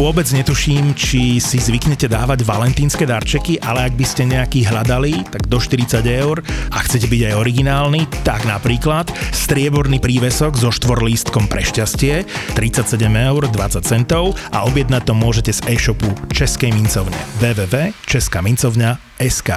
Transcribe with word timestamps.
Vôbec 0.00 0.24
netuším, 0.32 0.96
či 0.96 1.36
si 1.44 1.60
zvyknete 1.60 2.08
dávať 2.08 2.40
valentínske 2.48 3.04
darčeky, 3.04 3.60
ale 3.60 3.84
ak 3.84 4.00
by 4.00 4.04
ste 4.08 4.32
nejaký 4.32 4.64
hľadali, 4.64 5.28
tak 5.28 5.44
do 5.44 5.60
40 5.60 6.00
eur 6.08 6.40
a 6.72 6.80
chcete 6.80 7.04
byť 7.04 7.28
aj 7.28 7.34
originálny, 7.36 8.08
tak 8.24 8.48
napríklad 8.48 9.12
strieborný 9.28 10.00
prívesok 10.00 10.56
so 10.56 10.72
štvorlístkom 10.72 11.52
pre 11.52 11.60
šťastie 11.60 12.24
37 12.56 12.96
eur 13.12 13.44
20 13.44 13.84
centov 13.84 14.40
a 14.48 14.64
objednať 14.64 15.04
to 15.04 15.12
môžete 15.12 15.52
z 15.60 15.68
e-shopu 15.68 16.08
Českej 16.32 16.72
mincovne 16.72 17.20
www.českamincovňa.sk 17.44 19.50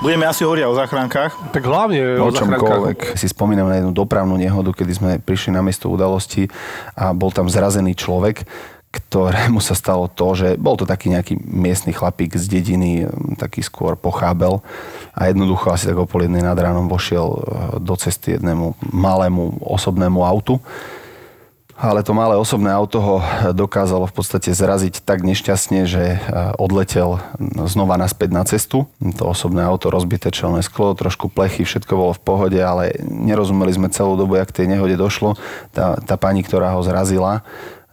Budeme 0.00 0.24
asi 0.24 0.40
hovoriť 0.46 0.64
o 0.64 0.72
záchrankách. 0.78 1.50
Tak 1.50 1.66
hlavne 1.66 2.22
o, 2.22 2.24
o 2.24 2.32
čomkoľvek. 2.32 3.18
Si 3.18 3.26
spomínam 3.26 3.68
na 3.68 3.76
jednu 3.82 3.92
dopravnú 3.92 4.38
nehodu, 4.38 4.70
kedy 4.72 4.92
sme 4.94 5.18
prišli 5.20 5.52
na 5.52 5.66
miesto 5.66 5.90
udalosti 5.90 6.46
a 6.96 7.12
bol 7.12 7.28
tam 7.34 7.50
zrazený 7.52 7.92
človek, 7.98 8.46
ktorému 8.90 9.62
sa 9.62 9.78
stalo 9.78 10.10
to, 10.10 10.34
že 10.34 10.48
bol 10.58 10.74
to 10.74 10.82
taký 10.82 11.14
nejaký 11.14 11.38
miestny 11.46 11.94
chlapík 11.94 12.34
z 12.34 12.46
dediny, 12.50 13.06
taký 13.38 13.62
skôr 13.62 13.94
pochábel 13.94 14.66
a 15.14 15.30
jednoducho 15.30 15.70
asi 15.70 15.86
tak 15.86 15.98
o 15.98 16.06
nad 16.06 16.58
ránom 16.58 16.90
vošiel 16.90 17.26
e, 17.30 17.38
do 17.78 17.94
cesty 17.94 18.34
jednému 18.34 18.74
malému 18.90 19.62
osobnému 19.62 20.26
autu. 20.26 20.58
Ale 21.80 22.04
to 22.04 22.12
malé 22.12 22.36
osobné 22.36 22.68
auto 22.68 23.00
ho 23.00 23.16
dokázalo 23.56 24.04
v 24.04 24.12
podstate 24.12 24.52
zraziť 24.52 25.00
tak 25.00 25.24
nešťastne, 25.24 25.88
že 25.88 26.04
e, 26.12 26.18
odletel 26.60 27.22
znova 27.70 27.94
naspäť 27.94 28.30
na 28.34 28.42
cestu. 28.42 28.90
To 29.00 29.32
osobné 29.32 29.64
auto, 29.64 29.88
rozbité 29.88 30.34
čelné 30.34 30.66
sklo, 30.66 30.98
trošku 30.98 31.30
plechy, 31.30 31.62
všetko 31.62 31.92
bolo 31.94 32.12
v 32.12 32.20
pohode, 32.26 32.58
ale 32.58 32.98
nerozumeli 33.06 33.70
sme 33.70 33.88
celú 33.88 34.18
dobu, 34.18 34.36
jak 34.36 34.50
tej 34.50 34.66
nehode 34.66 34.98
došlo. 34.98 35.38
Tá, 35.72 35.94
tá 36.02 36.18
pani, 36.18 36.42
ktorá 36.42 36.74
ho 36.74 36.82
zrazila, 36.84 37.46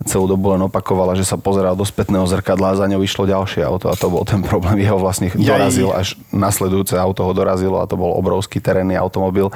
celú 0.05 0.29
dobu 0.29 0.53
len 0.53 0.61
opakovala, 0.61 1.17
že 1.17 1.25
sa 1.25 1.41
pozeral 1.41 1.73
do 1.73 1.81
spätného 1.81 2.21
zrkadla 2.29 2.77
a 2.77 2.77
za 2.77 2.85
ňou 2.85 3.01
išlo 3.01 3.25
ďalšie 3.25 3.65
auto 3.65 3.89
a 3.89 3.97
to 3.97 4.13
bol 4.13 4.21
ten 4.21 4.45
problém. 4.45 4.77
Jeho 4.85 5.01
vlastne 5.01 5.33
dorazil, 5.33 5.89
až 5.89 6.13
nasledujúce 6.29 6.93
auto 6.93 7.25
ho 7.25 7.33
dorazilo 7.33 7.81
a 7.81 7.89
to 7.89 7.97
bol 7.97 8.13
obrovský 8.13 8.61
terénny 8.61 8.93
automobil 8.93 9.49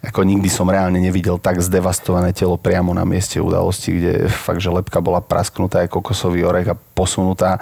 ako 0.00 0.24
nikdy 0.24 0.48
som 0.48 0.64
reálne 0.64 0.96
nevidel 0.96 1.36
tak 1.36 1.60
zdevastované 1.60 2.32
telo 2.32 2.56
priamo 2.56 2.96
na 2.96 3.04
mieste 3.04 3.36
udalosti, 3.36 4.00
kde 4.00 4.12
fakt, 4.32 4.64
že 4.64 4.72
lepka 4.72 4.96
bola 5.04 5.20
prasknutá 5.20 5.84
aj 5.84 5.92
kokosový 5.92 6.40
orech 6.40 6.72
a 6.72 6.74
posunutá 6.76 7.60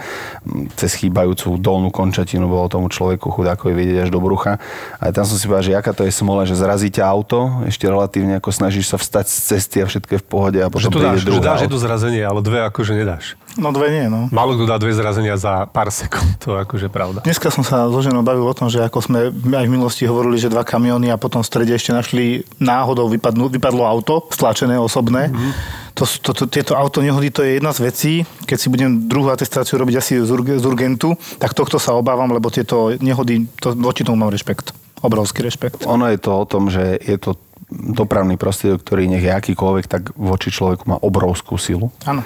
cez 0.78 0.94
chýbajúcu 1.02 1.58
dolnú 1.58 1.90
končatinu 1.90 2.46
bolo 2.46 2.70
tomu 2.70 2.86
človeku 2.86 3.34
chudákovi 3.34 3.74
vidieť 3.74 4.06
až 4.06 4.10
do 4.14 4.22
brucha. 4.22 4.62
A 5.02 5.10
tam 5.10 5.26
som 5.26 5.34
si 5.34 5.50
povedal, 5.50 5.66
že 5.66 5.78
aká 5.82 5.90
to 5.90 6.06
je 6.06 6.14
smola, 6.14 6.46
že 6.46 6.54
zrazí 6.54 6.94
ťa 6.94 7.10
auto, 7.10 7.66
ešte 7.66 7.90
relatívne 7.90 8.38
ako 8.38 8.54
snažíš 8.54 8.86
sa 8.94 9.02
vstať 9.02 9.26
z 9.26 9.36
cesty 9.42 9.76
a 9.82 9.90
všetko 9.90 10.10
je 10.14 10.20
v 10.22 10.26
pohode 10.26 10.58
a 10.62 10.70
potom 10.70 10.90
že 10.90 10.94
to 10.94 11.02
dáš, 11.02 11.18
že 11.26 11.42
dáš 11.42 11.60
jedno 11.66 11.78
zrazenie, 11.82 12.22
ale 12.22 12.38
dve 12.38 12.62
akože 12.70 12.94
nedáš. 12.94 13.34
No 13.58 13.74
dve 13.74 13.90
nie, 13.90 14.06
no. 14.06 14.30
Málo 14.30 14.54
kto 14.54 14.70
dá 14.70 14.78
dve 14.78 14.94
zrazenia 14.94 15.34
za 15.34 15.66
pár 15.66 15.90
sekúnd, 15.90 16.38
to 16.38 16.54
je 16.54 16.62
akože 16.62 16.86
pravda. 16.86 17.26
Dneska 17.26 17.50
som 17.50 17.66
sa 17.66 17.90
so 17.90 17.98
ženou 17.98 18.22
bavil 18.22 18.46
o 18.46 18.54
tom, 18.54 18.70
že 18.70 18.78
ako 18.78 19.02
sme 19.02 19.34
aj 19.34 19.66
v 19.66 19.72
minulosti 19.74 20.06
hovorili, 20.06 20.38
že 20.38 20.46
dva 20.46 20.62
kamiony 20.62 21.10
a 21.10 21.18
potom 21.18 21.42
v 21.42 21.50
strede 21.50 21.74
ešte 21.74 21.90
našli 21.90 22.27
náhodou 22.58 23.08
vypadnú, 23.10 23.48
vypadlo 23.52 23.82
auto, 23.84 24.26
stlačené 24.32 24.78
osobné. 24.78 25.28
Mm-hmm. 25.28 25.52
To, 25.98 26.04
to, 26.06 26.30
to, 26.30 26.44
tieto 26.46 26.78
auto 26.78 27.02
nehody 27.02 27.34
to 27.34 27.42
je 27.42 27.58
jedna 27.58 27.74
z 27.74 27.80
vecí. 27.82 28.12
Keď 28.46 28.58
si 28.58 28.70
budem 28.70 29.10
druhú 29.10 29.34
atestáciu 29.34 29.82
robiť 29.82 29.94
asi 29.98 30.12
z, 30.22 30.30
z 30.30 30.64
urgentu, 30.64 31.18
tak 31.42 31.58
tohto 31.58 31.82
sa 31.82 31.98
obávam, 31.98 32.30
lebo 32.30 32.52
tieto 32.54 32.94
nehody, 33.02 33.50
to, 33.58 33.74
voči 33.74 34.06
tomu 34.06 34.22
mám 34.22 34.30
rešpekt. 34.30 34.70
Obrovský 35.02 35.46
rešpekt. 35.46 35.86
Ono 35.86 36.06
je 36.10 36.18
to 36.18 36.30
o 36.34 36.44
tom, 36.46 36.70
že 36.70 36.98
je 37.02 37.18
to 37.18 37.38
dopravný 37.70 38.38
prostriedok, 38.38 38.82
ktorý 38.82 39.10
nech 39.10 39.22
je 39.22 39.30
akýkoľvek, 39.30 39.84
tak 39.86 40.02
voči 40.14 40.50
človeku 40.50 40.86
má 40.86 40.96
obrovskú 41.02 41.58
silu. 41.58 41.90
Áno 42.06 42.22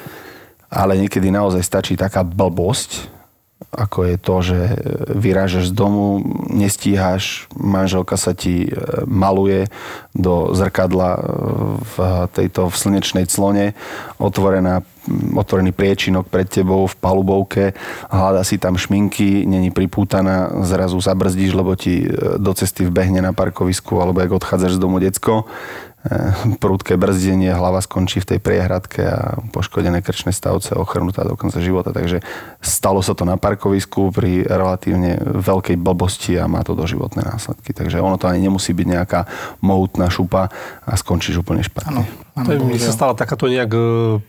ale 0.73 0.97
niekedy 1.05 1.29
naozaj 1.29 1.61
stačí 1.61 1.95
taká 2.01 2.25
blbosť, 2.25 3.13
ako 3.73 4.05
je 4.05 4.17
to, 4.21 4.37
že 4.45 4.59
vyrážaš 5.17 5.73
z 5.73 5.77
domu, 5.77 6.21
nestíhaš, 6.53 7.49
manželka 7.57 8.21
sa 8.21 8.37
ti 8.37 8.69
e, 8.69 8.71
maluje 9.09 9.73
do 10.13 10.53
zrkadla 10.53 11.11
e, 11.17 11.21
v 11.81 11.97
tejto 12.37 12.69
v 12.69 12.77
slnečnej 12.77 13.25
clone, 13.33 13.73
otvorená, 14.21 14.85
otvorený 15.33 15.73
priečinok 15.73 16.29
pred 16.29 16.53
tebou 16.53 16.85
v 16.85 16.95
palubovke, 17.01 17.73
hľada 18.13 18.45
si 18.45 18.61
tam 18.61 18.77
šminky, 18.77 19.49
není 19.49 19.73
pripútaná, 19.73 20.53
zrazu 20.69 21.01
zabrzdíš, 21.01 21.57
lebo 21.57 21.73
ti 21.73 22.05
e, 22.05 22.37
do 22.37 22.53
cesty 22.53 22.85
vbehne 22.85 23.25
na 23.25 23.33
parkovisku, 23.33 24.05
alebo 24.05 24.21
ak 24.21 24.37
odchádzaš 24.37 24.77
z 24.77 24.83
domu 24.85 25.01
decko, 25.01 25.49
Eh, 26.03 26.59
prudké 26.59 26.99
brzdenie, 26.99 27.55
hlava 27.55 27.79
skončí 27.79 28.19
v 28.19 28.35
tej 28.35 28.39
priehradke 28.43 29.07
a 29.07 29.39
poškodené 29.55 30.03
krčné 30.03 30.35
stavce 30.35 30.75
ochrnutá 30.75 31.23
do 31.23 31.39
konca 31.39 31.63
života. 31.63 31.95
Takže 31.95 32.27
stalo 32.59 33.07
sa 33.07 33.15
to 33.15 33.23
na 33.23 33.39
parkovisku 33.39 34.11
pri 34.11 34.43
relatívne 34.43 35.23
veľkej 35.23 35.79
blbosti 35.79 36.35
a 36.43 36.51
má 36.51 36.67
to 36.67 36.75
doživotné 36.75 37.23
následky. 37.23 37.71
Takže 37.71 38.03
ono 38.03 38.19
to 38.19 38.27
ani 38.27 38.43
nemusí 38.43 38.75
byť 38.75 38.87
nejaká 38.99 39.21
mohutná 39.63 40.11
šupa 40.11 40.51
a 40.83 40.93
skončíš 40.99 41.39
úplne 41.39 41.63
špatne. 41.63 42.03
Ano, 42.03 42.03
to 42.33 42.65
mi 42.65 42.81
sa 42.81 42.97
stala 42.97 43.13
takáto 43.13 43.45
nejak 43.45 43.73
e, 43.77 43.81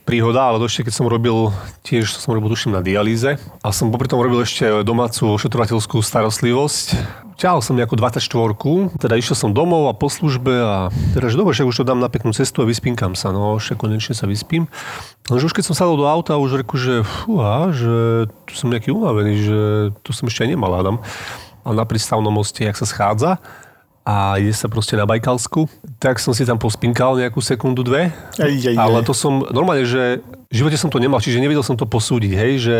príhoda, 0.04 0.52
ale 0.52 0.60
ešte 0.68 0.92
keď 0.92 0.94
som 0.94 1.08
robil, 1.08 1.56
tiež 1.88 2.12
som 2.20 2.36
robil 2.36 2.52
tuším 2.52 2.76
na 2.76 2.84
dialýze 2.84 3.40
a 3.40 3.68
som 3.72 3.96
popri 3.96 4.12
tom 4.12 4.20
robil 4.20 4.44
ešte 4.44 4.84
domácu 4.84 5.40
ošetrovateľskú 5.40 6.04
starostlivosť 6.04 7.00
ťahal 7.36 7.60
som 7.60 7.78
nejakú 7.78 7.98
24 7.98 8.24
teda 8.98 9.16
išiel 9.18 9.38
som 9.38 9.52
domov 9.52 9.90
a 9.90 9.94
po 9.98 10.08
službe 10.10 10.54
a 10.54 10.76
teda, 11.18 11.28
že 11.28 11.40
dobre, 11.40 11.54
že 11.56 11.66
už 11.66 11.82
to 11.82 11.88
dám 11.88 12.00
na 12.00 12.10
peknú 12.10 12.32
cestu 12.32 12.62
a 12.64 12.70
vyspínkam 12.70 13.18
sa, 13.18 13.34
no 13.34 13.58
však 13.58 13.80
konečne 13.82 14.14
sa 14.14 14.30
vyspím. 14.30 14.70
Lenže 15.28 15.50
už 15.50 15.56
keď 15.56 15.64
som 15.68 15.76
sadol 15.76 15.98
do 15.98 16.08
auta, 16.08 16.38
už 16.38 16.62
reku, 16.62 16.78
že 16.78 17.02
fúha, 17.04 17.74
že 17.74 18.28
tu 18.48 18.54
som 18.54 18.70
nejaký 18.70 18.94
unavený, 18.94 19.34
že 19.40 19.60
tu 20.06 20.12
som 20.14 20.30
ešte 20.30 20.46
aj 20.46 20.50
nemal, 20.54 20.72
Adam. 20.76 20.98
A 21.64 21.72
na 21.72 21.88
prístavnom 21.88 22.32
moste, 22.32 22.68
jak 22.68 22.76
sa 22.76 22.84
schádza, 22.84 23.40
a 24.04 24.36
ide 24.36 24.52
sa 24.52 24.68
proste 24.68 25.00
na 25.00 25.08
Bajkalsku, 25.08 25.72
tak 25.96 26.20
som 26.20 26.36
si 26.36 26.44
tam 26.44 26.60
pospinkal 26.60 27.16
nejakú 27.16 27.40
sekundu, 27.40 27.88
dve. 27.88 28.12
Aj, 28.36 28.52
aj. 28.52 28.76
Ale 28.76 29.00
to 29.08 29.16
som, 29.16 29.48
normálne, 29.56 29.88
že 29.88 30.20
v 30.52 30.56
živote 30.60 30.76
som 30.76 30.92
to 30.92 31.00
nemal, 31.00 31.24
čiže 31.24 31.40
nevedel 31.40 31.64
som 31.64 31.80
to 31.80 31.88
posúdiť, 31.88 32.32
hej, 32.36 32.54
že 32.60 32.78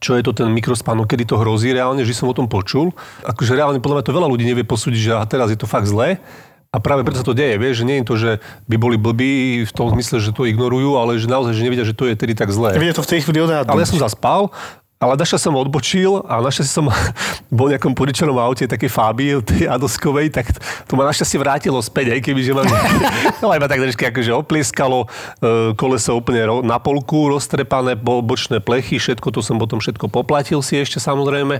čo 0.00 0.16
je 0.16 0.24
to 0.24 0.32
ten 0.32 0.48
mikrospánok, 0.48 1.06
kedy 1.12 1.28
to 1.28 1.36
hrozí 1.36 1.76
reálne, 1.76 2.02
že 2.02 2.16
som 2.16 2.26
o 2.26 2.34
tom 2.34 2.48
počul. 2.48 2.90
Akože 3.22 3.52
reálne 3.52 3.84
podľa 3.84 4.00
mňa 4.00 4.06
to 4.08 4.16
veľa 4.16 4.28
ľudí 4.32 4.44
nevie 4.48 4.64
posúdiť, 4.64 5.00
že 5.00 5.12
a 5.12 5.22
teraz 5.28 5.52
je 5.52 5.60
to 5.60 5.68
fakt 5.68 5.86
zlé. 5.86 6.18
A 6.72 6.80
práve 6.80 7.04
preto 7.04 7.20
sa 7.20 7.26
to 7.28 7.36
deje, 7.36 7.60
vieš, 7.60 7.84
že 7.84 7.86
nie 7.86 8.00
je 8.00 8.08
to, 8.08 8.14
že 8.16 8.30
by 8.64 8.80
boli 8.80 8.96
blbí 8.96 9.60
v 9.68 9.72
tom 9.76 9.92
zmysle, 9.92 10.24
že 10.24 10.32
to 10.32 10.48
ignorujú, 10.48 10.96
ale 10.96 11.20
že 11.20 11.28
naozaj, 11.28 11.52
že 11.52 11.68
nevedia, 11.68 11.84
že 11.84 11.92
to 11.92 12.08
je 12.08 12.16
tedy 12.16 12.32
tak 12.32 12.48
zlé. 12.48 12.72
Nevedia 12.80 12.96
to 12.96 13.04
v 13.04 13.12
tej 13.12 13.20
chvíli 13.28 13.44
odhadnúť. 13.44 13.68
Ale 13.68 13.84
ja 13.84 13.88
som 13.92 14.00
zaspal 14.00 14.48
ale 15.02 15.18
našťastie 15.18 15.50
som 15.50 15.58
odbočil 15.58 16.22
a 16.30 16.38
našťastie 16.38 16.70
som 16.70 16.86
bol 17.58 17.66
v 17.66 17.74
nejakom 17.74 17.98
poričenom 17.98 18.38
aute, 18.38 18.70
také 18.70 18.86
Fabii, 18.86 19.42
tej 19.42 19.66
Adoskovej, 19.66 20.30
tak 20.30 20.54
to 20.86 20.94
ma 20.94 21.02
našťastie 21.10 21.42
vrátilo 21.42 21.82
späť, 21.82 22.14
aj 22.14 22.20
keby, 22.22 22.40
že 22.46 22.54
ma, 22.54 22.62
no, 23.42 23.50
iba 23.50 23.66
tak 23.66 23.82
trošky 23.82 24.14
akože 24.14 24.30
oplieskalo, 24.30 25.10
e, 25.42 25.74
koleso 25.74 26.14
úplne 26.14 26.46
na 26.62 26.78
polku 26.78 27.26
roztrepané, 27.34 27.98
bočné 27.98 28.62
plechy, 28.62 29.02
všetko, 29.02 29.34
to 29.34 29.42
som 29.42 29.58
potom 29.58 29.82
všetko 29.82 30.06
poplatil 30.06 30.62
si 30.62 30.78
ešte 30.78 31.02
samozrejme. 31.02 31.58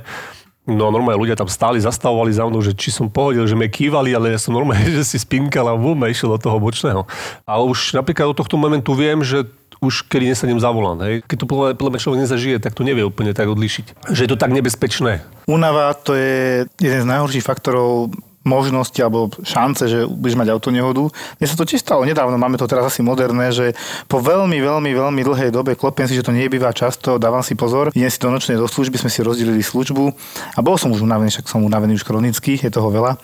No 0.63 0.95
normálne 0.95 1.19
ľudia 1.19 1.35
tam 1.35 1.51
stáli, 1.51 1.83
zastavovali 1.83 2.31
za 2.31 2.47
mnou, 2.47 2.63
že 2.63 2.71
či 2.71 2.95
som 2.95 3.11
pohodil, 3.11 3.43
že 3.51 3.59
me 3.59 3.67
kývali, 3.67 4.15
ale 4.15 4.31
ja 4.31 4.39
som 4.39 4.55
normálne, 4.55 4.87
že 5.03 5.03
si 5.03 5.19
spinkal 5.19 5.67
a 5.67 5.75
vôme 5.75 6.07
išiel 6.07 6.39
do 6.39 6.39
toho 6.39 6.63
bočného. 6.63 7.03
Ale 7.43 7.67
už 7.67 7.99
napríklad 7.99 8.31
od 8.31 8.39
tohto 8.39 8.55
momentu 8.55 8.95
viem, 8.95 9.27
že 9.27 9.51
už 9.83 10.07
kedy 10.07 10.31
nesadím 10.31 10.63
za 10.63 10.71
volant. 10.71 11.03
Hej. 11.03 11.27
Keď 11.27 11.37
to 11.43 11.47
podľa 11.51 11.91
mňa 11.91 12.01
človek 12.01 12.23
nezažije, 12.23 12.57
tak 12.63 12.79
to 12.79 12.87
nevie 12.87 13.03
úplne 13.03 13.35
tak 13.35 13.51
odlišiť. 13.51 14.07
Že 14.15 14.23
je 14.23 14.31
to 14.31 14.39
tak 14.39 14.55
nebezpečné. 14.55 15.27
Únava 15.51 15.91
to 15.99 16.15
je 16.15 16.65
jeden 16.79 17.03
z 17.03 17.11
najhorších 17.11 17.43
faktorov 17.43 18.15
možnosti 18.43 18.99
alebo 18.99 19.31
šance, 19.43 19.87
že 19.87 20.07
budeš 20.07 20.39
mať 20.39 20.49
auto 20.51 20.75
nehodu. 20.75 21.07
Mne 21.39 21.47
sa 21.47 21.55
to 21.55 21.67
tiež 21.67 21.83
stalo 21.83 22.03
nedávno, 22.03 22.35
máme 22.39 22.59
to 22.59 22.67
teraz 22.67 22.91
asi 22.91 23.01
moderné, 23.03 23.55
že 23.55 23.75
po 24.11 24.19
veľmi, 24.19 24.59
veľmi, 24.59 24.91
veľmi 24.91 25.23
dlhej 25.23 25.51
dobe 25.55 25.79
klopiem 25.79 26.11
si, 26.11 26.19
že 26.19 26.27
to 26.27 26.35
nebýva 26.35 26.75
často, 26.75 27.23
dávam 27.23 27.43
si 27.47 27.55
pozor, 27.55 27.95
idem 27.95 28.11
si 28.11 28.19
do 28.19 28.35
nočnej 28.35 28.59
do 28.59 28.67
služby, 28.67 28.99
sme 28.99 29.11
si 29.15 29.23
rozdelili 29.23 29.63
službu 29.63 30.11
a 30.59 30.61
bol 30.61 30.75
som 30.75 30.91
už 30.91 31.07
unavený, 31.07 31.31
však 31.31 31.47
som 31.47 31.63
unavený 31.63 31.95
už 31.99 32.07
chronicky, 32.07 32.59
je 32.59 32.71
toho 32.71 32.91
veľa. 32.91 33.15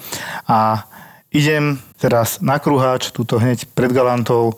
A 0.47 0.87
idem 1.35 1.83
teraz 1.99 2.39
na 2.39 2.63
kruháč, 2.63 3.11
túto 3.11 3.43
hneď 3.43 3.67
pred 3.75 3.91
Galantou 3.91 4.55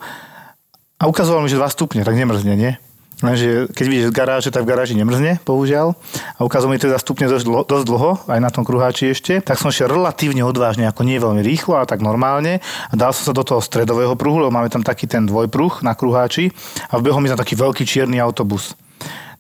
a 1.01 1.09
ukazoval 1.09 1.41
mi, 1.41 1.49
že 1.49 1.57
2 1.57 1.65
stupne, 1.73 2.05
tak 2.05 2.13
nemrzne, 2.13 2.53
nie? 2.53 2.77
Lenže 3.21 3.69
keď 3.77 3.85
vidíš 3.85 4.07
z 4.09 4.17
garáže, 4.17 4.49
tak 4.49 4.65
v 4.65 4.73
garáži 4.73 4.97
nemrzne, 4.97 5.45
bohužiaľ. 5.45 5.93
A 6.37 6.41
ukázal 6.41 6.73
mi 6.73 6.81
teda 6.81 6.97
stupne 6.97 7.29
dosť, 7.29 7.45
dlho, 7.45 7.63
dosť 7.69 7.85
dlho, 7.85 8.11
aj 8.25 8.41
na 8.41 8.49
tom 8.49 8.65
kruháči 8.65 9.13
ešte. 9.13 9.45
Tak 9.45 9.61
som 9.61 9.69
šiel 9.69 9.93
relatívne 9.93 10.41
odvážne, 10.41 10.89
ako 10.89 11.05
nie 11.05 11.21
veľmi 11.21 11.45
rýchlo, 11.45 11.77
ale 11.77 11.85
tak 11.85 12.01
normálne. 12.01 12.65
A 12.89 12.95
dal 12.97 13.13
som 13.13 13.29
sa 13.29 13.37
do 13.37 13.45
toho 13.45 13.61
stredového 13.61 14.17
pruhu, 14.17 14.41
lebo 14.41 14.53
máme 14.53 14.73
tam 14.73 14.81
taký 14.81 15.05
ten 15.05 15.29
dvojpruh 15.29 15.85
na 15.85 15.93
kruháči. 15.93 16.49
A 16.89 16.97
vbehol 16.97 17.21
mi 17.21 17.29
tam 17.29 17.37
taký 17.37 17.61
veľký 17.61 17.85
čierny 17.85 18.17
autobus 18.17 18.73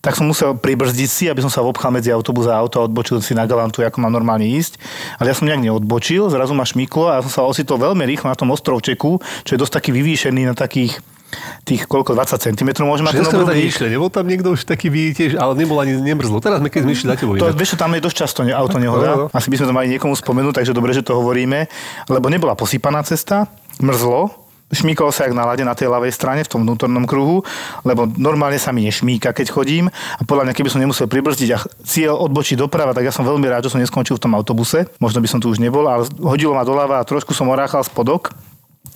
tak 0.01 0.17
som 0.17 0.25
musel 0.25 0.57
pribrzdiť 0.57 1.11
si, 1.13 1.25
aby 1.29 1.45
som 1.45 1.53
sa 1.53 1.61
obchal 1.61 1.93
medzi 1.93 2.09
autobus 2.09 2.49
a 2.49 2.57
auto 2.57 2.81
a 2.81 2.89
odbočil 2.89 3.21
si 3.21 3.37
na 3.37 3.45
galantu, 3.45 3.85
ako 3.85 4.01
mám 4.01 4.09
normálne 4.09 4.49
ísť. 4.49 4.81
Ale 5.21 5.29
ja 5.29 5.37
som 5.37 5.45
nejak 5.45 5.61
neodbočil, 5.61 6.33
zrazu 6.33 6.57
ma 6.57 6.65
šmyklo 6.65 7.13
a 7.13 7.21
ja 7.21 7.25
som 7.29 7.29
sa 7.29 7.45
ocitol 7.45 7.77
veľmi 7.77 8.09
rýchlo 8.09 8.33
na 8.33 8.37
tom 8.37 8.49
ostrovčeku, 8.49 9.21
čo 9.21 9.51
je 9.53 9.61
dosť 9.61 9.77
taký 9.77 9.91
vyvýšený 9.93 10.49
na 10.49 10.57
takých 10.57 11.05
tých 11.63 11.87
koľko, 11.87 12.19
20 12.19 12.43
cm 12.51 12.69
môže 12.83 13.03
mať 13.07 13.23
ten 13.23 13.27
obrubník. 13.27 13.71
išli, 13.71 13.87
nebol 13.91 14.11
tam 14.11 14.27
niekto 14.27 14.55
už 14.55 14.67
taký 14.67 14.91
vidíte, 14.91 15.39
ale 15.39 15.55
nebol 15.55 15.79
ani 15.79 15.95
nemrzlo. 15.99 16.43
Teraz 16.43 16.59
sme 16.59 16.69
keď 16.69 16.81
sme 16.87 16.93
išli 16.93 17.07
za 17.07 17.17
tebou. 17.17 17.39
To, 17.39 17.51
inak. 17.51 17.59
vieš, 17.59 17.79
tam 17.79 17.95
je 17.95 18.01
dosť 18.03 18.17
často 18.17 18.41
auto 18.51 18.77
nehoda. 18.83 19.07
No, 19.07 19.17
no. 19.27 19.27
Asi 19.31 19.49
by 19.49 19.57
sme 19.63 19.67
to 19.71 19.75
mali 19.75 19.87
niekomu 19.95 20.15
spomenúť, 20.19 20.63
takže 20.63 20.75
dobre, 20.75 20.91
že 20.91 21.07
to 21.07 21.15
hovoríme. 21.15 21.71
Lebo 22.11 22.27
nebola 22.27 22.59
posypaná 22.59 23.03
cesta, 23.07 23.47
mrzlo, 23.79 24.41
šmíkol 24.71 25.11
sa 25.11 25.27
jak 25.27 25.35
na 25.35 25.47
lade 25.47 25.67
na 25.67 25.75
tej 25.75 25.91
ľavej 25.91 26.15
strane 26.15 26.47
v 26.47 26.51
tom 26.51 26.63
vnútornom 26.63 27.03
kruhu, 27.05 27.43
lebo 27.83 28.07
normálne 28.15 28.59
sa 28.59 28.71
mi 28.71 28.87
nešmíka, 28.87 29.35
keď 29.35 29.51
chodím 29.51 29.91
a 29.91 30.23
podľa 30.23 30.51
mňa, 30.51 30.55
keby 30.55 30.71
som 30.71 30.79
nemusel 30.79 31.11
pribrzdiť 31.11 31.51
a 31.55 31.59
cieľ 31.83 32.23
odbočiť 32.31 32.55
doprava, 32.59 32.95
tak 32.95 33.11
ja 33.11 33.13
som 33.15 33.27
veľmi 33.27 33.47
rád, 33.51 33.67
že 33.67 33.75
som 33.75 33.83
neskončil 33.83 34.17
v 34.17 34.23
tom 34.23 34.33
autobuse. 34.39 34.87
Možno 35.03 35.19
by 35.19 35.29
som 35.29 35.43
tu 35.43 35.51
už 35.51 35.59
nebol, 35.59 35.83
ale 35.91 36.07
hodilo 36.23 36.55
ma 36.55 36.63
doľava 36.63 37.03
a 37.03 37.07
trošku 37.07 37.35
som 37.35 37.51
oráchal 37.51 37.83
spodok 37.83 38.31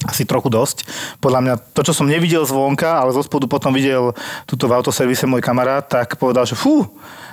asi 0.04 0.28
trochu 0.28 0.52
dosť. 0.52 0.84
Podľa 1.24 1.40
mňa 1.40 1.54
to, 1.72 1.80
čo 1.80 1.96
som 1.96 2.04
nevidel 2.04 2.44
zvonka, 2.44 3.00
ale 3.00 3.16
zo 3.16 3.24
spodu 3.24 3.48
potom 3.48 3.72
videl 3.72 4.12
tuto 4.44 4.68
v 4.68 4.76
autoservise 4.76 5.24
môj 5.24 5.40
kamarát, 5.40 5.80
tak 5.80 6.20
povedal, 6.20 6.44
že 6.44 6.52
fú, 6.52 6.84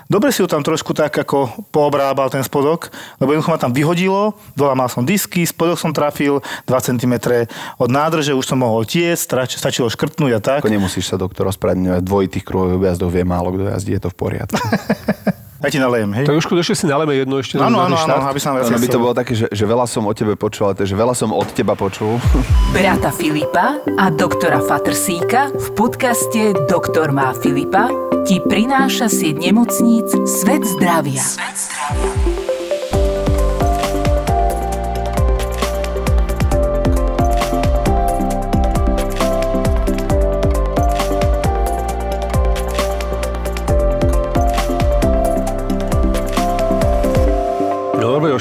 dobre 0.07 0.31
si 0.31 0.39
ho 0.39 0.47
tam 0.47 0.63
trošku 0.63 0.95
tak 0.95 1.11
ako 1.11 1.67
poobrábal 1.75 2.31
ten 2.31 2.39
spodok, 2.39 2.87
lebo 3.19 3.35
jednoducho 3.35 3.51
ma 3.51 3.59
tam 3.59 3.75
vyhodilo, 3.75 4.31
dole 4.55 4.71
mal 4.79 4.87
som 4.87 5.03
disky, 5.03 5.43
spodok 5.43 5.75
som 5.75 5.91
trafil 5.91 6.39
2 6.71 6.87
cm 6.87 7.43
od 7.75 7.91
nádrže, 7.91 8.31
už 8.31 8.47
som 8.47 8.63
mohol 8.63 8.87
tiesť, 8.87 9.19
stač- 9.27 9.59
stačilo 9.59 9.91
škrtnúť 9.91 10.31
a 10.31 10.39
tak. 10.39 10.59
Ako 10.63 10.71
nemusíš 10.71 11.11
sa 11.11 11.19
doktor 11.19 11.51
ospravedlňovať, 11.51 11.99
dvojitých 11.99 12.47
kruhových 12.47 12.79
objazdov 12.79 13.11
vie 13.11 13.27
málo 13.27 13.51
kto 13.51 13.75
jazdí, 13.75 13.91
je 13.99 14.03
to 14.07 14.09
v 14.09 14.15
poriadku. 14.15 14.55
Ja 15.61 15.69
ti 15.69 15.77
nalejem, 15.77 16.09
hej? 16.17 16.25
Tak 16.25 16.33
Jožko, 16.41 16.57
ešte 16.57 16.73
si 16.73 16.85
nalejme 16.89 17.13
jedno 17.13 17.37
ešte. 17.37 17.61
Áno, 17.61 17.85
áno, 17.85 17.93
áno, 17.93 18.33
aby 18.33 18.41
sa 18.41 18.49
nám 18.49 18.65
viac 18.65 18.73
Ono 18.73 18.81
by 18.81 18.89
to 18.89 18.97
bolo 18.97 19.13
také, 19.13 19.33
že, 19.37 19.45
že 19.45 19.65
veľa 19.69 19.85
som 19.85 20.09
o 20.09 20.13
tebe 20.17 20.33
počul, 20.33 20.65
ale 20.65 20.73
to 20.73 20.89
že 20.89 20.97
veľa 20.97 21.13
som 21.13 21.29
od 21.29 21.45
teba 21.53 21.77
počul. 21.77 22.17
Brata 22.75 23.13
Filipa 23.13 23.77
a 24.01 24.09
doktora 24.09 24.57
Fatrsíka 24.57 25.53
v 25.53 25.67
podcaste 25.77 26.57
Doktor 26.65 27.13
má 27.13 27.37
Filipa 27.37 27.93
ti 28.25 28.41
prináša 28.41 29.05
sieť 29.05 29.37
nemocníc 29.37 30.09
Svet 30.25 30.65
zdravia. 30.65 31.21
No 31.21 31.29
dobre, 31.29 32.40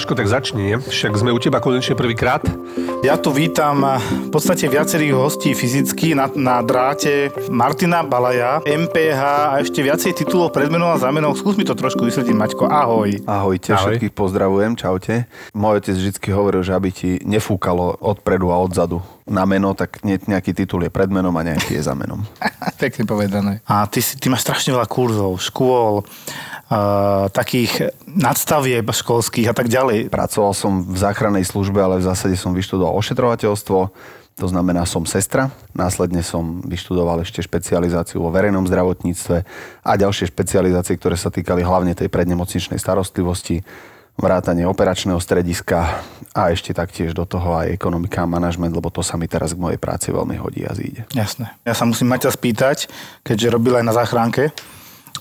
Jožko, 0.00 0.16
tak 0.16 0.32
začni, 0.32 0.72
nie? 0.72 0.76
Však 0.80 1.12
sme 1.12 1.28
u 1.28 1.36
teba 1.36 1.60
konečne 1.60 1.92
prvýkrát. 1.92 2.40
Ja 3.04 3.20
tu 3.20 3.36
vítam 3.36 3.84
v 4.00 4.32
podstate 4.32 4.64
viacerých 4.64 5.12
hostí 5.12 5.52
fyzicky 5.52 6.16
na, 6.16 6.24
na 6.32 6.64
dráte 6.64 7.28
Martina 7.52 8.00
Balaja, 8.00 8.64
MPH 8.64 9.20
a 9.20 9.60
ešte 9.60 9.84
viacej 9.84 10.16
titulov 10.16 10.56
predmenov 10.56 10.96
a 10.96 11.04
zámenov. 11.04 11.36
Skús 11.36 11.60
mi 11.60 11.68
to 11.68 11.76
trošku 11.76 12.00
vysvetliť, 12.00 12.32
Maťko. 12.32 12.64
Ahoj. 12.64 13.28
Ahojte, 13.28 13.76
Ahoj. 13.76 14.00
všetkých 14.00 14.16
pozdravujem, 14.16 14.72
čaute. 14.72 15.28
Môj 15.52 15.84
otec 15.84 15.92
vždy 15.92 16.32
hovoril, 16.32 16.64
že 16.64 16.72
aby 16.72 16.88
ti 16.88 17.20
nefúkalo 17.20 18.00
odpredu 18.00 18.48
a 18.48 18.56
odzadu 18.56 19.04
na 19.30 19.46
meno, 19.46 19.72
tak 19.78 20.02
nie- 20.02 20.18
nejaký 20.18 20.50
titul 20.52 20.82
je 20.82 20.90
pred 20.90 21.06
menom 21.06 21.30
a 21.38 21.46
nejaký 21.46 21.78
je 21.78 21.82
za 21.86 21.94
menom. 21.94 22.26
Pekne 22.82 23.06
povedané. 23.06 23.62
A 23.64 23.86
ty, 23.86 24.02
ty 24.02 24.26
máš 24.26 24.42
strašne 24.42 24.74
veľa 24.74 24.90
kurzov, 24.90 25.38
škôl, 25.38 26.02
uh, 26.02 27.30
takých 27.30 27.94
nadstavieb 28.10 28.84
školských 28.90 29.48
a 29.48 29.54
tak 29.54 29.70
ďalej. 29.70 30.10
Pracoval 30.10 30.52
som 30.52 30.82
v 30.82 30.98
záchrannej 30.98 31.46
službe, 31.46 31.78
ale 31.78 32.02
v 32.02 32.10
zásade 32.10 32.34
som 32.34 32.50
vyštudoval 32.50 32.98
ošetrovateľstvo, 32.98 33.78
to 34.40 34.46
znamená 34.48 34.88
som 34.88 35.04
sestra. 35.04 35.52
Následne 35.76 36.24
som 36.24 36.64
vyštudoval 36.64 37.20
ešte 37.20 37.44
špecializáciu 37.44 38.24
vo 38.24 38.32
verejnom 38.32 38.64
zdravotníctve 38.64 39.36
a 39.84 39.90
ďalšie 40.00 40.32
špecializácie, 40.32 40.96
ktoré 40.96 41.14
sa 41.20 41.28
týkali 41.28 41.60
hlavne 41.60 41.92
tej 41.92 42.08
prednemocničnej 42.08 42.80
starostlivosti, 42.80 43.60
vrátanie 44.20 44.68
operačného 44.68 45.18
strediska 45.18 46.04
a 46.30 46.52
ešte 46.52 46.70
taktiež 46.70 47.16
do 47.16 47.26
toho 47.26 47.56
aj 47.58 47.74
ekonomika 47.74 48.22
a 48.22 48.30
manažment, 48.30 48.70
lebo 48.70 48.92
to 48.92 49.02
sa 49.02 49.18
mi 49.18 49.26
teraz 49.26 49.56
k 49.56 49.58
mojej 49.58 49.80
práci 49.80 50.14
veľmi 50.14 50.36
hodí 50.38 50.62
a 50.62 50.76
zíde. 50.76 51.08
Jasné. 51.10 51.56
Ja 51.66 51.74
sa 51.74 51.88
musím 51.88 52.12
Maťa 52.12 52.30
spýtať, 52.30 52.86
keďže 53.26 53.56
robil 53.56 53.80
aj 53.80 53.84
na 53.88 53.96
záchranke, 53.96 54.54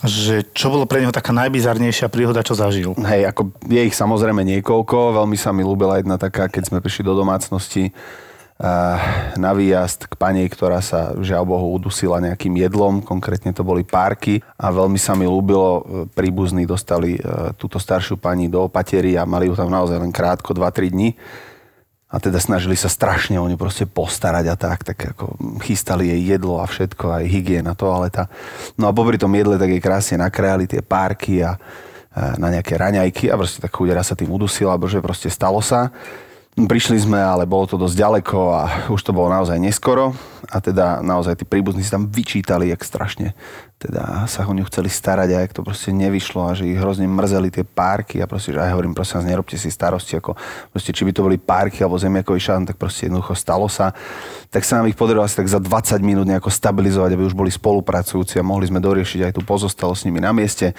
že 0.06 0.48
čo 0.56 0.72
bolo 0.72 0.86
pre 0.88 1.04
neho 1.04 1.12
taká 1.12 1.36
najbizarnejšia 1.36 2.08
príhoda, 2.08 2.46
čo 2.46 2.56
zažil? 2.56 2.96
Hej, 3.04 3.36
ako 3.36 3.52
je 3.68 3.82
ich 3.84 3.96
samozrejme 3.98 4.46
niekoľko. 4.46 5.18
Veľmi 5.18 5.36
sa 5.36 5.52
mi 5.52 5.66
ľúbila 5.66 6.00
jedna 6.00 6.16
taká, 6.16 6.48
keď 6.48 6.72
sme 6.72 6.80
prišli 6.80 7.04
do 7.04 7.18
domácnosti 7.18 7.92
na 9.40 9.52
výjazd 9.56 10.12
k 10.12 10.14
pani, 10.20 10.44
ktorá 10.52 10.84
sa 10.84 11.16
žiaľ 11.16 11.48
Bohu 11.48 11.72
udusila 11.80 12.20
nejakým 12.20 12.60
jedlom, 12.60 13.00
konkrétne 13.00 13.56
to 13.56 13.64
boli 13.64 13.88
párky 13.88 14.44
a 14.60 14.68
veľmi 14.68 15.00
sa 15.00 15.16
mi 15.16 15.24
ľúbilo, 15.24 15.72
eh, 15.72 15.82
príbuzní 16.12 16.68
dostali 16.68 17.16
eh, 17.16 17.56
túto 17.56 17.80
staršiu 17.80 18.20
pani 18.20 18.52
do 18.52 18.68
opatery 18.68 19.16
a 19.16 19.24
mali 19.24 19.48
ju 19.48 19.56
tam 19.56 19.72
naozaj 19.72 20.04
len 20.04 20.12
krátko, 20.12 20.52
2-3 20.52 20.92
dní 20.92 21.16
a 22.12 22.20
teda 22.20 22.36
snažili 22.44 22.76
sa 22.76 22.92
strašne 22.92 23.40
o 23.40 23.48
ňu 23.48 23.56
proste 23.56 23.88
postarať 23.88 24.46
a 24.52 24.56
tak, 24.60 24.84
tak 24.84 24.98
ako 25.16 25.40
chystali 25.64 26.12
jej 26.12 26.36
jedlo 26.36 26.60
a 26.60 26.68
všetko, 26.68 27.06
aj 27.22 27.32
hygiena, 27.32 27.78
toaleta. 27.80 28.28
No 28.76 28.90
a 28.90 28.96
popri 28.98 29.16
tom 29.16 29.32
jedle 29.38 29.56
tak 29.56 29.72
jej 29.72 29.80
krásne 29.80 30.18
nakrájali 30.20 30.66
tie 30.66 30.82
párky 30.82 31.46
a, 31.46 31.62
na 32.42 32.50
nejaké 32.50 32.82
raňajky 32.82 33.30
a 33.30 33.38
proste 33.38 33.62
tak 33.62 33.70
chudera 33.70 34.02
sa 34.02 34.18
tým 34.18 34.34
udusila, 34.34 34.74
že 34.90 35.06
proste 35.06 35.30
stalo 35.30 35.62
sa. 35.62 35.94
Prišli 36.60 37.00
sme, 37.00 37.24
ale 37.24 37.48
bolo 37.48 37.64
to 37.64 37.80
dosť 37.80 37.96
ďaleko 37.96 38.38
a 38.52 38.62
už 38.92 39.00
to 39.00 39.16
bolo 39.16 39.32
naozaj 39.32 39.56
neskoro. 39.56 40.12
A 40.52 40.60
teda 40.60 41.00
naozaj 41.00 41.40
tí 41.40 41.46
príbuzní 41.48 41.86
si 41.86 41.94
tam 41.94 42.12
vyčítali, 42.12 42.68
jak 42.68 42.84
strašne 42.84 43.32
teda 43.80 44.28
sa 44.28 44.44
o 44.44 44.52
ňu 44.52 44.68
chceli 44.68 44.92
starať 44.92 45.30
a 45.32 45.40
jak 45.40 45.56
to 45.56 45.64
proste 45.64 45.96
nevyšlo 45.96 46.44
a 46.44 46.52
že 46.52 46.68
ich 46.68 46.76
hrozne 46.76 47.08
mrzeli 47.08 47.48
tie 47.48 47.64
párky. 47.64 48.20
A 48.20 48.28
proste, 48.28 48.52
že 48.52 48.60
aj 48.60 48.76
hovorím, 48.76 48.92
prosím 48.92 49.24
vás, 49.24 49.30
nerobte 49.32 49.56
si 49.56 49.72
starosti, 49.72 50.20
ako 50.20 50.36
proste, 50.76 50.92
či 50.92 51.08
by 51.08 51.16
to 51.16 51.24
boli 51.24 51.40
párky 51.40 51.80
alebo 51.80 51.96
zemiakový 51.96 52.44
šán, 52.44 52.68
tak 52.68 52.76
proste 52.76 53.08
jednoducho 53.08 53.40
stalo 53.40 53.72
sa. 53.72 53.96
Tak 54.52 54.68
sa 54.68 54.84
nám 54.84 54.92
ich 54.92 55.00
podarilo 55.00 55.24
asi 55.24 55.40
tak 55.40 55.48
za 55.48 55.64
20 55.64 55.96
minút 56.04 56.28
nejako 56.28 56.52
stabilizovať, 56.52 57.16
aby 57.16 57.24
už 57.24 57.40
boli 57.40 57.48
spolupracujúci 57.48 58.36
a 58.36 58.44
mohli 58.44 58.68
sme 58.68 58.84
doriešiť 58.84 59.32
aj 59.32 59.34
tú 59.40 59.48
pozostalosť 59.48 60.04
s 60.04 60.06
nimi 60.12 60.20
na 60.20 60.36
mieste 60.36 60.76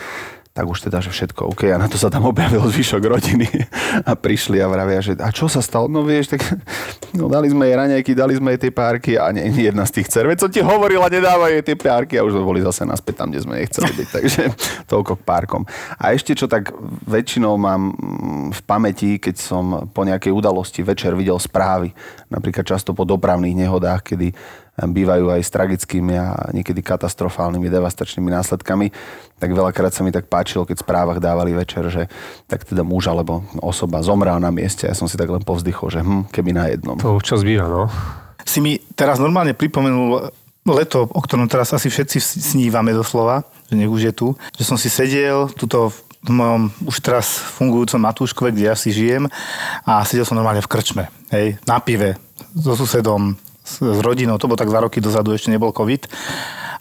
tak 0.51 0.67
už 0.67 0.91
teda, 0.91 0.99
že 0.99 1.15
všetko 1.15 1.55
OK. 1.55 1.71
A 1.71 1.79
na 1.79 1.87
to 1.87 1.95
sa 1.95 2.11
tam 2.11 2.27
objavil 2.27 2.59
zvyšok 2.67 3.03
rodiny 3.07 3.47
a 4.09 4.19
prišli 4.19 4.59
a 4.59 4.67
vravia, 4.67 4.99
že 4.99 5.15
a 5.15 5.31
čo 5.31 5.47
sa 5.47 5.63
stalo? 5.63 5.87
No 5.87 6.03
vieš, 6.03 6.35
tak 6.35 6.43
no, 7.19 7.31
dali 7.31 7.47
sme 7.47 7.71
jej 7.71 7.79
raňajky, 7.79 8.13
dali 8.19 8.35
sme 8.35 8.59
jej 8.59 8.67
tie 8.67 8.73
párky 8.75 9.15
a 9.15 9.31
nie, 9.31 9.47
nie 9.47 9.71
jedna 9.71 9.87
z 9.87 10.03
tých 10.03 10.11
som 10.11 10.51
ti 10.51 10.59
hovorila, 10.59 11.07
nedávaj 11.07 11.55
jej 11.55 11.65
tie 11.71 11.77
párky 11.79 12.19
a 12.19 12.27
už 12.27 12.35
boli 12.43 12.59
zase 12.67 12.83
naspäť 12.83 13.23
tam, 13.23 13.31
kde 13.31 13.47
sme 13.47 13.63
nechceli 13.63 13.91
byť. 13.95 14.09
Takže 14.19 14.43
toľko 14.91 15.23
k 15.23 15.23
párkom. 15.23 15.63
A 16.03 16.19
ešte 16.19 16.35
čo 16.35 16.51
tak 16.51 16.75
väčšinou 17.07 17.55
mám 17.55 17.95
mm, 17.95 18.47
v 18.51 18.61
pamäti, 18.67 19.11
keď 19.23 19.37
som 19.39 19.87
po 19.95 20.03
nejakej 20.03 20.35
udalosti 20.35 20.83
večer 20.83 21.15
videl 21.15 21.39
správy, 21.39 21.95
napríklad 22.27 22.67
často 22.67 22.91
po 22.91 23.07
dopravných 23.07 23.55
nehodách, 23.55 24.03
kedy 24.03 24.35
bývajú 24.89 25.29
aj 25.29 25.41
s 25.45 25.51
tragickými 25.53 26.15
a 26.17 26.49
niekedy 26.57 26.81
katastrofálnymi, 26.81 27.69
devastačnými 27.69 28.33
následkami, 28.33 28.89
tak 29.37 29.51
veľakrát 29.53 29.93
sa 29.93 30.01
mi 30.01 30.13
tak 30.13 30.29
páčilo, 30.33 30.65
keď 30.65 30.81
v 30.81 30.85
správach 30.89 31.19
dávali 31.21 31.53
večer, 31.53 31.85
že 31.93 32.09
tak 32.49 32.65
teda 32.65 32.81
muž 32.81 33.09
alebo 33.13 33.45
osoba 33.61 34.01
zomrel 34.01 34.41
na 34.41 34.49
mieste. 34.49 34.89
Ja 34.89 34.97
som 34.97 35.09
si 35.09 35.21
tak 35.21 35.29
len 35.29 35.45
povzdychol, 35.45 35.89
že 35.93 36.01
hm, 36.01 36.33
keby 36.33 36.51
na 36.57 36.73
jednom. 36.73 36.97
To 37.01 37.21
občas 37.21 37.45
býva, 37.45 37.69
no. 37.69 37.89
Si 38.45 38.65
mi 38.65 38.81
teraz 38.97 39.21
normálne 39.21 39.53
pripomenul 39.53 40.33
leto, 40.69 41.09
o 41.09 41.21
ktorom 41.21 41.49
teraz 41.49 41.73
asi 41.73 41.89
všetci 41.89 42.21
snívame 42.21 42.93
doslova, 42.93 43.45
že 43.69 43.75
nech 43.77 43.89
už 43.89 44.03
je 44.09 44.13
tu, 44.13 44.29
že 44.57 44.65
som 44.65 44.77
si 44.77 44.93
sedel 44.93 45.49
tuto 45.57 45.93
v 46.21 46.31
mojom 46.37 46.69
už 46.85 47.01
teraz 47.01 47.41
fungujúcom 47.57 47.97
Matúškove, 47.97 48.53
kde 48.53 48.69
ja 48.69 48.77
si 48.77 48.93
žijem 48.93 49.25
a 49.89 50.05
sedel 50.05 50.29
som 50.29 50.37
normálne 50.37 50.61
v 50.61 50.69
krčme, 50.69 51.09
hej, 51.33 51.57
na 51.65 51.81
pive 51.81 52.21
so 52.53 52.77
susedom, 52.77 53.41
s, 53.71 53.79
rodinou, 54.03 54.35
to 54.43 54.51
bolo 54.51 54.59
tak 54.59 54.67
dva 54.67 54.91
roky 54.91 54.99
dozadu, 54.99 55.31
ešte 55.31 55.55
nebol 55.55 55.71
COVID. 55.71 56.11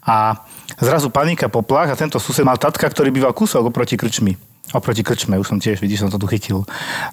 A 0.10 0.41
zrazu 0.81 1.13
panika, 1.13 1.46
poplach 1.46 1.93
a 1.93 2.00
tento 2.00 2.17
sused 2.17 2.41
mal 2.41 2.58
tatka, 2.58 2.89
ktorý 2.89 3.13
býval 3.13 3.38
kúsok 3.38 3.69
oproti 3.69 3.93
krčmi. 3.93 4.34
Oproti 4.69 5.01
krčme, 5.01 5.34
už 5.41 5.50
som 5.50 5.58
tiež, 5.58 5.81
vidíš, 5.81 6.05
som 6.05 6.13
to 6.13 6.22
tu 6.22 6.29
chytil. 6.29 6.62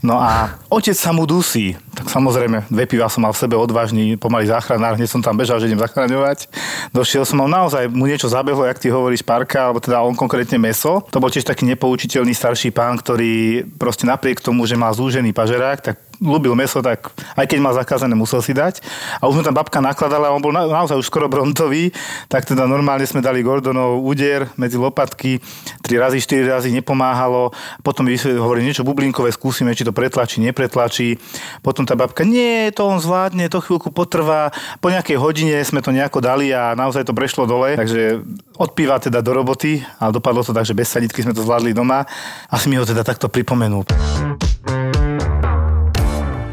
No 0.04 0.20
a 0.20 0.60
otec 0.68 0.92
sa 0.92 1.08
mu 1.16 1.24
dusí. 1.24 1.72
Tak 1.96 2.12
samozrejme, 2.12 2.68
dve 2.68 2.84
piva 2.84 3.08
som 3.08 3.24
mal 3.24 3.32
v 3.32 3.40
sebe 3.40 3.56
odvážny, 3.56 4.20
pomaly 4.20 4.44
záchranár, 4.44 5.00
hneď 5.00 5.08
som 5.08 5.24
tam 5.24 5.40
bežal, 5.40 5.56
že 5.56 5.72
idem 5.72 5.80
zachraňovať. 5.80 6.52
Došiel 6.92 7.24
som, 7.24 7.40
mal 7.40 7.48
naozaj 7.48 7.88
mu 7.88 8.04
niečo 8.04 8.28
zabehlo, 8.28 8.68
jak 8.68 8.76
ty 8.76 8.92
hovoríš, 8.92 9.24
parka, 9.24 9.72
alebo 9.72 9.80
teda 9.80 10.04
on 10.04 10.12
konkrétne 10.12 10.60
meso. 10.60 11.00
To 11.08 11.16
bol 11.16 11.32
tiež 11.32 11.48
taký 11.48 11.64
nepoučiteľný 11.72 12.36
starší 12.36 12.76
pán, 12.76 13.00
ktorý 13.00 13.64
proste 13.80 14.04
napriek 14.04 14.44
tomu, 14.44 14.68
že 14.68 14.76
mal 14.76 14.92
zúžený 14.92 15.32
pažerák, 15.32 15.80
tak 15.80 15.96
ľúbil 16.20 16.56
meso, 16.56 16.80
tak 16.80 17.12
aj 17.36 17.46
keď 17.46 17.58
mal 17.60 17.74
zakázané, 17.76 18.16
musel 18.16 18.40
si 18.40 18.56
dať. 18.56 18.80
A 19.20 19.28
už 19.28 19.40
mu 19.40 19.42
tam 19.44 19.56
babka 19.56 19.80
nakladala, 19.84 20.32
on 20.32 20.40
bol 20.40 20.52
na, 20.52 20.64
naozaj 20.64 20.96
už 20.96 21.06
skoro 21.08 21.28
brontový, 21.28 21.92
tak 22.26 22.48
teda 22.48 22.64
normálne 22.64 23.04
sme 23.04 23.20
dali 23.20 23.44
Gordonov 23.44 24.00
úder 24.00 24.48
medzi 24.56 24.80
lopatky, 24.80 25.40
3 25.84 26.02
razy, 26.02 26.18
4 26.22 26.56
razy 26.56 26.68
nepomáhalo. 26.72 27.52
Potom 27.84 28.08
hovorí 28.40 28.64
niečo 28.64 28.86
bublinkové, 28.86 29.32
skúsime, 29.32 29.76
či 29.76 29.84
to 29.84 29.92
pretlačí, 29.92 30.40
nepretlačí. 30.40 31.20
Potom 31.60 31.84
tá 31.84 31.92
babka, 31.98 32.24
nie, 32.24 32.72
to 32.72 32.88
on 32.88 32.98
zvládne, 33.02 33.48
to 33.52 33.60
chvíľku 33.60 33.92
potrvá. 33.92 34.50
Po 34.80 34.88
nejakej 34.88 35.20
hodine 35.20 35.56
sme 35.64 35.84
to 35.84 35.92
nejako 35.92 36.24
dali 36.24 36.50
a 36.52 36.72
naozaj 36.72 37.04
to 37.04 37.16
prešlo 37.16 37.44
dole. 37.44 37.76
Takže 37.76 38.22
od 38.56 38.70
piva 38.72 38.96
teda 38.96 39.20
do 39.20 39.32
roboty, 39.36 39.84
ale 40.00 40.16
dopadlo 40.16 40.40
to 40.40 40.56
tak, 40.56 40.64
že 40.64 40.76
bez 40.76 40.88
saditky 40.88 41.20
sme 41.20 41.36
to 41.36 41.44
zvládli 41.44 41.76
doma. 41.76 42.08
Asi 42.48 42.72
mi 42.72 42.80
ho 42.80 42.84
teda 42.88 43.04
takto 43.04 43.28
pripomenul. 43.28 43.84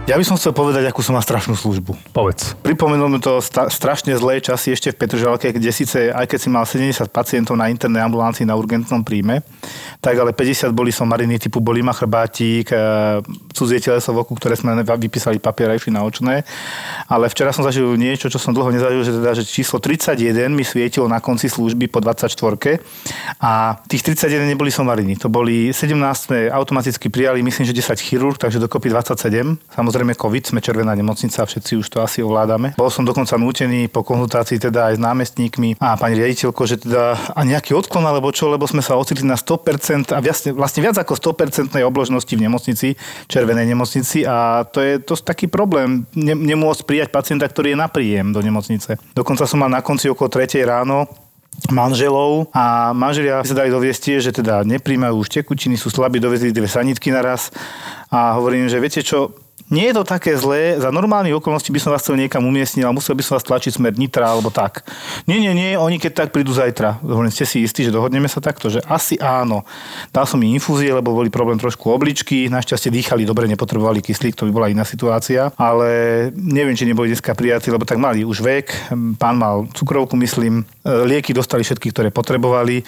Ja 0.03 0.19
by 0.19 0.27
som 0.27 0.35
chcel 0.35 0.51
povedať, 0.51 0.83
akú 0.83 0.99
som 0.99 1.15
mal 1.15 1.23
strašnú 1.23 1.55
službu. 1.55 1.95
Povedz. 2.11 2.59
Pripomenul 2.59 3.07
mi 3.07 3.23
to 3.23 3.39
sta- 3.39 3.71
strašne 3.71 4.11
zlé 4.19 4.43
časy 4.43 4.75
ešte 4.75 4.91
v 4.91 4.99
Petržalke, 4.99 5.47
kde 5.55 5.71
síce, 5.71 6.11
aj 6.11 6.27
keď 6.27 6.39
si 6.43 6.49
mal 6.51 6.67
70 6.67 7.07
pacientov 7.07 7.55
na 7.55 7.71
internej 7.71 8.03
ambulancii 8.03 8.43
na 8.43 8.51
urgentnom 8.59 8.99
príjme, 8.99 9.47
tak 10.03 10.19
ale 10.19 10.35
50 10.35 10.75
boli 10.75 10.91
somariny 10.91 11.39
typu 11.39 11.63
bolima 11.63 11.95
chrbátik, 11.95 12.67
e, 12.75 13.23
cudzie 13.55 13.79
teleso 13.79 14.11
v 14.11 14.27
oku, 14.27 14.35
ktoré 14.35 14.59
sme 14.59 14.75
vypísali 14.83 15.39
papier 15.39 15.71
a 15.71 15.79
išli 15.79 15.95
na 15.95 16.03
očné. 16.03 16.43
Ale 17.07 17.31
včera 17.31 17.55
som 17.55 17.63
zažil 17.63 17.87
niečo, 17.95 18.27
čo 18.27 18.35
som 18.35 18.51
dlho 18.51 18.75
nezažil, 18.75 19.07
že, 19.07 19.11
teda, 19.15 19.31
že 19.39 19.47
číslo 19.47 19.79
31 19.79 20.51
mi 20.51 20.67
svietilo 20.67 21.07
na 21.07 21.23
konci 21.23 21.47
služby 21.47 21.87
po 21.87 22.03
24 22.03 22.35
a 23.39 23.79
tých 23.87 24.03
31 24.03 24.51
neboli 24.51 24.67
somariny. 24.67 25.15
To 25.23 25.31
boli 25.31 25.71
17 25.71 25.95
sme 26.19 26.51
automaticky 26.51 27.07
prijali, 27.07 27.39
myslím, 27.39 27.71
že 27.71 27.71
10 27.71 28.03
chirurg, 28.03 28.35
takže 28.35 28.59
dokopy 28.59 28.91
27. 28.91 29.55
Samozrejme 29.71 29.92
COVID, 29.93 30.43
sme 30.49 30.59
červená 30.59 30.97
nemocnica, 30.97 31.45
všetci 31.45 31.77
už 31.79 31.87
to 31.87 32.01
asi 32.01 32.25
ovládame. 32.25 32.73
Bol 32.73 32.89
som 32.89 33.05
dokonca 33.05 33.37
nútený 33.37 33.87
po 33.87 34.01
konzultácii 34.01 34.57
teda 34.57 34.93
aj 34.93 34.93
s 34.97 35.01
námestníkmi 35.01 35.77
a 35.77 35.93
pani 35.95 36.17
riaditeľko, 36.17 36.61
že 36.65 36.81
teda 36.81 37.15
a 37.33 37.41
nejaký 37.45 37.77
odklon 37.77 38.03
alebo 38.03 38.33
čo, 38.33 38.49
lebo 38.49 38.65
sme 38.65 38.81
sa 38.81 38.97
ocitli 38.97 39.27
na 39.27 39.37
100% 39.37 40.13
a 40.13 40.19
vlastne, 40.19 40.51
vlastne 40.55 40.81
viac 40.81 40.97
ako 40.97 41.13
100% 41.13 41.77
obložnosti 41.83 42.33
v 42.33 42.41
nemocnici, 42.41 42.87
červenej 43.29 43.69
nemocnici 43.69 44.25
a 44.25 44.65
to 44.65 44.81
je 44.81 44.97
to 44.99 45.13
taký 45.19 45.45
problém, 45.45 46.09
ne, 46.17 46.33
nemôcť 46.33 46.81
prijať 46.83 47.09
pacienta, 47.13 47.45
ktorý 47.45 47.75
je 47.75 47.81
na 47.81 47.87
príjem 47.87 48.33
do 48.33 48.41
nemocnice. 48.41 48.97
Dokonca 49.13 49.45
som 49.45 49.61
mal 49.61 49.69
na 49.69 49.85
konci 49.85 50.09
okolo 50.09 50.31
3 50.31 50.63
ráno 50.65 51.05
manželov 51.69 52.49
a 52.51 52.91
manželia 52.91 53.45
sa 53.45 53.53
dali 53.53 53.69
doviesť 53.69 54.19
že 54.19 54.31
teda 54.33 54.65
nepríjmajú 54.65 55.15
už 55.15 55.29
tekutiny, 55.29 55.77
sú 55.77 55.93
slabí, 55.93 56.17
dovezli 56.17 56.51
dve 56.51 56.67
sanitky 56.67 57.13
naraz 57.13 57.53
a 58.09 58.35
hovorím, 58.35 58.67
že 58.67 58.81
viete 58.81 59.01
čo, 59.05 59.31
nie 59.69 59.87
je 59.89 59.95
to 59.95 60.03
také 60.03 60.35
zlé, 60.35 60.81
za 60.81 60.91
normálnych 60.91 61.39
okolností 61.39 61.71
by 61.71 61.79
som 61.79 61.91
vás 61.95 62.03
chcel 62.03 62.19
niekam 62.19 62.43
umiestniť, 62.43 62.83
ale 62.83 62.97
musel 62.97 63.15
by 63.15 63.23
som 63.23 63.39
vás 63.39 63.45
tlačiť 63.47 63.79
smer 63.79 63.93
Nitra 63.95 64.27
alebo 64.27 64.51
tak. 64.51 64.83
Nie, 65.29 65.39
nie, 65.39 65.55
nie, 65.55 65.79
oni 65.79 66.01
keď 66.01 66.25
tak 66.25 66.29
prídu 66.35 66.51
zajtra. 66.51 66.99
Hovorím, 66.99 67.31
ste 67.31 67.47
si 67.47 67.63
istí, 67.63 67.87
že 67.87 67.93
dohodneme 67.93 68.27
sa 68.27 68.43
takto, 68.43 68.67
že 68.67 68.83
asi 68.85 69.15
áno. 69.21 69.63
Dal 70.11 70.27
som 70.27 70.41
im 70.43 70.55
infúzie, 70.55 70.91
lebo 70.91 71.15
boli 71.15 71.31
problém 71.31 71.55
trošku 71.61 71.89
obličky, 71.89 72.51
našťastie 72.51 72.91
dýchali 72.91 73.23
dobre, 73.23 73.47
nepotrebovali 73.47 74.03
kyslík, 74.03 74.35
to 74.35 74.49
by 74.49 74.51
bola 74.51 74.67
iná 74.67 74.83
situácia, 74.83 75.53
ale 75.55 76.29
neviem, 76.35 76.75
či 76.75 76.89
neboli 76.89 77.13
dneska 77.13 77.37
prijatí, 77.37 77.71
lebo 77.71 77.87
tak 77.87 78.01
mali 78.01 78.25
už 78.25 78.43
vek, 78.43 78.93
pán 79.21 79.37
mal 79.39 79.69
cukrovku, 79.71 80.17
myslím, 80.19 80.65
lieky 80.83 81.31
dostali 81.31 81.63
všetky, 81.63 81.89
ktoré 81.95 82.09
potrebovali 82.11 82.83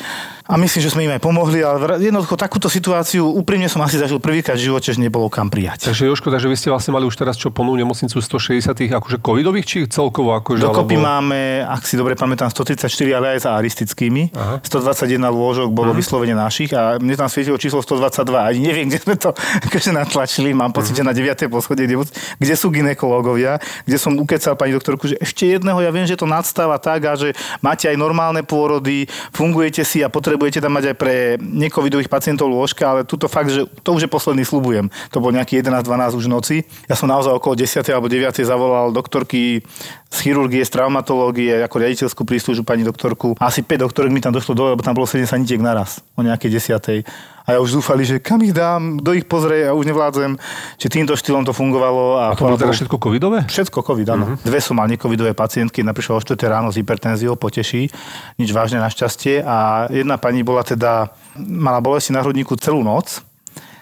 a 0.46 0.60
myslím, 0.62 0.82
že 0.84 0.94
sme 0.94 1.10
im 1.10 1.16
aj 1.18 1.22
pomohli, 1.24 1.66
ale 1.66 1.98
jednoducho 1.98 2.38
takúto 2.38 2.70
situáciu 2.70 3.26
úprimne 3.26 3.66
som 3.66 3.82
asi 3.82 3.98
zažil 3.98 4.22
prvýkrát 4.22 4.60
v 4.60 4.70
živote, 4.70 4.94
že 4.94 5.02
nebolo 5.02 5.26
kam 5.26 5.50
prijať. 5.50 5.90
Takže 5.90 6.06
Joško, 6.06 6.30
takže 6.30 6.46
vy 6.46 6.58
ste 6.58 6.65
vlastne 6.70 6.94
mali 6.94 7.06
už 7.06 7.16
teraz 7.16 7.36
čo 7.36 7.50
plnú 7.50 7.76
nemocnicu 7.76 8.18
160 8.18 8.72
akože 8.72 9.18
covidových, 9.20 9.66
či 9.66 9.78
celkovo? 9.90 10.34
Akože, 10.38 10.62
Dokopy 10.62 10.96
alebo... 10.98 11.08
máme, 11.08 11.40
ak 11.66 11.84
si 11.84 11.98
dobre 11.98 12.14
pamätám, 12.14 12.50
134, 12.50 12.88
ale 13.18 13.38
aj 13.38 13.40
za 13.46 13.52
aristickými. 13.58 14.32
Aha. 14.34 14.56
121 14.64 15.20
lôžok 15.30 15.70
bolo 15.74 15.92
uh-huh. 15.92 16.00
vyslovene 16.00 16.38
našich 16.38 16.72
a 16.72 17.02
mne 17.02 17.18
tam 17.20 17.28
svietilo 17.28 17.60
číslo 17.60 17.84
122. 17.84 18.24
Ani 18.40 18.60
neviem, 18.64 18.88
kde 18.88 19.00
sme 19.02 19.16
to 19.20 19.36
akože 19.68 19.92
natlačili. 19.92 20.56
Mám 20.56 20.72
pocit, 20.72 20.96
uh-huh. 20.96 21.04
že 21.04 21.10
na 21.10 21.14
9. 21.14 21.52
poschodie, 21.52 21.90
kde, 21.90 21.98
kde 22.40 22.56
sú 22.56 22.72
ginekológovia, 22.72 23.60
kde 23.84 23.98
som 24.00 24.16
ukecal 24.16 24.56
pani 24.56 24.72
doktorku, 24.72 25.12
že 25.12 25.20
ešte 25.20 25.50
jedného, 25.50 25.82
ja 25.82 25.92
viem, 25.92 26.08
že 26.08 26.16
to 26.16 26.30
nadstáva 26.30 26.80
tak 26.80 27.04
a 27.10 27.18
že 27.18 27.36
máte 27.60 27.90
aj 27.90 27.98
normálne 28.00 28.46
pôrody, 28.46 29.10
fungujete 29.34 29.84
si 29.84 30.06
a 30.06 30.08
potrebujete 30.08 30.64
tam 30.64 30.78
mať 30.80 30.94
aj 30.94 30.96
pre 30.96 31.16
necovidových 31.42 32.08
pacientov 32.08 32.48
lôžka, 32.48 32.88
ale 32.88 33.02
tuto 33.04 33.28
fakt, 33.28 33.52
že 33.52 33.68
to 33.84 33.92
už 33.92 34.08
je 34.08 34.10
posledný, 34.10 34.48
slubujem. 34.48 34.88
To 35.12 35.20
bol 35.20 35.36
nejaký 35.36 35.60
11-12 35.60 36.20
už 36.20 36.26
noci. 36.32 36.55
Ja 36.88 36.96
som 36.96 37.12
naozaj 37.12 37.36
okolo 37.36 37.58
10. 37.58 37.84
alebo 37.92 38.08
9. 38.08 38.46
zavolal 38.46 38.94
doktorky 38.94 39.66
z 40.08 40.18
chirurgie, 40.22 40.64
z 40.64 40.72
traumatológie, 40.72 41.66
ako 41.66 41.76
riaditeľskú 41.82 42.22
príslužbu 42.24 42.64
pani 42.64 42.88
doktorku. 42.88 43.36
Asi 43.42 43.60
5 43.66 43.84
doktorek 43.90 44.14
mi 44.14 44.24
tam 44.24 44.32
došlo 44.32 44.56
dole, 44.56 44.70
lebo 44.78 44.86
tam 44.86 44.96
bolo 44.96 45.10
7 45.10 45.28
sanitiek 45.28 45.60
naraz 45.60 46.00
o 46.16 46.24
nejakej 46.24 46.62
10. 46.62 47.04
A 47.46 47.54
ja 47.54 47.60
už 47.62 47.78
zúfali, 47.78 48.02
že 48.02 48.18
kam 48.18 48.42
ich 48.42 48.58
dám, 48.58 48.98
do 48.98 49.14
ich 49.14 49.30
pozrie 49.30 49.70
a 49.70 49.78
už 49.78 49.86
nevládzem. 49.86 50.34
Či 50.82 50.88
týmto 50.90 51.14
štýlom 51.14 51.46
to 51.46 51.54
fungovalo. 51.54 52.18
A, 52.18 52.34
a 52.34 52.38
to 52.38 52.50
bolo 52.50 52.58
teda 52.58 52.74
všetko 52.74 52.98
covidové? 52.98 53.46
Všetko 53.46 53.86
covid, 53.86 54.08
áno. 54.18 54.26
Uh-huh. 54.34 54.42
Dve 54.42 54.58
som 54.66 54.74
mal 54.74 54.90
necovidové 54.90 55.38
pacientky, 55.38 55.86
naprišla 55.86 56.18
o 56.18 56.22
4 56.26 56.42
ráno 56.50 56.74
s 56.74 56.82
hypertenziou, 56.82 57.38
poteší, 57.38 57.94
nič 58.42 58.50
vážne 58.50 58.82
našťastie. 58.82 59.46
A 59.46 59.86
jedna 59.94 60.18
pani 60.18 60.42
bola 60.42 60.66
teda, 60.66 61.14
mala 61.38 61.86
bolesti 61.86 62.18
na 62.18 62.26
hrudníku 62.26 62.58
celú 62.58 62.82
noc, 62.82 63.22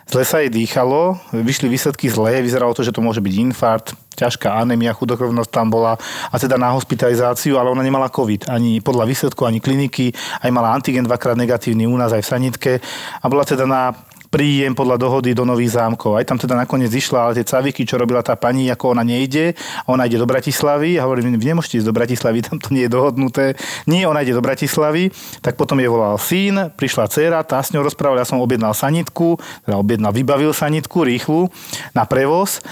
Zle 0.03 0.23
sa 0.27 0.43
jej 0.43 0.51
dýchalo, 0.51 1.15
vyšli 1.31 1.71
výsledky 1.71 2.11
zlé, 2.11 2.43
vyzeralo 2.43 2.75
to, 2.75 2.83
že 2.83 2.91
to 2.91 2.99
môže 2.99 3.23
byť 3.23 3.33
infarkt, 3.39 3.95
ťažká 4.13 4.51
anémia, 4.51 4.93
chudokrvnosť 4.93 5.49
tam 5.49 5.73
bola 5.73 5.97
a 6.29 6.35
teda 6.37 6.59
na 6.59 6.75
hospitalizáciu, 6.75 7.57
ale 7.57 7.73
ona 7.73 7.81
nemala 7.81 8.13
COVID, 8.13 8.51
ani 8.51 8.83
podľa 8.83 9.09
výsledku, 9.09 9.47
ani 9.47 9.63
kliniky, 9.63 10.13
aj 10.43 10.49
mala 10.53 10.75
antigen 10.75 11.07
dvakrát 11.07 11.39
negatívny 11.39 11.89
u 11.89 11.97
nás 11.97 12.13
aj 12.13 12.21
v 12.21 12.29
sanitke 12.29 12.71
a 13.19 13.25
bola 13.25 13.47
teda 13.47 13.65
na 13.65 13.95
príjem 14.33 14.73
podľa 14.73 14.97
dohody 14.97 15.37
do 15.37 15.45
Nových 15.45 15.77
zámkov. 15.77 16.17
Aj 16.17 16.25
tam 16.25 16.41
teda 16.41 16.57
nakoniec 16.57 16.89
išla, 16.89 17.29
ale 17.29 17.37
tie 17.37 17.45
caviky, 17.45 17.85
čo 17.85 18.01
robila 18.01 18.25
tá 18.25 18.33
pani, 18.33 18.65
ako 18.73 18.97
ona 18.97 19.05
nejde, 19.05 19.53
ona 19.85 20.09
ide 20.09 20.17
do 20.17 20.25
Bratislavy 20.25 20.97
a 20.97 21.05
hovorím, 21.05 21.37
vy 21.37 21.53
nemôžete 21.53 21.85
ísť 21.85 21.87
do 21.87 21.93
Bratislavy, 21.93 22.41
tam 22.41 22.57
to 22.57 22.73
nie 22.73 22.89
je 22.89 22.91
dohodnuté. 22.97 23.53
Nie, 23.85 24.09
ona 24.09 24.25
ide 24.25 24.33
do 24.33 24.41
Bratislavy, 24.41 25.13
tak 25.45 25.53
potom 25.53 25.77
je 25.77 25.85
volal 25.85 26.17
syn, 26.17 26.73
prišla 26.73 27.05
dcera, 27.13 27.45
tá 27.45 27.61
s 27.61 27.69
ňou 27.69 27.85
rozprával, 27.85 28.17
ja 28.17 28.25
som 28.25 28.41
objednal 28.41 28.73
sanitku, 28.73 29.37
teda 29.69 29.77
objednal, 29.77 30.09
vybavil 30.09 30.49
sanitku 30.49 31.05
rýchlu 31.05 31.53
na 31.93 32.09
prevoz 32.09 32.65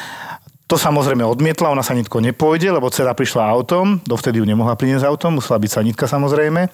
to 0.72 0.80
samozrejme 0.80 1.28
odmietla, 1.28 1.68
ona 1.68 1.84
sanitko 1.84 2.24
nepôjde, 2.24 2.72
lebo 2.72 2.88
dcera 2.88 3.12
prišla 3.12 3.44
autom, 3.44 4.00
dovtedy 4.08 4.40
ju 4.40 4.48
nemohla 4.48 4.80
priniesť 4.80 5.04
autom, 5.04 5.36
musela 5.36 5.60
byť 5.60 5.68
sanitka 5.68 6.08
samozrejme 6.08 6.72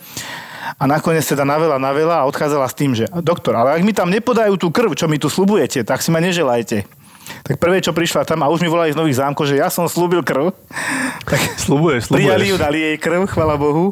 a 0.75 0.83
nakoniec 0.83 1.23
teda 1.23 1.47
navela, 1.47 1.79
navela 1.79 2.19
a 2.19 2.27
odchádzala 2.27 2.67
s 2.67 2.75
tým, 2.75 2.91
že 2.91 3.07
doktor, 3.23 3.55
ale 3.55 3.79
ak 3.79 3.85
mi 3.87 3.95
tam 3.95 4.11
nepodajú 4.11 4.59
tú 4.59 4.67
krv, 4.67 4.91
čo 4.97 5.07
mi 5.07 5.15
tu 5.15 5.31
slubujete, 5.31 5.87
tak 5.87 6.03
si 6.03 6.11
ma 6.11 6.19
neželajte. 6.19 6.83
Tak 7.43 7.59
prvé, 7.59 7.79
čo 7.79 7.95
prišla 7.95 8.27
tam, 8.27 8.43
a 8.43 8.51
už 8.51 8.63
mi 8.63 8.69
volali 8.69 8.93
z 8.93 8.99
Nových 8.99 9.19
zámkov, 9.19 9.47
že 9.47 9.59
ja 9.59 9.71
som 9.71 9.87
slúbil 9.87 10.23
krv. 10.23 10.51
Tak 11.27 11.39
slubuješ, 11.59 12.11
slubuješ. 12.11 12.27
Prijali 12.27 12.45
ju, 12.47 12.55
dali 12.55 12.79
jej 12.79 12.97
krv, 12.99 13.27
chvala 13.27 13.55
Bohu 13.59 13.91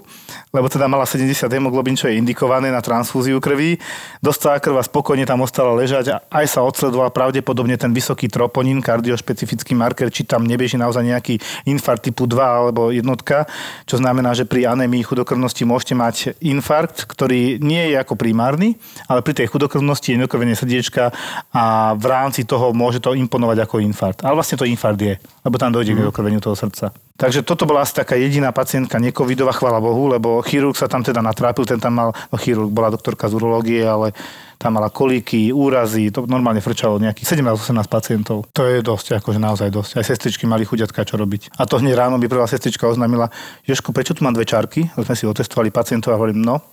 lebo 0.55 0.71
teda 0.71 0.87
mala 0.87 1.03
70 1.03 1.51
hemoglobín, 1.51 1.99
čo 1.99 2.07
je 2.07 2.15
indikované 2.15 2.71
na 2.71 2.79
transfúziu 2.79 3.43
krvi. 3.43 3.75
Dostala 4.23 4.63
krv 4.63 4.79
a 4.79 4.83
spokojne 4.87 5.27
tam 5.27 5.43
ostala 5.43 5.75
ležať 5.75 6.15
a 6.15 6.17
aj 6.31 6.45
sa 6.47 6.63
odsledoval 6.63 7.11
pravdepodobne 7.11 7.75
ten 7.75 7.91
vysoký 7.91 8.31
troponín, 8.31 8.79
kardiošpecifický 8.79 9.75
marker, 9.75 10.07
či 10.07 10.23
tam 10.23 10.47
nebeží 10.47 10.79
naozaj 10.79 11.03
nejaký 11.03 11.35
infarkt 11.67 12.07
typu 12.07 12.23
2 12.23 12.39
alebo 12.39 12.95
jednotka, 12.95 13.43
čo 13.83 13.99
znamená, 13.99 14.31
že 14.31 14.47
pri 14.47 14.71
anémii 14.71 15.03
chudokrvnosti 15.03 15.67
môžete 15.67 15.93
mať 15.99 16.15
infarkt, 16.39 17.03
ktorý 17.03 17.59
nie 17.59 17.91
je 17.91 17.99
ako 17.99 18.15
primárny, 18.15 18.79
ale 19.11 19.19
pri 19.19 19.35
tej 19.35 19.51
chudokrvnosti 19.51 20.15
je 20.15 20.23
srdiečka 20.55 21.11
a 21.51 21.95
v 21.97 22.05
rámci 22.05 22.47
toho 22.47 22.71
môže 22.71 23.03
to 23.03 23.11
imponovať 23.25 23.57
ako 23.65 23.81
infarkt. 23.81 24.21
Ale 24.21 24.37
vlastne 24.37 24.61
to 24.61 24.69
infarkt 24.69 25.01
je, 25.01 25.17
lebo 25.41 25.55
tam 25.57 25.73
dojde 25.73 25.91
mm. 25.91 25.97
k 25.97 26.01
mhm. 26.01 26.07
dokrveniu 26.13 26.39
toho 26.39 26.53
srdca. 26.53 26.93
Takže 27.15 27.47
toto 27.47 27.63
bola 27.63 27.87
asi 27.87 27.95
taká 27.95 28.19
jediná 28.19 28.51
pacientka 28.51 28.99
necovidová, 28.99 29.55
chvála 29.55 29.79
Bohu, 29.79 30.11
lebo 30.11 30.43
chirurg 30.43 30.75
sa 30.75 30.91
tam 30.91 30.99
teda 30.99 31.23
natrápil, 31.23 31.63
ten 31.63 31.79
tam 31.79 31.95
mal, 31.95 32.09
no 32.11 32.35
chirurg 32.35 32.67
bola 32.67 32.91
doktorka 32.91 33.31
z 33.31 33.39
urológie, 33.39 33.87
ale 33.87 34.11
tam 34.59 34.75
mala 34.75 34.91
kolíky, 34.91 35.55
úrazy, 35.55 36.11
to 36.11 36.27
normálne 36.27 36.59
frčalo 36.59 36.99
nejakých 36.99 37.39
17-18 37.39 37.87
pacientov. 37.87 38.37
To 38.51 38.67
je 38.67 38.83
dosť, 38.83 39.23
akože 39.23 39.39
naozaj 39.39 39.71
dosť. 39.71 39.91
Aj 39.99 40.05
sestričky 40.07 40.43
mali 40.43 40.67
chuďatka 40.67 41.07
čo 41.07 41.15
robiť. 41.15 41.55
A 41.55 41.63
to 41.63 41.79
hneď 41.79 41.95
ráno 41.95 42.19
by 42.19 42.27
prvá 42.27 42.47
sestrička 42.51 42.87
oznámila, 42.87 43.31
Ježko, 43.63 43.95
prečo 43.95 44.11
tu 44.11 44.27
mám 44.27 44.35
dve 44.35 44.43
čárky? 44.43 44.87
Sme 44.95 45.15
si 45.15 45.23
otestovali 45.23 45.71
pacientov 45.71 46.11
a 46.11 46.19
hovorím, 46.19 46.43
no, 46.43 46.63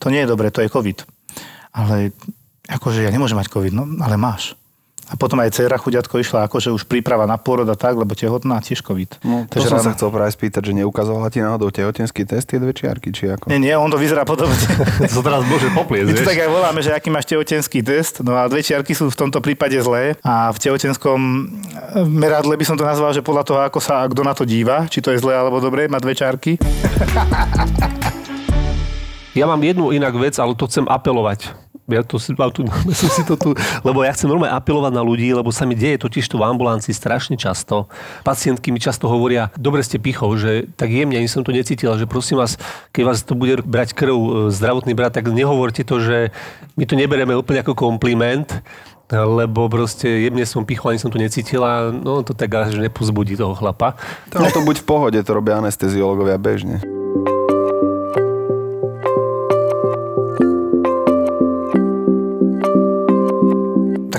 to 0.00 0.08
nie 0.08 0.24
je 0.24 0.30
dobre, 0.32 0.48
to 0.48 0.64
je 0.64 0.72
COVID. 0.72 1.04
Ale 1.76 2.16
akože 2.68 3.04
ja 3.04 3.10
nemôžem 3.12 3.36
mať 3.36 3.52
COVID, 3.52 3.72
no 3.76 3.84
ale 4.00 4.16
máš. 4.20 4.59
A 5.10 5.18
potom 5.18 5.42
aj 5.42 5.50
dcera 5.50 5.74
chuďatko 5.74 6.22
išla 6.22 6.46
akože 6.46 6.70
už 6.70 6.86
príprava 6.86 7.26
na 7.26 7.34
pôrod 7.34 7.66
a 7.66 7.74
tak, 7.74 7.98
lebo 7.98 8.14
tehotná 8.14 8.62
tiež 8.62 8.86
COVID. 8.86 9.26
No, 9.26 9.42
to 9.50 9.58
som 9.58 9.82
sa 9.82 9.90
chcel 9.98 10.14
práve 10.14 10.30
spýtať, 10.30 10.70
že 10.70 10.72
neukazovala 10.78 11.34
ti 11.34 11.42
náhodou 11.42 11.74
tehotenský 11.74 12.22
test, 12.22 12.46
tie 12.46 12.62
dve 12.62 12.70
čiarky, 12.70 13.10
či 13.10 13.26
ako? 13.34 13.50
Nie, 13.50 13.58
nie, 13.58 13.74
on 13.74 13.90
to 13.90 13.98
vyzerá 13.98 14.22
podobne. 14.22 14.54
to 15.10 15.20
teraz 15.26 15.42
môže 15.50 15.66
popliesť, 15.74 16.14
My 16.14 16.14
to 16.14 16.30
tak 16.30 16.38
aj 16.46 16.50
voláme, 16.54 16.78
že 16.78 16.94
aký 16.94 17.10
máš 17.10 17.26
tehotenský 17.26 17.82
test, 17.82 18.22
no 18.22 18.38
a 18.38 18.46
dve 18.46 18.62
čiarky 18.62 18.94
sú 18.94 19.10
v 19.10 19.18
tomto 19.18 19.42
prípade 19.42 19.74
zlé 19.82 20.14
a 20.22 20.54
v 20.54 20.58
tehotenskom 20.62 21.18
meradle 22.06 22.54
by 22.54 22.62
som 22.62 22.78
to 22.78 22.86
nazval, 22.86 23.10
že 23.10 23.26
podľa 23.26 23.42
toho, 23.42 23.58
ako 23.66 23.82
sa 23.82 24.06
kto 24.06 24.22
na 24.22 24.34
to 24.38 24.46
díva, 24.46 24.86
či 24.86 25.02
to 25.02 25.10
je 25.10 25.18
zlé 25.18 25.34
alebo 25.34 25.58
dobré, 25.58 25.90
má 25.90 25.98
dve 25.98 26.14
čiarky. 26.14 26.54
Ja 29.30 29.46
mám 29.46 29.62
jednu 29.62 29.94
inak 29.94 30.18
vec, 30.18 30.34
ale 30.42 30.58
to 30.58 30.66
chcem 30.66 30.90
apelovať 30.90 31.69
ja 31.92 32.02
to 32.06 32.16
si, 32.16 32.32
tu, 32.32 32.62
som 33.00 33.08
si 33.10 33.22
to 33.26 33.34
tu, 33.34 33.50
lebo 33.82 34.02
ja 34.06 34.14
chcem 34.14 34.30
normálne 34.30 34.54
apelovať 34.54 34.92
na 34.94 35.02
ľudí, 35.02 35.30
lebo 35.34 35.50
sa 35.50 35.66
mi 35.66 35.74
deje 35.74 36.02
totiž 36.02 36.26
to 36.30 36.38
v 36.38 36.46
ambulancii 36.46 36.94
strašne 36.94 37.34
často. 37.34 37.90
Pacientky 38.22 38.70
mi 38.70 38.78
často 38.78 39.10
hovoria, 39.10 39.50
dobre 39.58 39.82
ste 39.82 39.98
pichov, 40.00 40.38
že 40.38 40.70
tak 40.78 40.90
jemne, 40.90 41.18
ani 41.18 41.28
som 41.30 41.42
to 41.42 41.50
necítila, 41.54 41.98
že 41.98 42.06
prosím 42.08 42.40
vás, 42.40 42.56
keď 42.94 43.02
vás 43.04 43.18
to 43.26 43.34
bude 43.34 43.62
brať 43.66 43.92
krv 43.92 44.16
e, 44.16 44.30
zdravotný 44.54 44.92
brat, 44.94 45.14
tak 45.14 45.28
nehovorte 45.30 45.82
to, 45.82 46.00
že 46.00 46.16
my 46.78 46.84
to 46.86 46.94
neberieme 46.94 47.34
úplne 47.34 47.62
ako 47.62 47.74
kompliment, 47.74 48.46
lebo 49.10 49.66
proste 49.66 50.06
jemne 50.06 50.46
som 50.46 50.62
pichol, 50.62 50.94
ani 50.94 51.02
som 51.02 51.10
to 51.10 51.18
necítila, 51.18 51.90
no 51.90 52.22
to 52.22 52.30
tak 52.30 52.54
až 52.54 52.78
nepozbudí 52.78 53.34
toho 53.34 53.58
chlapa. 53.58 53.98
To, 54.30 54.38
to 54.46 54.62
buď 54.62 54.76
v 54.82 54.86
pohode, 54.86 55.18
to 55.18 55.32
robia 55.34 55.58
anesteziológovia 55.58 56.38
bežne. 56.38 56.99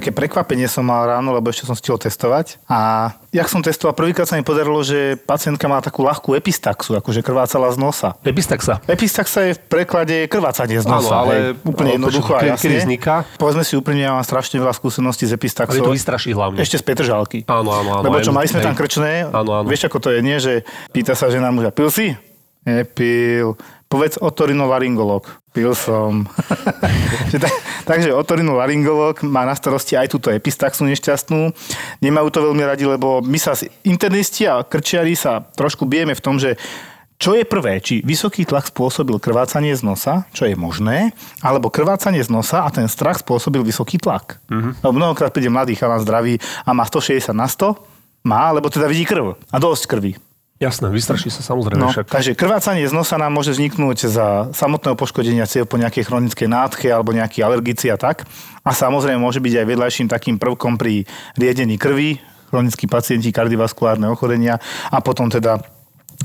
Také 0.01 0.09
prekvapenie 0.09 0.65
som 0.65 0.81
mal 0.81 1.05
ráno, 1.05 1.29
lebo 1.29 1.53
ešte 1.53 1.69
som 1.69 1.77
stihol 1.77 2.01
testovať. 2.01 2.57
A 2.65 3.13
jak 3.29 3.45
som 3.45 3.61
testoval, 3.61 3.93
prvýkrát 3.93 4.25
sa 4.25 4.33
mi 4.33 4.41
podarilo, 4.41 4.81
že 4.81 5.13
pacientka 5.13 5.69
má 5.69 5.77
takú 5.77 6.01
ľahkú 6.01 6.33
epistaxu, 6.33 6.97
akože 6.97 7.21
krvácala 7.21 7.69
z 7.69 7.77
nosa. 7.77 8.17
Epistaxa? 8.25 8.81
Epistaxa 8.89 9.45
je 9.45 9.51
v 9.53 9.61
preklade 9.69 10.25
krvácanie 10.25 10.81
z 10.81 10.89
nosa. 10.89 11.05
Áno, 11.05 11.21
ale 11.21 11.33
hej, 11.37 11.69
úplne 11.69 12.01
jednoducho 12.01 12.33
a 12.33 12.41
jasne. 12.41 12.81
vzniká? 12.81 13.29
Povedzme 13.37 13.61
si 13.61 13.77
úprimne, 13.77 14.01
ja 14.01 14.17
mám 14.17 14.25
strašne 14.25 14.57
veľa 14.57 14.73
skúseností 14.73 15.29
s 15.29 15.37
epistaxou. 15.37 15.77
Ale 15.77 15.85
to 15.85 15.93
vystraší 15.93 16.33
hlavne. 16.33 16.57
Ešte 16.57 16.81
z 16.81 16.83
Petržalky. 16.89 17.39
Áno, 17.45 17.69
áno, 17.69 18.01
áno. 18.01 18.03
Lebo 18.09 18.17
čo, 18.25 18.33
mali 18.33 18.49
sme 18.49 18.65
tam 18.65 18.73
krčné, 18.73 19.29
áno, 19.29 19.61
áno. 19.61 19.69
vieš 19.69 19.85
ako 19.85 20.01
to 20.01 20.09
je, 20.17 20.25
nie, 20.25 20.41
že 20.41 20.65
pýta 20.89 21.13
sa 21.13 21.29
žena 21.29 21.53
muža, 21.53 21.69
pil 21.69 21.93
si? 21.93 22.17
Nepil. 22.65 23.53
Povedz 23.91 24.15
otorinolaryngolog. 24.23 25.27
Pil 25.51 25.75
som. 25.75 26.23
tak, 27.43 27.51
takže 27.83 28.15
otorinolaryngolog 28.15 29.19
má 29.27 29.43
na 29.43 29.51
starosti 29.51 29.99
aj 29.99 30.15
túto 30.15 30.31
epistaxu 30.31 30.87
nešťastnú. 30.87 31.51
Nemajú 31.99 32.27
to 32.31 32.39
veľmi 32.39 32.63
radi, 32.63 32.87
lebo 32.87 33.19
my 33.19 33.35
sa 33.35 33.51
internisti 33.83 34.47
a 34.47 34.63
krčiari 34.63 35.11
sa 35.11 35.43
trošku 35.43 35.83
bijeme 35.83 36.15
v 36.15 36.23
tom, 36.23 36.39
že 36.39 36.55
čo 37.19 37.35
je 37.35 37.45
prvé? 37.45 37.83
Či 37.83 38.01
vysoký 38.01 38.47
tlak 38.47 38.71
spôsobil 38.71 39.19
krvácanie 39.21 39.75
z 39.75 39.85
nosa, 39.85 40.25
čo 40.33 40.47
je 40.47 40.57
možné, 40.57 41.13
alebo 41.43 41.69
krvácanie 41.69 42.23
z 42.23 42.33
nosa 42.33 42.65
a 42.65 42.73
ten 42.73 42.89
strach 42.89 43.21
spôsobil 43.21 43.61
vysoký 43.61 44.01
tlak. 44.01 44.41
Uh-huh. 44.49 44.73
Lebo 44.81 44.93
mnohokrát 44.97 45.29
príde 45.29 45.51
mladý 45.51 45.77
chalán 45.77 46.01
zdravý 46.01 46.41
a 46.65 46.73
má 46.73 46.81
160 46.81 47.35
na 47.35 47.45
100, 47.45 47.77
má, 48.25 48.49
lebo 48.55 48.73
teda 48.73 48.89
vidí 48.89 49.05
krv 49.05 49.37
a 49.37 49.57
dosť 49.61 49.83
krvi. 49.85 50.17
Jasné, 50.61 50.93
vystraší 50.93 51.33
sa 51.33 51.41
samozrejme 51.41 51.81
no, 51.81 51.89
však. 51.89 52.05
Takže 52.05 52.37
krvácanie 52.37 52.85
z 52.85 52.93
nosa 52.93 53.17
nám 53.17 53.33
môže 53.33 53.49
vzniknúť 53.57 54.05
za 54.05 54.27
samotného 54.53 54.93
poškodenia 54.93 55.49
ciev 55.49 55.65
po 55.65 55.81
nejakej 55.81 56.05
chronickej 56.05 56.45
nádche 56.45 56.93
alebo 56.93 57.17
nejaký 57.17 57.41
alergici 57.41 57.89
a 57.89 57.97
tak. 57.97 58.29
A 58.61 58.69
samozrejme 58.69 59.17
môže 59.17 59.41
byť 59.41 59.57
aj 59.57 59.65
vedľajším 59.65 60.07
takým 60.13 60.37
prvkom 60.37 60.77
pri 60.77 61.09
riedení 61.33 61.81
krvi, 61.81 62.21
chronickí 62.53 62.85
pacienti, 62.85 63.33
kardiovaskulárne 63.33 64.05
ochorenia 64.05 64.61
a 64.93 65.01
potom 65.01 65.33
teda 65.33 65.65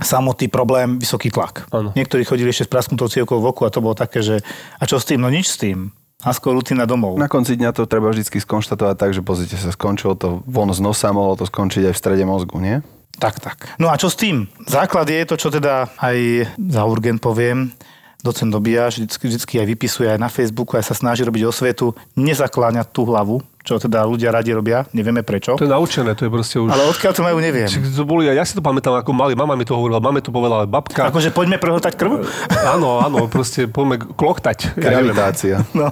samotný 0.04 0.52
problém, 0.52 1.00
vysoký 1.00 1.32
tlak. 1.32 1.64
Ano. 1.72 1.96
Niektorí 1.96 2.28
chodili 2.28 2.52
ešte 2.52 2.68
s 2.68 2.72
prasknutou 2.76 3.08
cievkou 3.08 3.40
v 3.40 3.56
oku 3.56 3.64
a 3.64 3.72
to 3.72 3.80
bolo 3.80 3.96
také, 3.96 4.20
že 4.20 4.44
a 4.76 4.84
čo 4.84 5.00
s 5.00 5.08
tým? 5.08 5.24
No 5.24 5.32
nič 5.32 5.48
s 5.48 5.56
tým. 5.56 5.96
A 6.20 6.36
skôr 6.36 6.52
rutina 6.52 6.84
domov. 6.84 7.16
Na 7.16 7.28
konci 7.28 7.56
dňa 7.56 7.72
to 7.72 7.88
treba 7.88 8.12
vždy 8.12 8.28
skonštatovať 8.28 8.96
tak, 9.00 9.10
že 9.16 9.24
pozrite 9.24 9.56
sa, 9.56 9.72
skončilo 9.72 10.12
to 10.12 10.44
von 10.44 10.68
z 10.76 10.80
nosa, 10.84 11.12
mohlo 11.16 11.40
to 11.40 11.48
skončiť 11.48 11.88
aj 11.88 11.94
v 11.96 12.00
strede 12.04 12.24
mozgu, 12.28 12.60
nie? 12.60 12.84
Tak, 13.16 13.40
tak. 13.40 13.58
No 13.80 13.88
a 13.88 13.96
čo 13.96 14.12
s 14.12 14.16
tým? 14.16 14.44
Základ 14.68 15.08
je 15.08 15.24
to, 15.24 15.40
čo 15.40 15.48
teda 15.48 15.88
aj 15.96 16.52
za 16.56 16.82
urgent 16.84 17.16
poviem, 17.16 17.72
docent 18.20 18.52
Dobiaš 18.52 19.00
vždy, 19.00 19.38
vždy 19.40 19.56
aj 19.62 19.68
vypisuje 19.72 20.08
aj 20.10 20.20
na 20.20 20.28
Facebooku, 20.28 20.76
aj 20.76 20.92
sa 20.92 20.94
snaží 20.98 21.24
robiť 21.24 21.48
osvetu, 21.48 21.96
nezakláňať 22.18 22.92
tú 22.92 23.08
hlavu, 23.08 23.40
čo 23.66 23.82
teda 23.82 24.06
ľudia 24.06 24.30
radi 24.30 24.54
robia, 24.54 24.86
nevieme 24.94 25.26
prečo. 25.26 25.58
To 25.58 25.66
je 25.66 25.72
naučené, 25.74 26.14
to 26.14 26.24
je 26.24 26.30
proste 26.30 26.56
už... 26.62 26.70
Ale 26.70 26.86
odkiaľ 26.86 27.12
to 27.18 27.22
majú, 27.26 27.42
neviem. 27.42 27.66
Či 27.66 27.82
to 27.82 28.06
boli, 28.06 28.30
ja 28.30 28.46
si 28.46 28.54
to 28.54 28.62
pamätám, 28.62 28.94
ako 29.02 29.10
mali, 29.10 29.34
mama 29.34 29.58
mi 29.58 29.66
to 29.66 29.74
hovorila, 29.74 29.98
máme 29.98 30.22
to 30.22 30.30
povedala 30.30 30.70
babka. 30.70 31.10
Akože 31.10 31.34
poďme 31.34 31.58
prehltať 31.58 31.98
krv? 31.98 32.22
áno, 32.78 33.02
áno, 33.02 33.26
proste 33.26 33.66
poďme 33.66 33.98
kloktať. 33.98 34.78
Gravitácia. 34.78 35.66
Ja 35.66 35.74
no. 35.82 35.90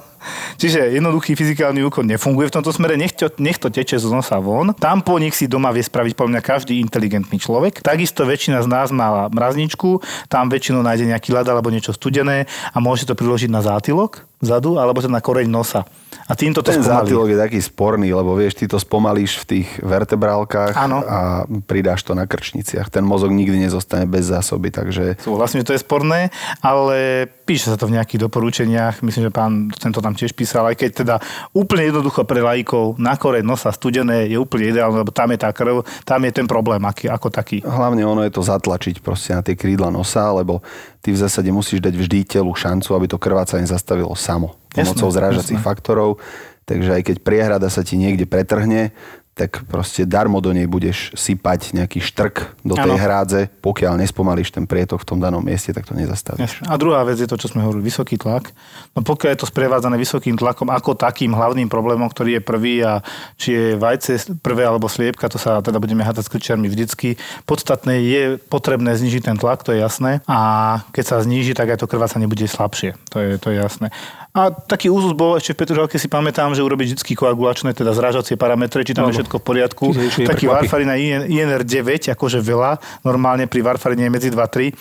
Čiže 0.57 0.97
jednoduchý 0.97 1.37
fyzikálny 1.37 1.85
úkon 1.85 2.09
nefunguje 2.09 2.49
v 2.49 2.55
tomto 2.57 2.73
smere, 2.73 2.97
nech 2.97 3.13
to, 3.13 3.29
nech 3.37 3.61
to 3.61 3.69
teče 3.69 4.01
z 4.01 4.09
nosa 4.09 4.41
von. 4.41 4.73
Tampónik 4.73 5.37
si 5.37 5.45
doma 5.45 5.69
vie 5.75 5.85
spraviť 5.85 6.17
podľa 6.17 6.39
mňa 6.39 6.43
každý 6.43 6.81
inteligentný 6.81 7.37
človek. 7.37 7.85
Takisto 7.85 8.25
väčšina 8.25 8.65
z 8.65 8.69
nás 8.71 8.89
má 8.89 9.29
mrazničku, 9.29 10.01
tam 10.33 10.49
väčšinou 10.49 10.81
nájde 10.81 11.13
nejaký 11.13 11.35
ľad 11.35 11.45
alebo 11.53 11.69
niečo 11.69 11.93
studené 11.93 12.49
a 12.73 12.77
môže 12.81 13.05
to 13.05 13.13
priložiť 13.13 13.53
na 13.53 13.61
zátilok 13.61 14.25
vzadu 14.45 14.77
alebo 14.77 15.01
teda 15.01 15.17
na 15.17 15.25
koreň 15.25 15.49
nosa. 15.49 15.83
A 16.25 16.33
týmto 16.33 16.65
to 16.65 16.73
Ten 16.73 16.81
zátilok 16.81 17.37
je 17.37 17.39
taký 17.39 17.61
sporný, 17.61 18.15
lebo 18.17 18.33
vieš, 18.33 18.57
ty 18.57 18.65
to 18.65 18.81
spomalíš 18.81 19.45
v 19.45 19.45
tých 19.45 19.69
vertebrálkach 19.85 20.73
ano. 20.73 21.05
a 21.05 21.45
pridáš 21.69 22.07
to 22.07 22.17
na 22.17 22.25
krčniciach. 22.25 22.89
Ten 22.89 23.05
mozog 23.05 23.29
nikdy 23.29 23.61
nezostane 23.61 24.09
bez 24.09 24.33
zásoby, 24.33 24.73
takže... 24.73 25.21
Súhlasím, 25.21 25.61
že 25.61 25.69
to 25.69 25.77
je 25.77 25.85
sporné, 25.85 26.33
ale 26.65 27.29
píše 27.45 27.69
sa 27.69 27.77
to 27.77 27.91
v 27.91 28.01
nejakých 28.01 28.25
doporučeniach. 28.25 29.05
Myslím, 29.05 29.29
že 29.29 29.37
pán 29.37 29.69
tento 29.77 30.01
tam 30.01 30.17
tiež 30.17 30.33
písal, 30.33 30.65
aj 30.73 30.81
keď 30.81 30.91
teda 31.05 31.15
úplne 31.53 31.93
jednoducho 31.93 32.25
pre 32.25 32.41
lajkov 32.41 32.97
na 32.97 33.21
koreň 33.21 33.45
nosa 33.45 33.69
studené 33.69 34.25
je 34.31 34.41
úplne 34.41 34.73
ideálne, 34.73 35.05
lebo 35.05 35.13
tam 35.13 35.29
je 35.29 35.39
tá 35.45 35.53
krv, 35.53 35.85
tam 36.09 36.25
je 36.25 36.33
ten 36.33 36.47
problém 36.49 36.81
aký, 36.89 37.13
ako 37.13 37.29
taký. 37.29 37.61
Hlavne 37.61 38.01
ono 38.07 38.25
je 38.25 38.33
to 38.33 38.41
zatlačiť 38.41 39.05
proste 39.05 39.37
na 39.37 39.45
tie 39.45 39.59
krídla 39.59 39.93
nosa, 39.93 40.33
lebo 40.33 40.65
ty 41.05 41.13
v 41.13 41.21
zásade 41.21 41.53
musíš 41.53 41.85
dať 41.85 41.95
vždy 42.01 42.19
telu 42.25 42.49
šancu, 42.49 42.97
aby 42.97 43.07
to 43.13 43.21
krvácanie 43.21 43.69
zastavilo 43.69 44.17
samo 44.17 44.57
pomocou 44.73 45.13
zrážacích 45.13 45.61
faktorov. 45.61 46.17
Takže 46.65 46.97
aj 46.97 47.03
keď 47.05 47.17
priehrada 47.21 47.69
sa 47.69 47.85
ti 47.85 48.01
niekde 48.01 48.25
pretrhne, 48.25 48.97
tak 49.35 49.67
proste 49.67 50.07
darmo 50.07 50.39
do 50.39 50.55
nej 50.55 50.71
budeš 50.71 51.11
sypať 51.19 51.75
nejaký 51.75 51.99
štrk 51.99 52.55
do 52.63 52.79
tej 52.79 52.95
ano. 52.95 53.03
hrádze, 53.03 53.51
pokiaľ 53.59 53.99
nespomalíš 53.99 54.55
ten 54.55 54.63
prietok 54.63 55.03
v 55.03 55.07
tom 55.11 55.19
danom 55.19 55.43
mieste, 55.43 55.75
tak 55.75 55.91
to 55.91 55.93
nezastavíš. 55.99 56.63
A 56.71 56.79
druhá 56.79 57.03
vec 57.03 57.19
je 57.19 57.27
to, 57.27 57.35
čo 57.35 57.51
sme 57.51 57.67
hovorili, 57.67 57.91
vysoký 57.91 58.15
tlak. 58.15 58.55
No 58.95 59.03
pokiaľ 59.03 59.35
je 59.35 59.41
to 59.43 59.51
sprevádzané 59.51 59.99
vysokým 59.99 60.39
tlakom 60.39 60.71
ako 60.71 60.95
takým 60.95 61.35
hlavným 61.35 61.67
problémom, 61.67 62.07
ktorý 62.07 62.39
je 62.39 62.43
prvý 62.47 62.75
a 62.87 63.03
či 63.35 63.51
je 63.51 63.67
vajce 63.75 64.39
prvé 64.39 64.63
alebo 64.63 64.87
sliepka, 64.87 65.27
to 65.27 65.43
sa 65.43 65.59
teda 65.59 65.83
budeme 65.83 66.07
hádať 66.07 66.31
s 66.31 66.33
kličiarmi 66.33 66.71
vždycky. 66.71 67.19
Podstatné 67.43 68.07
je 68.07 68.23
potrebné 68.39 68.95
znižiť 68.95 69.35
ten 69.35 69.37
tlak, 69.37 69.67
to 69.67 69.75
je 69.75 69.83
jasné. 69.83 70.23
A 70.31 70.79
keď 70.95 71.05
sa 71.11 71.17
zníži, 71.27 71.59
tak 71.59 71.75
aj 71.75 71.83
to 71.83 71.91
krvácanie 71.91 72.31
bude 72.31 72.47
slabšie. 72.47 72.95
To 73.11 73.19
je, 73.19 73.31
to 73.43 73.51
je 73.51 73.59
jasné. 73.59 73.91
A 74.35 74.51
taký 74.51 74.91
úzus 74.91 75.15
bol 75.15 75.39
ešte 75.39 75.55
v 75.55 75.63
Petržalke 75.63 75.95
si 75.95 76.11
pamätám, 76.11 76.59
že 76.59 76.67
urobiť 76.67 76.99
vždy 76.99 77.15
koagulačné, 77.15 77.71
teda 77.71 77.95
zrážacie 77.95 78.35
parametre, 78.35 78.83
či 78.83 78.91
tam 78.91 79.07
no, 79.07 79.15
je 79.15 79.23
všetko 79.23 79.39
v 79.39 79.45
poriadku. 79.47 79.95
Taký 80.27 80.51
varfarin 80.51 80.91
a 80.91 80.99
INR 80.99 81.63
9, 81.63 82.11
akože 82.11 82.43
veľa, 82.43 82.83
normálne 83.07 83.47
pri 83.47 83.63
varfarine 83.63 84.11
je 84.11 84.11
medzi 84.11 84.29
2-3. 84.35 84.75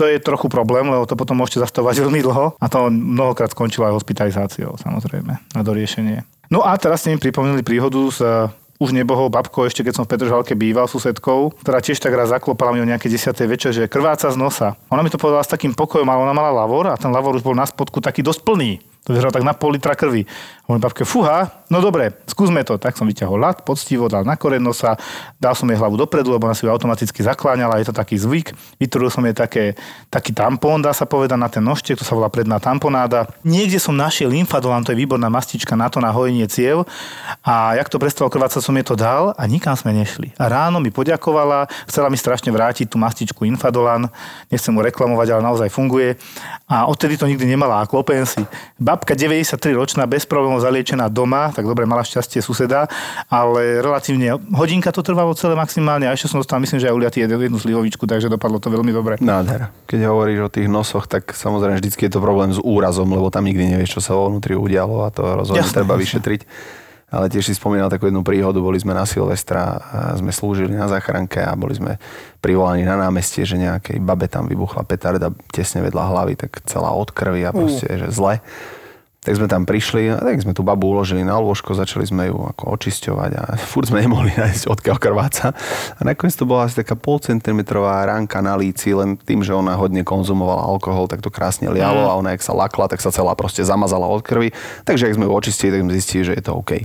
To 0.00 0.08
je 0.08 0.16
trochu 0.24 0.48
problém, 0.48 0.88
lebo 0.88 1.04
to 1.04 1.20
potom 1.20 1.36
môžete 1.36 1.60
zastavovať 1.60 2.00
veľmi 2.00 2.24
dlho 2.24 2.56
a 2.56 2.66
to 2.72 2.88
mnohokrát 2.88 3.52
skončilo 3.52 3.92
aj 3.92 4.00
hospitalizáciou, 4.00 4.80
samozrejme, 4.80 5.36
na 5.36 5.60
doriešenie. 5.60 6.24
No 6.48 6.64
a 6.64 6.72
teraz 6.80 7.04
ste 7.04 7.12
mi 7.12 7.20
pripomínali 7.20 7.60
príhodu 7.60 8.00
s 8.08 8.24
už 8.82 8.90
nebohol 8.90 9.30
babko, 9.30 9.66
ešte 9.66 9.86
keď 9.86 9.94
som 9.94 10.04
v 10.04 10.16
Petržalke 10.16 10.58
býval 10.58 10.90
susedkou, 10.90 11.54
ktorá 11.62 11.78
tiež 11.78 12.02
tak 12.02 12.14
raz 12.14 12.30
zaklopala 12.30 12.74
mi 12.74 12.82
o 12.82 12.88
nejaké 12.88 13.06
10. 13.06 13.30
večer, 13.46 13.70
že 13.70 13.90
krváca 13.90 14.26
z 14.26 14.36
nosa. 14.36 14.74
Ona 14.90 15.06
mi 15.06 15.10
to 15.10 15.20
povedala 15.20 15.46
s 15.46 15.50
takým 15.50 15.76
pokojom, 15.76 16.06
ale 16.10 16.26
ona 16.26 16.34
mala 16.34 16.64
lavor 16.64 16.90
a 16.90 16.98
ten 16.98 17.10
lavor 17.14 17.38
už 17.38 17.46
bol 17.46 17.54
na 17.54 17.66
spodku 17.66 18.02
taký 18.02 18.24
dosť 18.26 18.40
plný. 18.42 18.82
To 19.04 19.12
vyzeral 19.12 19.36
tak 19.36 19.44
na 19.44 19.52
pol 19.52 19.76
litra 19.76 19.92
krvi. 19.92 20.24
Hovorím 20.64 20.80
babke, 20.80 21.04
fúha, 21.04 21.60
no 21.68 21.84
dobre, 21.84 22.16
skúsme 22.24 22.64
to. 22.64 22.80
Tak 22.80 22.96
som 22.96 23.04
vyťahol 23.04 23.36
lat, 23.36 23.60
poctivo, 23.60 24.08
dal 24.08 24.24
na 24.24 24.32
koren 24.32 24.64
nosa, 24.64 24.96
dal 25.36 25.52
som 25.52 25.68
jej 25.68 25.76
hlavu 25.76 26.00
dopredu, 26.00 26.32
lebo 26.32 26.48
ona 26.48 26.56
si 26.56 26.64
ju 26.64 26.72
automaticky 26.72 27.20
zakláňala, 27.20 27.84
je 27.84 27.92
to 27.92 27.94
taký 28.00 28.16
zvyk. 28.16 28.56
Vytvoril 28.80 29.12
som 29.12 29.20
jej 29.28 29.36
také, 29.36 29.76
taký 30.08 30.32
tampón, 30.32 30.80
dá 30.80 30.96
sa 30.96 31.04
povedať, 31.04 31.36
na 31.36 31.52
ten 31.52 31.60
nožtek, 31.60 32.00
to 32.00 32.04
sa 32.08 32.16
volá 32.16 32.32
predná 32.32 32.56
tamponáda. 32.56 33.28
Niekde 33.44 33.76
som 33.76 33.92
našiel 33.92 34.32
lymfadolán, 34.32 34.88
to 34.88 34.96
je 34.96 35.04
výborná 35.04 35.28
mastička 35.28 35.76
na 35.76 35.92
to 35.92 36.00
na 36.00 36.08
hojenie 36.08 36.48
ciev. 36.48 36.88
A 37.44 37.76
jak 37.76 37.92
to 37.92 38.00
prestalo 38.00 38.32
krvácať, 38.32 38.63
som 38.64 38.72
jej 38.72 38.86
to 38.88 38.96
dal 38.96 39.36
a 39.36 39.42
nikam 39.44 39.76
sme 39.76 39.92
nešli. 39.92 40.32
A 40.40 40.48
ráno 40.48 40.80
mi 40.80 40.88
poďakovala, 40.88 41.68
chcela 41.84 42.08
mi 42.08 42.16
strašne 42.16 42.48
vrátiť 42.48 42.88
tú 42.88 42.96
mastičku 42.96 43.44
Infadolán, 43.44 44.08
nechcem 44.48 44.72
mu 44.72 44.80
reklamovať, 44.80 45.36
ale 45.36 45.42
naozaj 45.44 45.68
funguje. 45.68 46.16
A 46.64 46.88
odtedy 46.88 47.20
to 47.20 47.28
nikdy 47.28 47.44
nemala 47.44 47.84
a 47.84 47.88
klopem 47.88 48.24
si 48.24 48.40
babka 48.80 49.12
93 49.12 49.60
ročná, 49.76 50.08
bez 50.08 50.24
problémov 50.24 50.64
zaliečená 50.64 51.12
doma, 51.12 51.52
tak 51.52 51.68
dobre, 51.68 51.84
mala 51.84 52.00
šťastie 52.00 52.40
suseda, 52.40 52.88
ale 53.28 53.84
relatívne 53.84 54.40
hodinka 54.56 54.88
to 54.88 55.04
trvalo 55.04 55.36
celé 55.36 55.52
maximálne 55.52 56.08
a 56.08 56.16
ešte 56.16 56.32
som 56.32 56.40
dostal, 56.40 56.56
myslím, 56.64 56.80
že 56.80 56.88
aj 56.88 56.96
uliatý 56.96 57.18
jednu 57.28 57.60
slivovičku, 57.60 58.08
takže 58.08 58.32
dopadlo 58.32 58.56
to 58.56 58.72
veľmi 58.72 58.94
dobre. 58.94 59.20
Nádhera. 59.20 59.68
Keď 59.84 60.00
hovoríš 60.08 60.40
o 60.46 60.48
tých 60.48 60.70
nosoch, 60.70 61.04
tak 61.04 61.36
samozrejme 61.36 61.82
vždycky 61.82 62.08
je 62.08 62.16
to 62.16 62.24
problém 62.24 62.54
s 62.54 62.62
úrazom, 62.62 63.10
lebo 63.12 63.28
tam 63.28 63.44
nikdy 63.44 63.76
nevieš, 63.76 63.98
čo 63.98 64.00
sa 64.00 64.16
vo 64.16 64.32
vnútri 64.32 64.56
udialo 64.56 65.04
a 65.04 65.12
to 65.12 65.20
rozhodne 65.20 65.66
treba 65.68 65.98
vyšetriť. 65.98 66.46
Ale 67.12 67.30
tiež 67.30 67.46
si 67.46 67.54
spomínal 67.54 67.92
takú 67.92 68.10
jednu 68.10 68.26
príhodu, 68.26 68.58
boli 68.58 68.80
sme 68.80 68.96
na 68.96 69.06
Silvestra, 69.06 69.78
sme 70.18 70.34
slúžili 70.34 70.74
na 70.74 70.90
záchranke 70.90 71.38
a 71.38 71.54
boli 71.54 71.76
sme 71.76 72.00
privolaní 72.42 72.82
na 72.82 72.98
námestie, 72.98 73.46
že 73.46 73.60
nejakej 73.60 74.02
babe 74.02 74.26
tam 74.26 74.50
vybuchla 74.50 74.82
petarda 74.82 75.30
tesne 75.52 75.84
vedľa 75.84 76.04
hlavy, 76.10 76.34
tak 76.34 76.64
celá 76.66 76.90
od 76.90 77.14
krvi 77.14 77.46
a 77.46 77.54
proste, 77.54 77.86
že 77.86 78.08
zle. 78.10 78.42
Tak 79.24 79.40
sme 79.40 79.48
tam 79.48 79.64
prišli 79.64 80.12
a 80.12 80.20
tak 80.20 80.44
sme 80.44 80.52
tú 80.52 80.60
babu 80.60 80.92
uložili 80.92 81.24
na 81.24 81.40
lôžko, 81.40 81.72
začali 81.72 82.04
sme 82.04 82.28
ju 82.28 82.36
ako 82.44 82.76
očisťovať 82.76 83.30
a 83.40 83.42
furt 83.72 83.88
sme 83.88 84.04
nemohli 84.04 84.36
nájsť, 84.36 84.68
odkiaľ 84.68 84.96
krváca. 85.00 85.56
A 85.96 86.00
nakoniec 86.04 86.36
to 86.36 86.44
bola 86.44 86.68
asi 86.68 86.84
taká 86.84 86.92
pol 86.92 87.16
centimetrová 87.24 88.04
ránka 88.04 88.44
na 88.44 88.52
líci, 88.52 88.92
len 88.92 89.16
tým, 89.16 89.40
že 89.40 89.56
ona 89.56 89.80
hodne 89.80 90.04
konzumovala 90.04 90.68
alkohol, 90.68 91.08
tak 91.08 91.24
to 91.24 91.32
krásne 91.32 91.72
lialo 91.72 92.04
a 92.04 92.12
ona, 92.20 92.36
jak 92.36 92.44
sa 92.44 92.52
lakla, 92.52 92.84
tak 92.84 93.00
sa 93.00 93.08
celá 93.08 93.32
proste 93.32 93.64
zamazala 93.64 94.04
od 94.04 94.20
krvi. 94.20 94.52
Takže 94.84 95.08
ak 95.08 95.16
sme 95.16 95.24
ju 95.24 95.32
očistili, 95.32 95.72
tak 95.72 95.82
sme 95.88 95.96
zistili, 95.96 96.22
že 96.28 96.36
je 96.36 96.44
to 96.44 96.52
OK. 96.60 96.84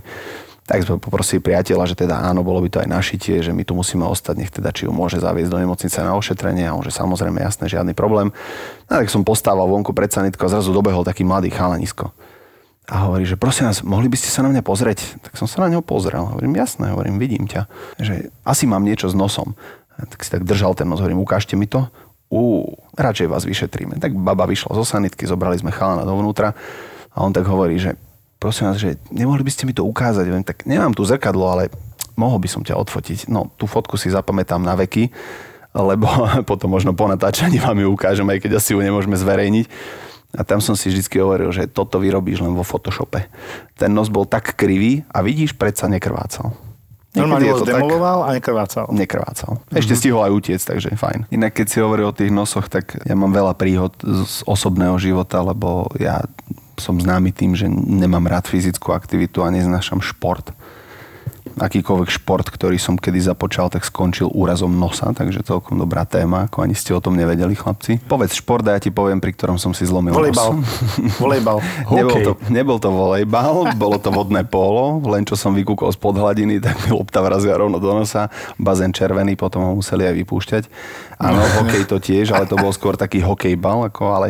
Tak 0.70 0.86
sme 0.86 1.02
poprosili 1.02 1.42
priateľa, 1.42 1.92
že 1.92 1.98
teda 1.98 2.24
áno, 2.24 2.46
bolo 2.46 2.62
by 2.62 2.70
to 2.70 2.80
aj 2.80 2.88
našitie, 2.88 3.42
že 3.42 3.52
my 3.52 3.66
tu 3.66 3.74
musíme 3.74 4.06
ostať, 4.06 4.36
nech 4.38 4.54
teda 4.54 4.70
či 4.70 4.86
ju 4.86 4.94
môže 4.94 5.18
zaviesť 5.18 5.50
do 5.50 5.58
nemocnice 5.60 5.98
na 6.06 6.14
ošetrenie 6.14 6.70
a 6.70 6.78
on, 6.78 6.86
že 6.86 6.94
samozrejme 6.94 7.42
jasné, 7.42 7.66
žiadny 7.68 7.98
problém. 7.98 8.30
No 8.86 9.02
tak 9.02 9.10
som 9.10 9.26
postával 9.26 9.66
vonku 9.66 9.92
pred 9.98 10.14
sanitkou 10.14 10.46
a 10.46 10.54
zrazu 10.54 10.70
dobehol 10.70 11.02
taký 11.02 11.26
mladý 11.26 11.50
chalanisko. 11.50 12.14
A 12.90 13.06
hovorí, 13.06 13.22
že 13.22 13.38
prosím 13.38 13.70
vás, 13.70 13.86
mohli 13.86 14.10
by 14.10 14.18
ste 14.18 14.34
sa 14.34 14.42
na 14.42 14.50
mňa 14.50 14.66
pozrieť? 14.66 15.22
Tak 15.22 15.38
som 15.38 15.46
sa 15.46 15.62
na 15.62 15.78
neho 15.78 15.86
pozrel. 15.86 16.26
Hovorím, 16.26 16.58
jasné, 16.58 16.90
hovorím, 16.90 17.22
vidím 17.22 17.46
ťa. 17.46 17.70
Že 18.02 18.34
asi 18.42 18.66
mám 18.66 18.82
niečo 18.82 19.06
s 19.06 19.14
nosom. 19.14 19.54
Tak 19.94 20.26
si 20.26 20.30
tak 20.34 20.42
držal 20.42 20.74
ten 20.74 20.90
nos, 20.90 20.98
hovorím, 20.98 21.22
ukážte 21.22 21.54
mi 21.54 21.70
to. 21.70 21.86
Ú, 22.34 22.66
radšej 22.98 23.30
vás 23.30 23.46
vyšetríme. 23.46 24.02
Tak 24.02 24.18
baba 24.18 24.50
vyšla 24.50 24.74
zo 24.74 24.82
sanitky, 24.82 25.30
zobrali 25.30 25.62
sme 25.62 25.70
chalana 25.70 26.02
dovnútra 26.02 26.58
a 27.14 27.18
on 27.22 27.30
tak 27.30 27.46
hovorí, 27.46 27.78
že 27.78 27.94
prosím 28.42 28.74
vás, 28.74 28.82
že 28.82 28.98
nemohli 29.14 29.46
by 29.46 29.52
ste 29.54 29.70
mi 29.70 29.74
to 29.78 29.86
ukázať. 29.86 30.26
Hovorím, 30.26 30.48
tak 30.48 30.66
nemám 30.66 30.98
tu 30.98 31.06
zrkadlo, 31.06 31.46
ale 31.46 31.70
mohol 32.18 32.42
by 32.42 32.50
som 32.50 32.66
ťa 32.66 32.74
odfotiť. 32.74 33.30
No, 33.30 33.54
tú 33.54 33.70
fotku 33.70 34.02
si 34.02 34.10
zapamätám 34.10 34.66
na 34.66 34.74
veky, 34.74 35.14
lebo 35.78 36.10
potom 36.50 36.74
možno 36.74 36.98
po 36.98 37.06
natáčaní 37.06 37.62
vám 37.62 37.78
ju 37.78 37.94
ukážem, 37.94 38.26
aj 38.26 38.40
keď 38.42 38.52
asi 38.58 38.74
ju 38.74 38.82
nemôžeme 38.82 39.14
zverejniť. 39.14 39.66
A 40.38 40.46
tam 40.46 40.62
som 40.62 40.78
si 40.78 40.94
vždy 40.94 41.10
hovoril, 41.18 41.50
že 41.50 41.66
toto 41.66 41.98
vyrobíš 41.98 42.46
len 42.46 42.54
vo 42.54 42.62
Photoshope. 42.62 43.26
Ten 43.74 43.98
nos 43.98 44.14
bol 44.14 44.30
tak 44.30 44.54
krivý 44.54 45.02
a 45.10 45.26
vidíš, 45.26 45.58
predsa 45.58 45.90
nekrvácal. 45.90 46.54
Normálne 47.18 47.50
ho 47.50 47.58
zdemoloval 47.66 48.30
a 48.30 48.38
nekrvácal. 48.38 48.86
Nekrvácal. 48.94 49.58
Ešte 49.74 49.98
stihol 49.98 50.22
aj 50.22 50.30
utiec, 50.30 50.62
takže 50.62 50.94
fajn. 50.94 51.34
Inak 51.34 51.58
keď 51.58 51.66
si 51.66 51.78
hovoril 51.82 52.14
o 52.14 52.16
tých 52.16 52.30
nosoch, 52.30 52.70
tak 52.70 53.02
ja 53.02 53.18
mám 53.18 53.34
veľa 53.34 53.58
príhod 53.58 53.98
z 54.06 54.46
osobného 54.46 54.94
života, 55.02 55.42
lebo 55.42 55.90
ja 55.98 56.22
som 56.78 57.02
známy 57.02 57.34
tým, 57.34 57.58
že 57.58 57.66
nemám 57.68 58.30
rád 58.30 58.46
fyzickú 58.46 58.94
aktivitu 58.94 59.42
a 59.42 59.50
neznášam 59.50 60.00
šport. 60.06 60.54
Akýkoľvek 61.60 62.10
šport, 62.10 62.48
ktorý 62.48 62.80
som 62.80 62.96
kedy 62.96 63.20
započal, 63.20 63.68
tak 63.68 63.84
skončil 63.84 64.32
úrazom 64.32 64.72
nosa, 64.72 65.12
takže 65.12 65.44
celkom 65.44 65.76
dobrá 65.76 66.08
téma, 66.08 66.48
ako 66.48 66.64
ani 66.64 66.72
ste 66.72 66.96
o 66.96 67.04
tom 67.04 67.20
nevedeli, 67.20 67.52
chlapci. 67.52 68.00
Povedz 68.08 68.40
šport 68.40 68.64
a 68.68 68.76
ja 68.76 68.80
ti 68.80 68.96
poviem, 68.96 69.20
pri 69.20 69.36
ktorom 69.36 69.60
som 69.60 69.76
si 69.76 69.84
zlomil 69.84 70.16
Volejbal. 70.16 70.56
nos. 70.56 70.64
Volejbal. 71.24 71.60
Nebol 71.92 72.16
Hokej. 72.16 72.24
to, 72.24 72.32
nebol 72.48 72.78
to 72.80 72.90
volejbal, 72.90 73.76
bolo 73.76 74.00
to 74.00 74.08
vodné 74.08 74.48
pólo, 74.48 75.04
len 75.12 75.28
čo 75.28 75.36
som 75.36 75.52
vykúkol 75.52 75.92
spod 75.92 76.16
hladiny, 76.16 76.64
tak 76.64 76.80
mi 76.88 76.96
lopta 76.96 77.20
vrazila 77.20 77.60
rovno 77.60 77.76
do 77.82 77.92
nosa, 77.92 78.32
bazén 78.56 78.96
červený, 78.96 79.36
potom 79.36 79.64
ho 79.68 79.72
museli 79.76 80.08
aj 80.08 80.16
vypúšťať. 80.16 80.64
Áno, 81.20 81.44
hokej 81.60 81.84
to 81.84 82.00
tiež, 82.00 82.32
ale 82.32 82.48
to 82.48 82.56
bol 82.56 82.72
skôr 82.72 82.96
taký 82.96 83.20
hokejbal, 83.20 83.92
ako, 83.92 84.16
ale 84.16 84.28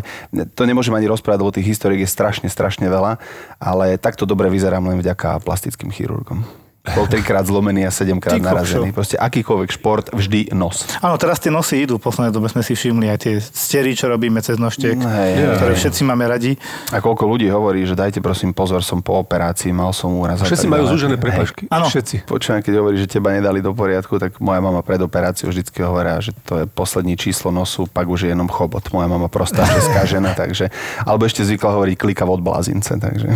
to 0.58 0.66
nemôžem 0.66 0.98
ani 0.98 1.06
rozprávať, 1.06 1.40
lebo 1.46 1.54
tých 1.54 1.78
historiek 1.78 2.02
je 2.02 2.10
strašne, 2.10 2.50
strašne 2.50 2.90
veľa, 2.90 3.22
ale 3.62 4.02
takto 4.02 4.26
dobre 4.26 4.50
vyzerám 4.50 4.82
len 4.90 4.98
vďaka 4.98 5.46
plastickým 5.46 5.94
chirurgom. 5.94 6.42
Bol 6.80 7.06
trikrát 7.06 7.44
zlomený 7.44 7.84
a 7.84 7.92
sedemkrát 7.92 8.40
narazený. 8.40 8.96
Proste 8.96 9.20
akýkoľvek 9.20 9.70
šport, 9.70 10.06
vždy 10.16 10.56
nos. 10.56 10.88
Áno, 11.04 11.20
teraz 11.20 11.38
tie 11.38 11.52
nosy 11.52 11.84
idú. 11.84 12.00
V 12.00 12.08
poslednej 12.08 12.32
dobe 12.32 12.48
sme 12.48 12.64
si 12.64 12.72
všimli 12.72 13.12
aj 13.12 13.20
tie 13.20 13.34
stery, 13.44 13.92
čo 13.94 14.08
robíme 14.08 14.40
cez 14.40 14.56
nožtek, 14.56 14.96
Mm, 14.96 15.06
hej, 15.06 15.32
ktoré 15.60 15.74
hej. 15.76 15.80
všetci 15.86 16.02
máme 16.08 16.24
radi. 16.26 16.56
A 16.90 17.04
koľko 17.04 17.28
ľudí 17.28 17.52
hovorí, 17.52 17.84
že 17.84 18.00
dajte 18.00 18.24
prosím 18.24 18.56
pozor, 18.56 18.80
som 18.80 19.04
po 19.04 19.20
operácii, 19.20 19.76
mal 19.76 19.92
som 19.92 20.16
úraz. 20.16 20.40
Všetci 20.40 20.66
majú 20.66 20.88
zúžené 20.88 21.20
Hej. 21.20 21.24
prepašky. 21.28 21.64
Áno. 21.68 21.92
Všetci. 21.92 22.16
Počujem, 22.26 22.64
keď 22.64 22.74
hovorí, 22.80 22.96
že 22.96 23.12
teba 23.12 23.36
nedali 23.36 23.60
do 23.60 23.76
poriadku, 23.76 24.16
tak 24.16 24.40
moja 24.40 24.64
mama 24.64 24.80
pred 24.80 25.04
operáciou 25.04 25.52
vždycky 25.52 25.84
hovorila, 25.84 26.24
že 26.24 26.32
to 26.48 26.64
je 26.64 26.66
poslední 26.66 27.20
číslo 27.20 27.52
nosu, 27.52 27.92
pak 27.92 28.08
už 28.08 28.24
je 28.26 28.30
jenom 28.32 28.48
chobot. 28.48 28.88
Moja 28.96 29.12
mama 29.12 29.28
prostá 29.28 29.68
česká 29.68 30.08
žena, 30.16 30.32
takže... 30.32 30.72
Alebo 31.04 31.28
ešte 31.28 31.44
zvykla 31.44 31.76
hovoriť 31.76 31.96
klika 32.00 32.24
od 32.24 32.40
blázince, 32.40 32.96
takže... 32.98 33.28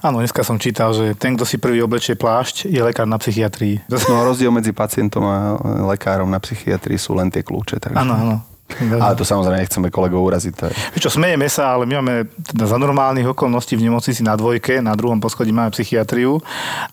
Áno, 0.00 0.22
dneska 0.22 0.46
som 0.46 0.62
čítal, 0.62 0.94
že 0.94 1.18
ten, 1.18 1.34
kto 1.34 1.42
si 1.42 1.58
prvý 1.58 1.82
oblečie 1.82 2.14
plášť, 2.14 2.70
je 2.70 2.83
lekár 2.84 3.08
na 3.08 3.16
psychiatrii. 3.16 3.80
No 3.88 4.22
rozdiel 4.28 4.52
medzi 4.52 4.76
pacientom 4.76 5.24
a 5.24 5.56
lekárom 5.88 6.28
na 6.28 6.38
psychiatrii 6.38 7.00
sú 7.00 7.16
len 7.16 7.32
tie 7.32 7.40
kľúče. 7.40 7.80
Takže... 7.80 7.96
Áno, 7.96 8.14
áno. 8.14 8.36
Ale 8.74 9.14
to 9.14 9.28
samozrejme 9.28 9.60
nechceme 9.60 9.92
kolegov 9.92 10.24
uraziť. 10.24 10.52
To 10.56 10.64
je... 10.66 10.72
Čo, 10.98 11.20
smejeme 11.20 11.46
sa, 11.46 11.76
ale 11.76 11.84
my 11.84 12.00
máme 12.00 12.14
teda 12.42 12.64
za 12.64 12.80
normálnych 12.80 13.36
okolností 13.36 13.76
v 13.76 13.86
nemocnici 13.86 14.24
na 14.24 14.34
dvojke, 14.34 14.80
na 14.80 14.96
druhom 14.96 15.20
poschodí 15.20 15.52
máme 15.52 15.70
psychiatriu 15.70 16.40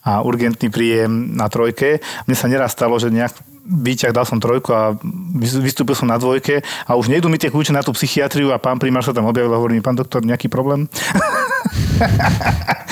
a 0.03 0.19
urgentný 0.21 0.67
príjem 0.67 1.33
na 1.33 1.47
trojke. 1.47 2.03
Mne 2.27 2.35
sa 2.35 2.51
neraz 2.51 2.75
stalo, 2.75 2.99
že 2.99 3.09
nejak 3.09 3.33
výťah 3.61 4.11
dal 4.11 4.25
som 4.25 4.41
trojku 4.41 4.73
a 4.73 4.97
vys- 5.37 5.61
vystúpil 5.61 5.93
som 5.93 6.09
na 6.09 6.17
dvojke 6.17 6.59
a 6.61 6.91
už 6.97 7.07
nejdu 7.07 7.29
mi 7.29 7.37
tie 7.37 7.53
kľúče 7.53 7.71
na 7.71 7.85
tú 7.85 7.93
psychiatriu 7.93 8.51
a 8.51 8.59
pán 8.59 8.81
primár 8.81 9.05
sa 9.05 9.13
tam 9.13 9.29
objavil 9.29 9.53
a 9.53 9.59
hovorí 9.61 9.77
mi, 9.77 9.85
pán 9.85 9.95
doktor, 9.95 10.25
nejaký 10.25 10.49
problém? 10.49 10.89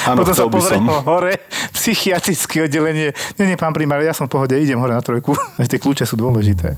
Áno, 0.09 0.23
Potom 0.23 0.35
sa 0.37 0.45
pozrel 0.47 0.79
som. 0.79 0.87
hore, 1.09 1.41
psychiatrické 1.73 2.69
oddelenie. 2.69 3.11
Nie, 3.35 3.45
nie, 3.49 3.57
pán 3.59 3.73
primár, 3.73 3.99
ja 3.99 4.13
som 4.13 4.29
v 4.29 4.37
pohode, 4.37 4.55
idem 4.55 4.79
hore 4.79 4.93
na 4.93 5.03
trojku. 5.03 5.35
tie 5.69 5.81
kľúče 5.81 6.05
sú 6.05 6.15
dôležité. 6.15 6.77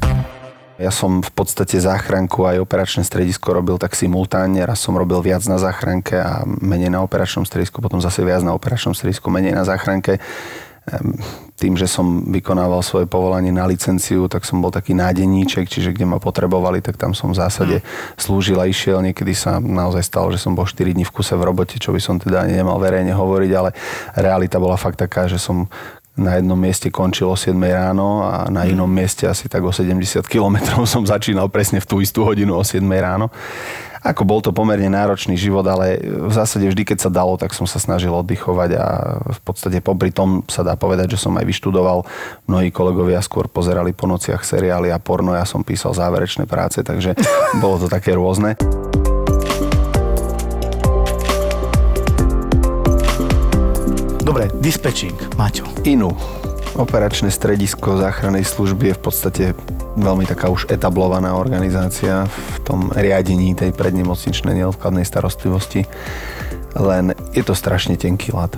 Ja 0.82 0.90
som 0.90 1.22
v 1.22 1.30
podstate 1.30 1.78
záchranku 1.78 2.42
aj 2.42 2.58
operačné 2.66 3.06
stredisko 3.06 3.54
robil 3.54 3.78
tak 3.78 3.94
simultánne. 3.94 4.66
Raz 4.66 4.82
som 4.82 4.98
robil 4.98 5.22
viac 5.22 5.46
na 5.46 5.62
záchranke 5.62 6.18
a 6.18 6.42
menej 6.42 6.90
na 6.90 7.06
operačnom 7.06 7.46
stredisku, 7.46 7.86
potom 7.86 8.02
zase 8.02 8.26
viac 8.26 8.42
na 8.42 8.58
operačnom 8.58 8.98
stredisku, 8.98 9.30
menej 9.30 9.54
na 9.54 9.62
záchranke. 9.62 10.18
Tým, 11.62 11.78
že 11.78 11.86
som 11.86 12.26
vykonával 12.26 12.82
svoje 12.82 13.06
povolanie 13.06 13.54
na 13.54 13.70
licenciu, 13.70 14.26
tak 14.26 14.42
som 14.42 14.66
bol 14.66 14.74
taký 14.74 14.98
nádeníček, 14.98 15.70
čiže 15.70 15.94
kde 15.94 16.10
ma 16.10 16.18
potrebovali, 16.18 16.82
tak 16.82 16.98
tam 16.98 17.14
som 17.14 17.30
v 17.30 17.38
zásade 17.38 17.86
slúžil 18.18 18.58
a 18.58 18.66
išiel. 18.66 19.06
Niekedy 19.06 19.38
sa 19.38 19.62
naozaj 19.62 20.02
stalo, 20.02 20.34
že 20.34 20.42
som 20.42 20.58
bol 20.58 20.66
4 20.66 20.98
dní 20.98 21.06
v 21.06 21.14
kuse 21.14 21.38
v 21.38 21.46
robote, 21.46 21.78
čo 21.78 21.94
by 21.94 22.02
som 22.02 22.18
teda 22.18 22.50
nemal 22.50 22.82
verejne 22.82 23.14
hovoriť, 23.14 23.52
ale 23.54 23.78
realita 24.18 24.58
bola 24.58 24.74
fakt 24.74 24.98
taká, 24.98 25.30
že 25.30 25.38
som 25.38 25.70
na 26.20 26.36
jednom 26.36 26.60
mieste 26.60 26.92
končil 26.92 27.32
o 27.32 27.38
7 27.40 27.56
ráno 27.56 28.28
a 28.28 28.52
na 28.52 28.68
inom 28.68 28.90
mieste 28.90 29.24
asi 29.24 29.48
tak 29.48 29.64
o 29.64 29.72
70 29.72 30.28
kilometrov 30.28 30.84
som 30.84 31.08
začínal 31.08 31.48
presne 31.48 31.80
v 31.80 31.88
tú 31.88 32.04
istú 32.04 32.28
hodinu 32.28 32.60
o 32.60 32.64
7 32.64 32.84
ráno. 32.84 33.32
Ako 34.02 34.26
bol 34.26 34.42
to 34.42 34.50
pomerne 34.50 34.90
náročný 34.90 35.38
život, 35.38 35.62
ale 35.70 36.02
v 36.02 36.34
zásade 36.34 36.66
vždy, 36.66 36.90
keď 36.90 37.06
sa 37.06 37.14
dalo, 37.14 37.38
tak 37.38 37.54
som 37.54 37.70
sa 37.70 37.78
snažil 37.78 38.10
oddychovať 38.10 38.70
a 38.74 38.86
v 39.30 39.40
podstate 39.46 39.78
popri 39.78 40.10
tom 40.10 40.42
sa 40.50 40.66
dá 40.66 40.74
povedať, 40.74 41.14
že 41.14 41.22
som 41.22 41.38
aj 41.38 41.46
vyštudoval. 41.46 42.02
Mnohí 42.50 42.74
kolegovia 42.74 43.22
skôr 43.22 43.46
pozerali 43.46 43.94
po 43.94 44.10
nociach 44.10 44.42
seriály 44.42 44.90
a 44.90 44.98
porno, 44.98 45.38
ja 45.38 45.46
som 45.46 45.62
písal 45.62 45.94
záverečné 45.94 46.50
práce, 46.50 46.82
takže 46.82 47.14
bolo 47.64 47.78
to 47.78 47.86
také 47.86 48.18
rôzne. 48.18 48.58
Dobre, 54.32 54.48
dispečing, 54.64 55.12
Maťo. 55.36 55.68
Inu. 55.84 56.08
Operačné 56.80 57.28
stredisko 57.36 58.00
záchrannej 58.00 58.48
služby 58.48 58.88
je 58.88 58.96
v 58.96 59.04
podstate 59.04 59.44
veľmi 60.00 60.24
taká 60.24 60.48
už 60.48 60.72
etablovaná 60.72 61.36
organizácia 61.36 62.32
v 62.32 62.58
tom 62.64 62.96
riadení 62.96 63.52
tej 63.60 63.76
prednemocničnej 63.76 64.56
neodkladnej 64.56 65.04
starostlivosti. 65.04 65.84
Len 66.80 67.12
je 67.36 67.44
to 67.44 67.52
strašne 67.52 68.00
tenký 68.00 68.32
lat. 68.32 68.56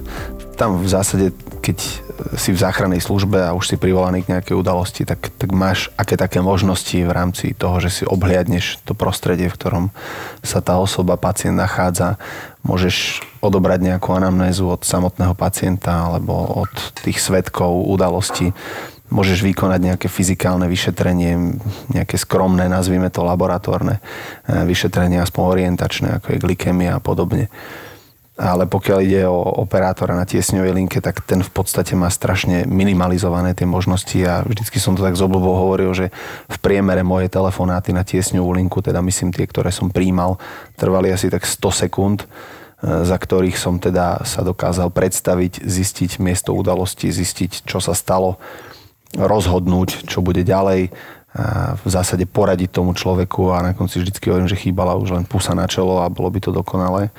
Tam 0.61 0.77
v 0.77 0.85
zásade, 0.85 1.33
keď 1.65 2.02
si 2.37 2.53
v 2.53 2.61
záchrannej 2.61 3.01
službe 3.01 3.41
a 3.41 3.55
už 3.57 3.73
si 3.73 3.75
privolaný 3.77 4.25
k 4.25 4.37
nejakej 4.37 4.55
udalosti, 4.57 5.03
tak, 5.05 5.33
tak 5.37 5.49
máš 5.53 5.89
aké 5.97 6.17
také 6.17 6.39
možnosti 6.41 6.93
v 6.93 7.11
rámci 7.11 7.53
toho, 7.57 7.81
že 7.81 7.89
si 7.89 8.03
obhliadneš 8.05 8.81
to 8.85 8.93
prostredie, 8.93 9.49
v 9.49 9.57
ktorom 9.57 9.85
sa 10.45 10.61
tá 10.61 10.77
osoba, 10.77 11.17
pacient 11.17 11.57
nachádza. 11.57 12.21
Môžeš 12.63 13.21
odobrať 13.43 13.83
nejakú 13.83 14.13
anamnézu 14.15 14.69
od 14.69 14.85
samotného 14.85 15.35
pacienta 15.35 16.09
alebo 16.13 16.63
od 16.63 16.73
tých 17.03 17.19
svetkov 17.19 17.85
udalosti. 17.89 18.55
Môžeš 19.13 19.45
vykonať 19.45 19.93
nejaké 19.93 20.07
fyzikálne 20.09 20.65
vyšetrenie, 20.65 21.59
nejaké 21.93 22.17
skromné, 22.17 22.65
nazvime 22.65 23.13
to 23.13 23.21
laboratórne 23.21 23.99
eh, 23.99 24.65
vyšetrenie, 24.65 25.21
aspoň 25.21 25.43
orientačné, 25.43 26.07
ako 26.17 26.33
je 26.33 26.41
glykemia 26.41 26.97
a 26.97 27.03
podobne. 27.03 27.53
Ale 28.33 28.65
pokiaľ 28.65 28.99
ide 29.05 29.29
o 29.29 29.61
operátora 29.61 30.17
na 30.17 30.25
tiesňovej 30.25 30.73
linke, 30.73 30.97
tak 30.97 31.21
ten 31.21 31.45
v 31.45 31.51
podstate 31.53 31.93
má 31.93 32.09
strašne 32.09 32.65
minimalizované 32.65 33.53
tie 33.53 33.69
možnosti 33.69 34.17
a 34.25 34.41
vždycky 34.41 34.81
som 34.81 34.97
to 34.97 35.05
tak 35.05 35.13
z 35.13 35.21
hovoril, 35.29 35.93
že 35.93 36.09
v 36.49 36.57
priemere 36.57 37.05
moje 37.05 37.29
telefonáty 37.29 37.93
na 37.93 38.01
tiesňovú 38.01 38.57
linku, 38.57 38.81
teda 38.81 39.05
myslím 39.05 39.29
tie, 39.29 39.45
ktoré 39.45 39.69
som 39.69 39.93
príjmal, 39.93 40.41
trvali 40.73 41.13
asi 41.13 41.29
tak 41.29 41.45
100 41.45 41.85
sekúnd, 41.85 42.25
e, 42.25 42.27
za 43.05 43.13
ktorých 43.21 43.53
som 43.53 43.77
teda 43.77 44.25
sa 44.25 44.41
dokázal 44.41 44.89
predstaviť, 44.89 45.61
zistiť 45.61 46.17
miesto 46.17 46.57
udalosti, 46.57 47.13
zistiť, 47.13 47.69
čo 47.69 47.77
sa 47.77 47.93
stalo, 47.93 48.41
rozhodnúť, 49.13 50.09
čo 50.09 50.25
bude 50.25 50.41
ďalej, 50.41 50.89
a 51.33 51.73
v 51.73 51.89
zásade 51.89 52.29
poradiť 52.29 52.69
tomu 52.69 52.93
človeku 52.93 53.49
a 53.57 53.65
na 53.65 53.73
konci 53.73 53.97
vždycky 53.97 54.29
hovorím, 54.29 54.45
že 54.45 54.53
chýbala 54.53 54.93
už 54.93 55.17
len 55.17 55.25
pusa 55.25 55.57
na 55.57 55.65
čelo 55.65 55.97
a 55.97 56.05
bolo 56.05 56.29
by 56.29 56.37
to 56.37 56.53
dokonalé. 56.53 57.09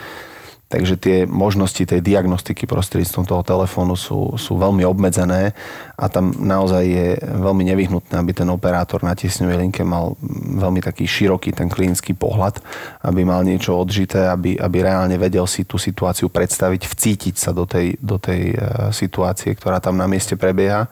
Takže 0.69 0.97
tie 0.97 1.17
možnosti 1.29 1.85
tej 1.85 2.01
diagnostiky 2.01 2.65
prostredníctvom 2.65 3.25
toho 3.29 3.43
telefónu 3.45 3.95
sú, 3.95 4.35
sú 4.41 4.57
veľmi 4.57 4.83
obmedzené 4.89 5.53
a 5.95 6.11
tam 6.11 6.35
naozaj 6.35 6.83
je 6.83 7.09
veľmi 7.23 7.63
nevyhnutné, 7.71 8.19
aby 8.19 8.35
ten 8.35 8.51
operátor 8.51 9.07
na 9.07 9.15
tiesňovej 9.15 9.63
linke 9.63 9.87
mal 9.87 10.19
veľmi 10.59 10.83
taký 10.83 11.07
široký 11.07 11.55
ten 11.55 11.71
klinický 11.71 12.19
pohľad, 12.19 12.59
aby 13.07 13.23
mal 13.23 13.47
niečo 13.47 13.79
odžité, 13.79 14.27
aby, 14.27 14.59
aby 14.59 14.77
reálne 14.83 15.15
vedel 15.15 15.47
si 15.47 15.63
tú 15.63 15.79
situáciu 15.79 16.27
predstaviť, 16.27 16.91
vcítiť 16.91 17.35
sa 17.39 17.55
do 17.55 17.63
tej, 17.63 17.95
do 18.03 18.19
tej 18.19 18.53
e, 18.53 18.91
situácie, 18.91 19.55
ktorá 19.55 19.79
tam 19.79 19.95
na 19.95 20.11
mieste 20.11 20.35
prebieha, 20.35 20.91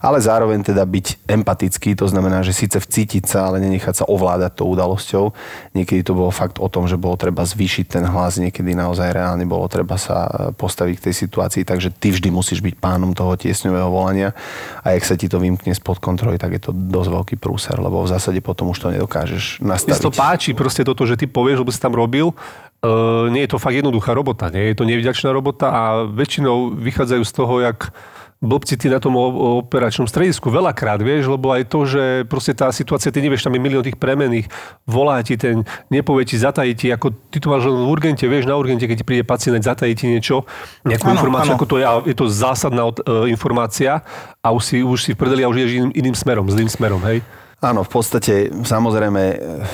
ale 0.00 0.16
zároveň 0.16 0.64
teda 0.64 0.80
byť 0.80 1.28
empatický, 1.28 1.92
to 1.92 2.08
znamená, 2.08 2.40
že 2.40 2.56
síce 2.56 2.80
vcítiť 2.80 3.28
sa, 3.28 3.52
ale 3.52 3.60
nenechať 3.60 4.00
sa 4.00 4.04
ovládať 4.08 4.64
tou 4.64 4.72
udalosťou. 4.72 5.36
Niekedy 5.76 6.00
to 6.08 6.16
bolo 6.16 6.32
fakt 6.32 6.56
o 6.56 6.72
tom, 6.72 6.88
že 6.88 6.96
bolo 6.96 7.20
treba 7.20 7.44
zvýšiť 7.44 8.00
ten 8.00 8.04
hlas, 8.08 8.40
niekedy 8.40 8.72
naozaj 8.72 9.12
reálne 9.12 9.44
bolo 9.44 9.68
treba 9.68 10.00
sa 10.00 10.24
postaviť 10.56 10.94
k 10.96 11.04
tej 11.12 11.14
situácii, 11.28 11.62
takže 11.68 11.92
ty 11.92 12.16
vždy 12.16 12.32
musíš 12.32 12.64
byť 12.64 12.80
pánom 12.80 13.12
toho 13.12 13.36
tiesňového 13.36 13.92
volania 13.92 14.37
a 14.84 14.86
ak 14.94 15.04
sa 15.04 15.14
ti 15.18 15.26
to 15.26 15.42
vymkne 15.42 15.74
spod 15.74 15.98
kontroly, 15.98 16.38
tak 16.40 16.56
je 16.56 16.62
to 16.68 16.70
dosť 16.72 17.10
veľký 17.10 17.36
prúser, 17.36 17.76
lebo 17.76 18.02
v 18.04 18.08
zásade 18.10 18.40
potom 18.40 18.70
už 18.72 18.78
to 18.78 18.88
nedokážeš 18.94 19.60
nastaviť. 19.60 19.98
Mne 19.98 20.06
to 20.08 20.14
páči 20.14 20.50
proste 20.54 20.82
toto, 20.82 21.04
že 21.04 21.18
ty 21.18 21.26
povieš, 21.28 21.62
lebo 21.62 21.70
si 21.74 21.80
tam 21.80 21.94
robil, 21.94 22.32
Uh, 22.78 23.26
nie 23.34 23.42
je 23.42 23.50
to 23.50 23.58
fakt 23.58 23.74
jednoduchá 23.74 24.14
robota, 24.14 24.54
nie 24.54 24.70
je 24.70 24.78
to 24.78 24.86
nevďačná 24.86 25.34
robota 25.34 25.66
a 25.66 25.82
väčšinou 26.06 26.78
vychádzajú 26.78 27.22
z 27.26 27.32
toho, 27.34 27.54
jak 27.58 27.90
blbci 28.38 28.78
ty 28.78 28.86
na 28.86 29.02
tom 29.02 29.18
operačnom 29.18 30.06
stredisku 30.06 30.46
veľakrát, 30.46 31.02
vieš, 31.02 31.34
lebo 31.34 31.50
aj 31.50 31.66
to, 31.66 31.80
že 31.90 32.02
proste 32.30 32.54
tá 32.54 32.70
situácia, 32.70 33.10
ty 33.10 33.18
nevieš, 33.18 33.42
tam 33.42 33.58
je 33.58 33.60
milión 33.62 33.82
tých 33.82 33.98
premených, 33.98 34.46
volá 34.86 35.18
ti 35.26 35.34
ten, 35.34 35.66
nepovie 35.90 36.22
ti, 36.22 36.38
zatají 36.38 36.78
ti, 36.78 36.86
ako 36.94 37.10
ty 37.34 37.42
tu 37.42 37.50
máš 37.50 37.66
len 37.66 37.74
v 37.74 37.90
urgente, 37.90 38.22
vieš, 38.30 38.46
na 38.46 38.54
urgente, 38.54 38.86
keď 38.86 39.02
ti 39.02 39.06
príde 39.06 39.24
pacient, 39.26 39.58
zatají 39.58 39.98
ti 39.98 40.06
niečo, 40.06 40.46
nejakú 40.86 41.10
ano, 41.10 41.14
informáciu, 41.18 41.50
ano. 41.50 41.58
ako 41.58 41.66
to 41.66 41.76
je, 41.82 41.84
je 42.14 42.16
to 42.16 42.26
zásadná 42.30 42.86
uh, 42.86 43.26
informácia 43.26 44.06
a 44.38 44.54
už 44.54 44.62
si, 44.62 44.76
už 44.86 44.98
si 45.02 45.10
v 45.14 45.18
prdeli 45.18 45.42
a 45.42 45.50
už 45.50 45.58
ideš 45.58 45.72
iným, 45.74 45.92
iným 45.98 46.14
smerom, 46.14 46.46
zlým 46.46 46.70
smerom, 46.70 47.02
hej. 47.10 47.18
Áno, 47.58 47.82
v 47.82 47.90
podstate 47.90 48.54
samozrejme 48.54 49.22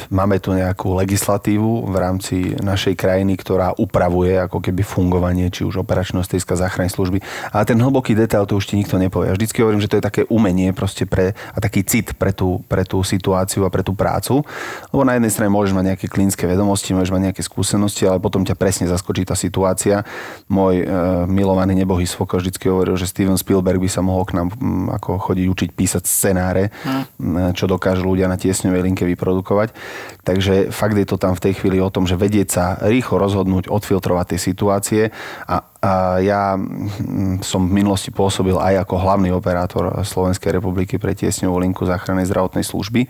máme 0.09 0.41
tu 0.41 0.57
nejakú 0.57 0.97
legislatívu 0.97 1.85
v 1.85 1.97
rámci 2.01 2.57
našej 2.57 2.97
krajiny, 2.97 3.37
ktorá 3.37 3.77
upravuje 3.77 4.41
ako 4.41 4.65
keby 4.65 4.81
fungovanie 4.81 5.53
či 5.53 5.69
už 5.69 5.85
operačného 5.85 6.25
strediska 6.25 6.57
záchrannej 6.57 6.89
služby. 6.89 7.21
Ale 7.53 7.69
ten 7.69 7.77
hlboký 7.77 8.17
detail 8.17 8.49
to 8.49 8.57
už 8.57 8.73
ti 8.73 8.81
nikto 8.81 8.97
nepovie. 8.97 9.37
Vždycky 9.37 9.61
hovorím, 9.61 9.85
že 9.85 9.93
to 9.93 10.01
je 10.01 10.09
také 10.09 10.25
umenie 10.33 10.73
proste 10.73 11.05
pre, 11.05 11.37
a 11.37 11.61
taký 11.61 11.85
cit 11.85 12.17
pre 12.17 12.33
tú, 12.33 12.65
pre 12.73 12.89
tú 12.89 13.05
situáciu 13.05 13.69
a 13.69 13.71
pre 13.71 13.85
tú 13.85 13.93
prácu. 13.93 14.41
Lebo 14.89 15.05
na 15.05 15.21
jednej 15.21 15.29
strane 15.29 15.53
môžeš 15.53 15.77
mať 15.77 15.85
nejaké 15.93 16.09
klinické 16.09 16.49
vedomosti, 16.49 16.97
môžeš 16.97 17.13
mať 17.13 17.23
nejaké 17.29 17.45
skúsenosti, 17.45 18.09
ale 18.09 18.17
potom 18.17 18.49
ťa 18.49 18.57
presne 18.57 18.89
zaskočí 18.89 19.29
tá 19.29 19.37
situácia. 19.37 20.09
Môj 20.49 20.81
e, 20.81 20.85
milovaný 21.29 21.77
nebohý 21.77 22.09
svoko 22.09 22.41
vždycky 22.41 22.65
hovoril, 22.65 22.97
že 22.97 23.13
Steven 23.13 23.37
Spielberg 23.37 23.77
by 23.77 23.93
sa 23.93 24.01
mohol 24.01 24.25
k 24.25 24.41
nám 24.41 24.57
m, 24.57 24.89
ako 24.89 25.21
chodiť 25.21 25.47
učiť 25.53 25.69
písať 25.77 26.03
scenáre, 26.09 26.73
hm. 26.81 27.53
čo 27.53 27.74
dokážu 27.75 28.07
ľudia 28.07 28.31
na 28.31 28.39
tiesňovej 28.39 28.87
linke 28.87 29.05
vyprodukovať. 29.05 29.75
Takže 30.23 30.71
fakt 30.71 30.95
je 30.95 31.07
to 31.07 31.19
tam 31.19 31.35
v 31.35 31.51
tej 31.51 31.53
chvíli 31.59 31.83
o 31.83 31.91
tom, 31.91 32.07
že 32.07 32.15
vedieť 32.15 32.49
sa 32.49 32.65
rýchlo 32.79 33.19
rozhodnúť, 33.19 33.67
odfiltrovať 33.67 34.35
tie 34.35 34.41
situácie 34.41 35.03
a 35.51 35.74
ja 36.23 36.57
mm, 36.57 37.45
som 37.45 37.69
v 37.69 37.83
minulosti 37.83 38.09
pôsobil 38.09 38.57
aj 38.57 38.87
ako 38.89 38.95
hlavný 38.97 39.31
operátor 39.35 40.03
Slovenskej 40.03 40.57
republiky 40.57 40.97
pre 40.97 41.13
tiesňovú 41.13 41.61
linku 41.61 41.85
záchrannej 41.85 42.29
zdravotnej 42.31 42.65
služby. 42.65 43.07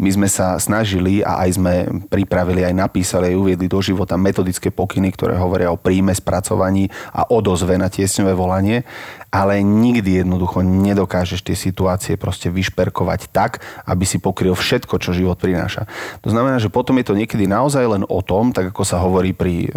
My 0.00 0.10
sme 0.10 0.28
sa 0.30 0.58
snažili 0.58 1.22
a 1.22 1.46
aj 1.46 1.50
sme 1.60 1.74
pripravili, 2.10 2.66
aj 2.66 2.74
napísali, 2.74 3.32
aj 3.32 3.38
uviedli 3.38 3.66
do 3.70 3.78
života 3.78 4.18
metodické 4.18 4.74
pokyny, 4.74 5.14
ktoré 5.14 5.38
hovoria 5.38 5.70
o 5.70 5.78
príjme, 5.78 6.12
spracovaní 6.12 6.90
a 7.14 7.28
odozve 7.30 7.78
na 7.78 7.86
tiesňové 7.86 8.34
volanie, 8.34 8.82
ale 9.30 9.60
nikdy 9.60 10.24
jednoducho 10.24 10.64
nedokážeš 10.64 11.44
tie 11.44 11.56
situácie 11.58 12.16
proste 12.16 12.48
vyšperkovať 12.48 13.28
tak, 13.30 13.60
aby 13.84 14.04
si 14.08 14.16
pokryl 14.16 14.56
všetko, 14.56 14.96
čo 14.96 15.12
život 15.12 15.36
prináša. 15.36 15.84
To 16.24 16.32
znamená, 16.32 16.56
že 16.56 16.72
potom 16.72 16.96
je 16.96 17.06
to 17.06 17.18
niekedy 17.18 17.44
naozaj 17.44 17.84
len 17.84 18.02
o 18.08 18.20
tom, 18.24 18.50
tak 18.56 18.72
ako 18.72 18.82
sa 18.82 18.96
hovorí 19.02 19.36
pri 19.36 19.68
e, 19.68 19.70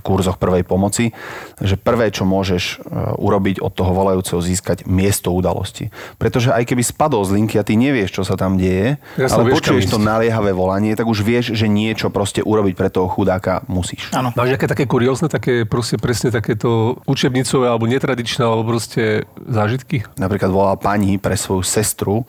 kurzoch 0.00 0.36
prvej 0.40 0.62
pomoci, 0.66 1.12
že 1.60 1.76
prvé, 1.76 2.12
čo 2.12 2.28
môžeš 2.28 2.62
e, 2.64 2.74
urobiť 3.20 3.62
od 3.62 3.72
toho 3.72 3.92
volajúceho, 3.92 4.40
získať 4.42 4.84
miesto 4.88 5.32
udalosti. 5.32 5.90
Pretože 6.16 6.52
aj 6.52 6.64
keby 6.68 6.82
spadol 6.82 7.22
z 7.24 7.36
linky 7.36 7.56
a 7.60 7.64
ty 7.66 7.76
nevieš, 7.76 8.16
čo 8.16 8.22
sa 8.24 8.34
tam 8.38 8.56
deje, 8.60 8.96
ja 9.16 9.26
ale 9.30 9.52
počuješ 9.52 9.90
to 9.90 9.98
naliehavé 10.00 10.52
volanie, 10.56 10.96
tak 10.96 11.08
už 11.08 11.22
vieš, 11.22 11.52
že 11.56 11.66
niečo 11.66 12.08
proste 12.08 12.40
urobiť 12.40 12.74
pre 12.74 12.88
toho 12.88 13.08
chudáka 13.10 13.64
musíš. 13.66 14.12
Áno. 14.12 14.32
Máš 14.36 14.56
nejaké 14.56 14.68
také 14.68 14.84
kuriózne, 14.88 15.28
také 15.28 15.68
proste 15.68 16.00
presne 16.00 16.32
takéto 16.32 17.00
učebnicové 17.04 17.68
alebo 17.68 17.88
netradičné 17.88 18.42
alebo 18.44 18.76
proste 18.76 19.28
zážitky? 19.36 20.06
Napríklad 20.16 20.50
volala 20.50 20.76
pani 20.78 21.16
pre 21.20 21.34
svoju 21.34 21.62
sestru, 21.64 22.24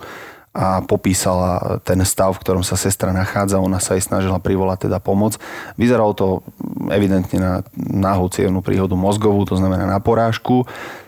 a 0.57 0.81
popísala 0.81 1.77
ten 1.85 2.01
stav, 2.01 2.33
v 2.33 2.41
ktorom 2.41 2.65
sa 2.65 2.73
sestra 2.73 3.13
nachádza. 3.13 3.61
Ona 3.61 3.77
sa 3.77 3.93
jej 3.93 4.01
snažila 4.01 4.41
privolať 4.41 4.89
teda 4.89 4.97
pomoc. 4.97 5.37
Vyzeralo 5.77 6.17
to 6.17 6.41
evidentne 6.89 7.37
na 7.37 7.53
náhlu 7.77 8.25
cievnú 8.33 8.65
príhodu 8.65 8.97
mozgovú, 8.97 9.45
to 9.45 9.53
znamená 9.53 9.85
na 9.85 10.01
porážku. 10.01 10.65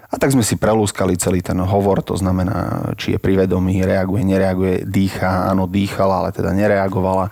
A 0.10 0.18
tak 0.22 0.34
sme 0.34 0.46
si 0.46 0.58
prelúskali 0.58 1.18
celý 1.18 1.42
ten 1.42 1.58
hovor, 1.62 2.02
to 2.06 2.18
znamená, 2.18 2.94
či 2.98 3.14
je 3.14 3.20
privedomý, 3.22 3.82
reaguje, 3.86 4.22
nereaguje, 4.26 4.86
dýcha, 4.86 5.50
áno, 5.50 5.66
dýchala, 5.66 6.26
ale 6.26 6.30
teda 6.30 6.54
nereagovala. 6.54 7.30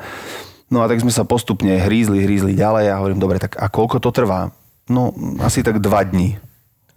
No 0.69 0.81
a 0.81 0.89
tak 0.89 1.01
sme 1.01 1.13
sa 1.13 1.25
postupne 1.25 1.73
hrízli, 1.77 2.21
hrízli 2.25 2.53
ďalej 2.53 2.85
a 2.93 2.99
hovorím, 3.01 3.21
dobre, 3.21 3.37
tak 3.41 3.57
a 3.57 3.69
koľko 3.69 3.97
to 4.01 4.09
trvá? 4.09 4.53
No, 4.89 5.13
asi 5.41 5.65
tak 5.65 5.81
dva 5.81 6.05
dní. 6.05 6.37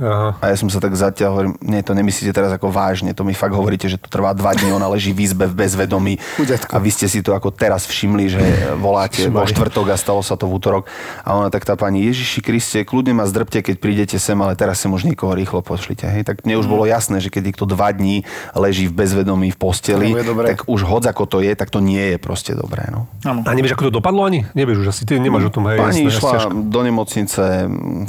Aha. 0.01 0.33
A 0.41 0.45
ja 0.49 0.57
som 0.57 0.73
sa 0.73 0.81
tak 0.81 0.97
zatiaľ 0.97 1.29
hovorím, 1.37 1.55
nie, 1.61 1.85
to 1.85 1.93
nemyslíte 1.93 2.33
teraz 2.33 2.49
ako 2.57 2.73
vážne, 2.73 3.13
to 3.13 3.21
mi 3.21 3.37
fakt 3.37 3.53
hovoríte, 3.53 3.85
že 3.85 4.01
to 4.01 4.09
trvá 4.09 4.33
dva 4.33 4.57
dní, 4.57 4.73
ona 4.73 4.89
leží 4.89 5.13
v 5.13 5.29
izbe 5.29 5.45
v 5.45 5.55
bezvedomí 5.55 6.17
a 6.73 6.77
vy 6.81 6.91
ste 6.91 7.05
si 7.05 7.21
to 7.21 7.37
ako 7.37 7.53
teraz 7.53 7.85
všimli, 7.85 8.25
že 8.33 8.43
voláte 8.81 9.29
vo 9.29 9.45
štvrtok 9.45 9.93
a 9.93 9.97
stalo 10.01 10.25
sa 10.25 10.41
to 10.41 10.49
v 10.49 10.57
útorok 10.57 10.89
a 11.21 11.37
ona 11.37 11.53
tak 11.53 11.69
tá 11.69 11.77
pani, 11.77 12.09
Ježiši 12.09 12.41
Kriste, 12.41 12.81
kľudne 12.89 13.13
ma 13.13 13.29
zdrbte, 13.29 13.61
keď 13.61 13.77
prídete 13.77 14.17
sem, 14.17 14.41
ale 14.41 14.57
teraz 14.57 14.81
sem 14.81 14.89
už 14.89 15.05
niekoho 15.05 15.37
rýchlo 15.37 15.61
pošlite. 15.61 16.09
Hej, 16.09 16.25
tak 16.25 16.49
mne 16.49 16.57
už 16.57 16.67
mm. 16.67 16.73
bolo 16.73 16.85
jasné, 16.89 17.21
že 17.21 17.29
keď 17.29 17.53
niekto 17.53 17.69
dva 17.69 17.93
dní 17.93 18.25
leží 18.57 18.89
v 18.89 18.97
bezvedomí 18.97 19.53
v 19.53 19.59
posteli, 19.61 20.17
tak 20.49 20.65
už 20.65 20.81
hoď 20.89 21.13
ako 21.13 21.29
to 21.29 21.39
je, 21.45 21.53
tak 21.53 21.69
to 21.69 21.85
nie 21.85 22.17
je 22.17 22.17
proste 22.17 22.57
dobré. 22.57 22.89
No. 22.89 23.05
A 23.27 23.51
nevieš, 23.53 23.77
ako 23.77 23.93
to 23.93 24.01
dopadlo 24.01 24.25
ani? 24.25 24.49
Nevieš 24.57 24.81
už 24.81 24.87
asi, 24.97 25.03
ty 25.05 25.21
nemáš 25.21 25.51
o 25.51 25.53
tom. 25.53 25.69
Hej, 25.69 25.79
pani 25.79 26.01
jasné, 26.09 26.17
išla 26.17 26.31
jasne, 26.41 26.53
do 26.73 26.81
nemocnice 26.81 27.45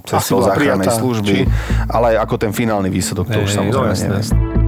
cestou 0.08 0.40
záchrannej 0.40 0.88
služby. 0.88 1.36
Či 1.36 1.40
ale 1.89 2.20
ako 2.20 2.36
ten 2.38 2.52
finálny 2.52 2.91
výsledok, 2.91 3.32
to 3.32 3.39
už 3.41 3.52
samozrejme 3.52 3.94
no. 3.94 4.60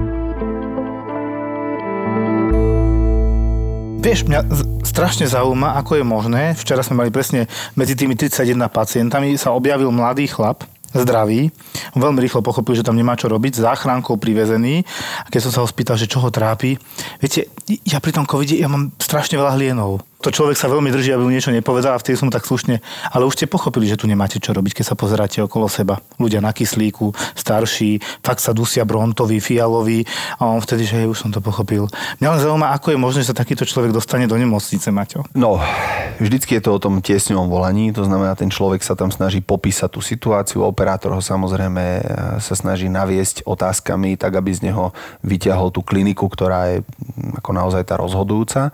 Vieš, 4.04 4.28
mňa 4.28 4.40
strašne 4.84 5.24
zaujíma, 5.24 5.80
ako 5.80 5.96
je 5.96 6.04
možné, 6.04 6.42
včera 6.60 6.84
sme 6.84 7.00
mali 7.00 7.10
presne 7.10 7.48
medzi 7.72 7.96
tými 7.96 8.12
31 8.12 8.68
pacientami 8.68 9.32
sa 9.40 9.56
objavil 9.56 9.88
mladý 9.88 10.28
chlap, 10.28 10.68
zdravý. 10.94 11.50
Veľmi 11.98 12.22
rýchlo 12.22 12.44
pochopil, 12.44 12.78
že 12.78 12.86
tam 12.86 12.94
nemá 12.94 13.18
čo 13.18 13.26
robiť, 13.26 13.58
záchrankou 13.58 14.14
privezený. 14.14 14.86
A 15.24 15.28
keď 15.32 15.40
som 15.48 15.52
sa 15.56 15.60
ho 15.64 15.68
spýtal, 15.68 15.98
že 15.98 16.06
čo 16.06 16.22
ho 16.22 16.30
trápi, 16.30 16.78
viete, 17.18 17.50
ja 17.82 17.98
pri 17.98 18.14
tom 18.14 18.28
covide, 18.28 18.54
ja 18.54 18.70
mám 18.70 18.94
strašne 19.02 19.34
veľa 19.34 19.58
hlienov 19.58 20.04
to 20.24 20.32
človek 20.32 20.56
sa 20.56 20.72
veľmi 20.72 20.88
drží, 20.88 21.12
aby 21.12 21.20
mu 21.20 21.28
niečo 21.28 21.52
nepovedal 21.52 21.92
a 21.92 22.00
vtedy 22.00 22.16
som 22.16 22.32
tak 22.32 22.48
slušne, 22.48 22.80
ale 23.12 23.28
už 23.28 23.36
ste 23.36 23.44
pochopili, 23.44 23.84
že 23.84 24.00
tu 24.00 24.08
nemáte 24.08 24.40
čo 24.40 24.56
robiť, 24.56 24.80
keď 24.80 24.84
sa 24.88 24.96
pozeráte 24.96 25.44
okolo 25.44 25.68
seba. 25.68 26.00
Ľudia 26.16 26.40
na 26.40 26.56
kyslíku, 26.56 27.12
starší, 27.36 28.00
fakt 28.24 28.40
sa 28.40 28.56
dusia 28.56 28.88
brontový, 28.88 29.36
fialový 29.44 30.08
a 30.40 30.48
on 30.48 30.64
vtedy, 30.64 30.88
že 30.88 31.04
hej, 31.04 31.12
už 31.12 31.20
som 31.20 31.28
to 31.28 31.44
pochopil. 31.44 31.92
Mňa 32.24 32.28
len 32.32 32.40
zaujíma, 32.40 32.72
ako 32.72 32.96
je 32.96 32.98
možné, 32.98 33.20
že 33.20 33.36
sa 33.36 33.36
takýto 33.36 33.68
človek 33.68 33.92
dostane 33.92 34.24
do 34.24 34.32
nemocnice, 34.40 34.88
Maťo. 34.88 35.28
No, 35.36 35.60
vždycky 36.16 36.56
je 36.56 36.64
to 36.64 36.72
o 36.72 36.80
tom 36.80 37.04
tiesňovom 37.04 37.52
volaní, 37.52 37.92
to 37.92 38.08
znamená, 38.08 38.32
ten 38.32 38.48
človek 38.48 38.80
sa 38.80 38.96
tam 38.96 39.12
snaží 39.12 39.44
popísať 39.44 39.92
tú 39.92 40.00
situáciu, 40.00 40.64
operátor 40.64 41.12
ho 41.12 41.20
samozrejme 41.20 41.84
e, 41.84 42.02
sa 42.40 42.56
snaží 42.56 42.88
naviesť 42.88 43.44
otázkami, 43.44 44.16
tak 44.16 44.40
aby 44.40 44.56
z 44.56 44.72
neho 44.72 44.96
vyťahol 45.20 45.68
tú 45.68 45.84
kliniku, 45.84 46.32
ktorá 46.32 46.72
je 46.72 46.76
ako 47.36 47.50
naozaj 47.52 47.84
tá 47.84 48.00
rozhodujúca. 48.00 48.72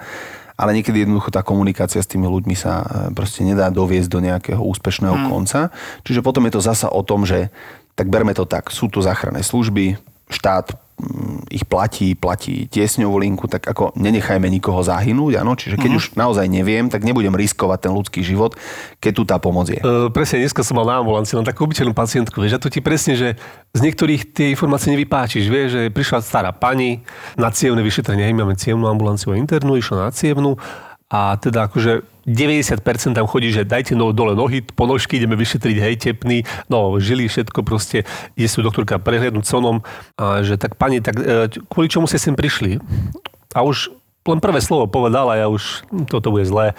Ale 0.60 0.76
niekedy 0.76 1.08
jednoducho 1.08 1.32
tá 1.32 1.40
komunikácia 1.40 2.04
s 2.04 2.10
tými 2.10 2.28
ľuďmi 2.28 2.52
sa 2.52 2.84
e, 2.84 2.86
proste 3.16 3.40
nedá 3.48 3.72
doviesť 3.72 4.08
do 4.12 4.20
nejakého 4.20 4.60
úspešného 4.60 5.16
mm. 5.16 5.26
konca. 5.32 5.72
Čiže 6.04 6.20
potom 6.20 6.44
je 6.44 6.52
to 6.52 6.60
zasa 6.60 6.92
o 6.92 7.00
tom, 7.00 7.24
že 7.24 7.48
tak 7.96 8.12
berme 8.12 8.36
to 8.36 8.44
tak, 8.44 8.68
sú 8.68 8.92
tu 8.92 9.00
záchranné 9.00 9.40
služby, 9.40 9.96
štát 10.28 10.76
ich 11.50 11.66
platí, 11.66 12.14
platí 12.14 12.70
tiesňovú 12.70 13.18
linku, 13.18 13.50
tak 13.50 13.66
ako 13.66 13.92
nenechajme 13.98 14.46
nikoho 14.46 14.80
zahynúť, 14.86 15.42
áno? 15.42 15.58
Čiže 15.58 15.76
keď 15.76 15.90
mm-hmm. 15.96 16.14
už 16.14 16.18
naozaj 16.18 16.46
neviem, 16.46 16.86
tak 16.86 17.02
nebudem 17.02 17.34
riskovať 17.34 17.88
ten 17.88 17.92
ľudský 17.92 18.20
život, 18.22 18.54
keď 19.02 19.12
tu 19.12 19.22
tá 19.26 19.36
pomoc 19.42 19.66
je. 19.66 19.82
E, 19.82 20.08
presne, 20.14 20.44
dneska 20.46 20.62
som 20.62 20.78
mal 20.78 20.86
na 20.86 21.02
ambulancii 21.02 21.36
len 21.40 21.46
takú 21.46 21.66
obyčajnú 21.66 21.90
pacientku, 21.90 22.38
vieš, 22.38 22.56
a 22.56 22.62
to 22.62 22.70
ti 22.70 22.78
presne, 22.78 23.18
že 23.18 23.28
z 23.74 23.80
niektorých 23.82 24.30
tie 24.30 24.46
informácie 24.54 24.94
nevypáčiš, 24.94 25.50
vieš, 25.50 25.68
že 25.74 25.82
prišla 25.90 26.22
stará 26.22 26.50
pani 26.54 27.02
na 27.34 27.50
cievne 27.50 27.82
vyšetrenie, 27.82 28.30
my 28.30 28.46
máme 28.46 28.54
cievnú 28.54 28.86
ambulanciu 28.86 29.34
a 29.34 29.40
internú, 29.40 29.74
išla 29.74 30.08
na 30.08 30.10
cievnu 30.14 30.60
a 31.10 31.34
teda 31.36 31.66
akože 31.66 32.06
90% 32.22 33.18
tam 33.18 33.26
chodí, 33.26 33.50
že 33.50 33.66
dajte 33.66 33.98
no, 33.98 34.14
dole 34.14 34.38
nohy, 34.38 34.62
ponožky, 34.62 35.18
ideme 35.18 35.34
vyšetriť, 35.34 35.76
hej, 35.82 35.94
tepný, 35.98 36.46
no, 36.70 36.94
žili 37.02 37.26
všetko 37.26 37.66
proste, 37.66 38.06
ide 38.38 38.46
si 38.46 38.62
doktorka 38.62 39.02
prehliadnúť 39.02 39.42
sonom, 39.42 39.82
a 40.14 40.46
že 40.46 40.54
tak 40.54 40.78
pani, 40.78 41.02
tak 41.02 41.18
e, 41.18 41.50
kvôli 41.66 41.90
čomu 41.90 42.06
ste 42.06 42.22
sem 42.22 42.38
prišli? 42.38 42.78
A 43.58 43.66
už 43.66 43.90
len 44.22 44.38
prvé 44.38 44.62
slovo 44.62 44.86
povedala, 44.86 45.34
ja 45.34 45.50
už, 45.50 45.82
toto 46.06 46.30
bude 46.30 46.46
zlé 46.46 46.78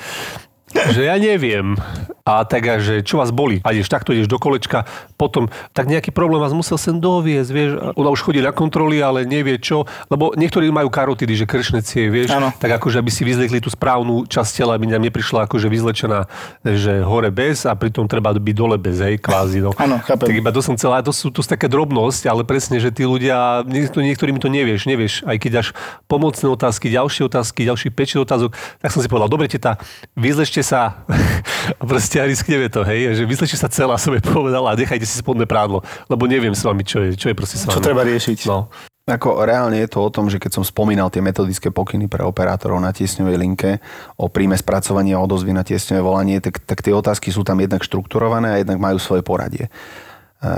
že 0.73 1.07
ja 1.07 1.15
neviem. 1.19 1.75
A 2.21 2.45
tak, 2.45 2.69
že 2.85 3.01
čo 3.01 3.17
vás 3.17 3.33
boli? 3.33 3.59
A 3.65 3.73
ideš 3.73 3.89
takto, 3.89 4.13
ideš 4.13 4.29
do 4.29 4.37
kolečka, 4.37 4.85
potom 5.17 5.49
tak 5.73 5.89
nejaký 5.89 6.13
problém 6.13 6.37
vás 6.37 6.53
musel 6.53 6.77
sem 6.77 7.01
doviezť, 7.01 7.49
vieš. 7.49 7.71
Ona 7.97 8.09
už 8.13 8.21
chodí 8.21 8.39
na 8.45 8.53
kontroly, 8.53 9.01
ale 9.01 9.25
nevie 9.25 9.57
čo. 9.57 9.89
Lebo 10.05 10.37
niektorí 10.37 10.69
majú 10.69 10.93
karotidy, 10.93 11.33
že 11.33 11.49
kršnecie, 11.49 12.13
vieš. 12.13 12.29
Ano. 12.29 12.53
Tak 12.53 12.77
akože, 12.77 13.01
aby 13.01 13.09
si 13.09 13.25
vyzlekli 13.25 13.57
tú 13.57 13.73
správnu 13.73 14.29
časť 14.29 14.51
tela, 14.53 14.77
aby 14.77 14.85
nám 14.85 15.01
neprišla 15.01 15.49
akože 15.49 15.65
vyzlečená, 15.65 16.29
že 16.61 17.01
hore 17.01 17.33
bez 17.33 17.65
a 17.65 17.73
pritom 17.73 18.05
treba 18.05 18.29
byť 18.37 18.55
dole 18.55 18.77
bez, 18.77 19.01
hej, 19.01 19.17
kvázi. 19.17 19.65
No. 19.65 19.73
Áno, 19.81 19.97
chápem. 20.05 20.29
Tak 20.29 20.37
iba 20.37 20.53
to 20.53 20.61
som 20.61 20.77
chcel, 20.77 20.93
to 21.01 21.09
sú, 21.09 21.33
to 21.33 21.41
sú 21.41 21.49
také 21.49 21.65
drobnosť, 21.65 22.29
ale 22.29 22.45
presne, 22.45 22.77
že 22.77 22.93
tí 22.93 23.01
ľudia, 23.01 23.65
niektorým 23.65 24.37
to 24.37 24.45
nevieš, 24.45 24.85
nevieš. 24.85 25.25
Aj 25.25 25.41
keď 25.41 25.65
až 25.65 25.67
pomocné 26.05 26.45
otázky, 26.45 26.93
ďalšie 26.93 27.25
otázky, 27.25 27.65
ďalších 27.65 27.93
5 27.97 28.25
otázok, 28.29 28.53
tak 28.77 28.89
som 28.93 29.01
si 29.01 29.09
povedal, 29.09 29.27
dobre, 29.27 29.49
teta, 29.49 29.81
vyzlešte 30.13 30.60
vyzlečte 30.61 30.77
sa 30.77 31.01
a 31.81 31.83
proste 31.83 32.21
a 32.21 32.25
riskneme 32.29 32.69
to, 32.69 32.85
hej, 32.85 33.17
že 33.17 33.23
vyzlečte 33.25 33.57
sa 33.57 33.67
celá, 33.67 33.97
som 33.97 34.13
je 34.13 34.21
povedala 34.21 34.73
a 34.73 34.77
nechajte 34.77 35.05
si 35.05 35.17
spodné 35.17 35.49
prádlo, 35.49 35.81
lebo 36.07 36.29
neviem 36.29 36.53
s 36.53 36.61
vami, 36.61 36.85
čo 36.85 37.01
je, 37.01 37.17
čo 37.17 37.33
je 37.33 37.35
proste 37.35 37.57
s 37.57 37.65
vami. 37.65 37.75
Čo 37.81 37.83
treba 37.83 38.05
riešiť. 38.05 38.39
No. 38.45 38.69
Ako 39.09 39.43
reálne 39.43 39.81
je 39.81 39.89
to 39.89 39.99
o 40.05 40.13
tom, 40.13 40.29
že 40.29 40.37
keď 40.37 40.61
som 40.61 40.63
spomínal 40.63 41.09
tie 41.09 41.25
metodické 41.25 41.73
pokyny 41.73 42.05
pre 42.05 42.21
operátorov 42.21 42.77
na 42.77 42.93
tiesňovej 42.93 43.35
linke 43.35 43.69
o 44.15 44.29
príjme 44.29 44.53
spracovania 44.53 45.17
a 45.17 45.25
odozvy 45.25 45.51
na 45.51 45.65
tiesňové 45.65 45.99
volanie, 46.05 46.37
tak, 46.37 46.61
tak 46.61 46.85
tie 46.85 46.93
otázky 46.93 47.33
sú 47.33 47.41
tam 47.41 47.57
jednak 47.59 47.81
štrukturované 47.81 48.47
a 48.53 48.59
jednak 48.61 48.77
majú 48.77 49.01
svoje 49.01 49.25
poradie. 49.25 49.67
E, 49.67 49.71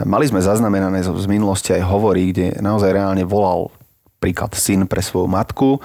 mali 0.04 0.28
sme 0.28 0.44
zaznamenané 0.44 1.08
z 1.08 1.26
minulosti 1.26 1.72
aj 1.72 1.88
hovory, 1.88 2.36
kde 2.36 2.60
naozaj 2.60 2.92
reálne 2.92 3.24
volal 3.24 3.72
príklad 4.20 4.52
syn 4.60 4.92
pre 4.92 5.00
svoju 5.00 5.32
matku 5.32 5.80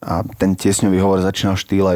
a 0.00 0.24
ten 0.38 0.56
tiesňový 0.56 0.96
hovor 1.02 1.20
začínal 1.20 1.58
v 1.58 1.62
štýle 1.66 1.92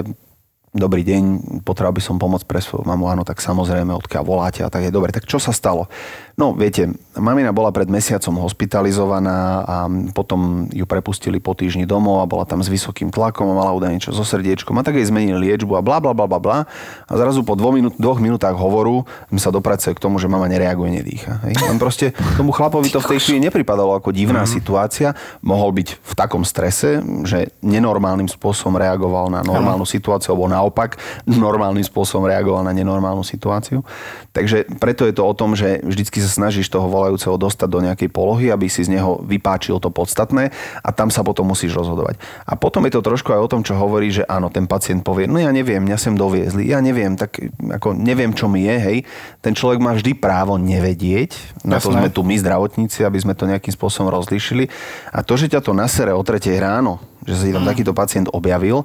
dobrý 0.75 1.07
deň, 1.07 1.23
potreboval 1.63 1.95
by 1.95 2.03
som 2.03 2.19
pomoc 2.19 2.43
pre 2.43 2.59
svoju 2.59 2.83
mamu, 2.83 3.07
áno, 3.07 3.23
tak 3.23 3.39
samozrejme, 3.39 3.95
odkiaľ 3.95 4.23
voláte 4.27 4.61
a 4.67 4.69
tak 4.69 4.83
je 4.83 4.93
dobre. 4.93 5.15
Tak 5.15 5.31
čo 5.31 5.39
sa 5.39 5.55
stalo? 5.55 5.87
No, 6.35 6.51
viete, 6.51 6.91
mamina 7.15 7.55
bola 7.55 7.71
pred 7.71 7.87
mesiacom 7.87 8.43
hospitalizovaná 8.43 9.63
a 9.63 9.77
potom 10.11 10.67
ju 10.67 10.83
prepustili 10.83 11.39
po 11.39 11.55
týždni 11.55 11.87
domov 11.87 12.19
a 12.19 12.27
bola 12.27 12.43
tam 12.43 12.59
s 12.59 12.67
vysokým 12.67 13.15
tlakom 13.15 13.55
a 13.55 13.55
mala 13.55 13.71
údaj 13.71 13.95
niečo 13.95 14.11
so 14.11 14.27
srdiečkom 14.27 14.75
a 14.75 14.83
tak 14.83 14.99
jej 14.99 15.07
zmenili 15.07 15.39
liečbu 15.39 15.79
a 15.79 15.83
bla 15.87 16.03
bla 16.03 16.11
bla 16.11 16.27
bla 16.27 16.43
bla. 16.43 16.59
A 17.07 17.13
zrazu 17.15 17.47
po 17.47 17.55
dvoch, 17.55 17.79
minút, 17.79 17.95
dvoch 18.03 18.19
minútach 18.19 18.59
hovoru 18.59 19.07
sme 19.31 19.39
sa 19.39 19.55
dopracuje 19.55 19.95
k 19.95 20.03
tomu, 20.03 20.19
že 20.19 20.27
mama 20.27 20.51
nereaguje, 20.51 20.91
nedýcha. 20.99 21.39
Hej? 21.47 21.55
On 21.71 21.79
proste 21.79 22.11
tomu 22.35 22.51
chlapovi 22.51 22.91
to 22.91 22.99
v 22.99 23.15
tej 23.15 23.19
chvíli 23.23 23.39
nepripadalo 23.47 23.95
ako 23.95 24.11
divná 24.11 24.43
mm. 24.43 24.51
situácia. 24.51 25.15
Mohol 25.39 25.87
byť 25.87 25.89
v 26.03 26.13
takom 26.19 26.43
strese, 26.43 26.99
že 27.23 27.55
nenormálnym 27.63 28.27
spôsobom 28.27 28.75
reagoval 28.75 29.31
na 29.31 29.47
normálnu 29.47 29.87
situáciu 29.87 30.35
alebo 30.35 30.51
naopak 30.51 30.99
normálnym 31.31 31.87
spôsobom 31.87 32.27
reagoval 32.27 32.67
na 32.67 32.75
nenormálnu 32.75 33.23
situáciu. 33.23 33.87
Takže 34.35 34.67
preto 34.83 35.07
je 35.07 35.15
to 35.15 35.23
o 35.23 35.31
tom, 35.31 35.55
že 35.55 35.79
vždycky 35.87 36.24
sa 36.25 36.41
snažíš 36.43 36.73
toho 36.73 36.89
volajúceho 36.89 37.37
dostať 37.37 37.69
do 37.69 37.81
nejakej 37.85 38.09
polohy, 38.09 38.49
aby 38.49 38.67
si 38.67 38.83
z 38.83 38.97
neho 38.97 39.21
vypáčil 39.21 39.77
to 39.79 39.93
podstatné 39.93 40.51
a 40.81 40.89
tam 40.91 41.13
sa 41.13 41.21
potom 41.21 41.47
musíš 41.53 41.77
rozhodovať. 41.77 42.17
A 42.49 42.57
potom 42.57 42.83
je 42.89 42.97
to 42.97 43.05
trošku 43.05 43.31
aj 43.31 43.41
o 43.45 43.51
tom, 43.51 43.61
čo 43.61 43.77
hovorí, 43.77 44.09
že 44.09 44.25
áno, 44.25 44.49
ten 44.49 44.65
pacient 44.65 45.05
povie, 45.05 45.29
no 45.29 45.37
ja 45.37 45.53
neviem, 45.53 45.85
mňa 45.85 45.99
sem 46.01 46.15
doviezli, 46.17 46.73
ja 46.73 46.81
neviem, 46.81 47.15
tak 47.15 47.37
ako 47.61 47.93
neviem, 47.93 48.33
čo 48.33 48.49
mi 48.49 48.65
je, 48.65 48.77
hej. 48.81 48.99
Ten 49.45 49.53
človek 49.53 49.79
má 49.79 49.93
vždy 49.93 50.17
právo 50.17 50.57
nevedieť, 50.57 51.63
na 51.69 51.77
to 51.77 51.93
sme 51.93 52.09
tu 52.09 52.25
my 52.25 52.37
zdravotníci, 52.41 53.05
aby 53.05 53.19
sme 53.21 53.37
to 53.37 53.45
nejakým 53.45 53.73
spôsobom 53.77 54.09
rozlíšili. 54.09 54.67
A 55.13 55.21
to, 55.21 55.37
že 55.37 55.53
ťa 55.53 55.61
to 55.61 55.77
nasere 55.77 56.17
o 56.17 56.25
3 56.25 56.41
ráno, 56.57 56.99
že 57.25 57.37
sa 57.37 57.45
tam 57.57 57.65
mm. 57.65 57.71
takýto 57.73 57.93
pacient 57.97 58.29
objavil, 58.33 58.85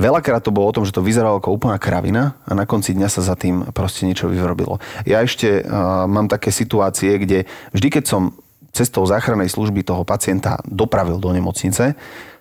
Veľakrát 0.00 0.40
to 0.40 0.54
bolo 0.54 0.72
o 0.72 0.74
tom, 0.74 0.88
že 0.88 0.94
to 0.96 1.04
vyzeralo 1.04 1.36
ako 1.36 1.52
úplná 1.52 1.76
kravina 1.76 2.40
a 2.48 2.56
na 2.56 2.64
konci 2.64 2.96
dňa 2.96 3.08
sa 3.12 3.20
za 3.20 3.36
tým 3.36 3.68
proste 3.76 4.08
niečo 4.08 4.24
vyvrobilo. 4.24 4.80
Ja 5.04 5.20
ešte 5.20 5.60
uh, 5.60 6.08
mám 6.08 6.32
také 6.32 6.48
situácie, 6.48 7.20
kde 7.20 7.44
vždy, 7.76 8.00
keď 8.00 8.04
som 8.08 8.32
cestou 8.72 9.04
záchrannej 9.04 9.52
služby 9.52 9.84
toho 9.84 10.00
pacienta 10.08 10.56
dopravil 10.64 11.20
do 11.20 11.28
nemocnice, 11.28 11.92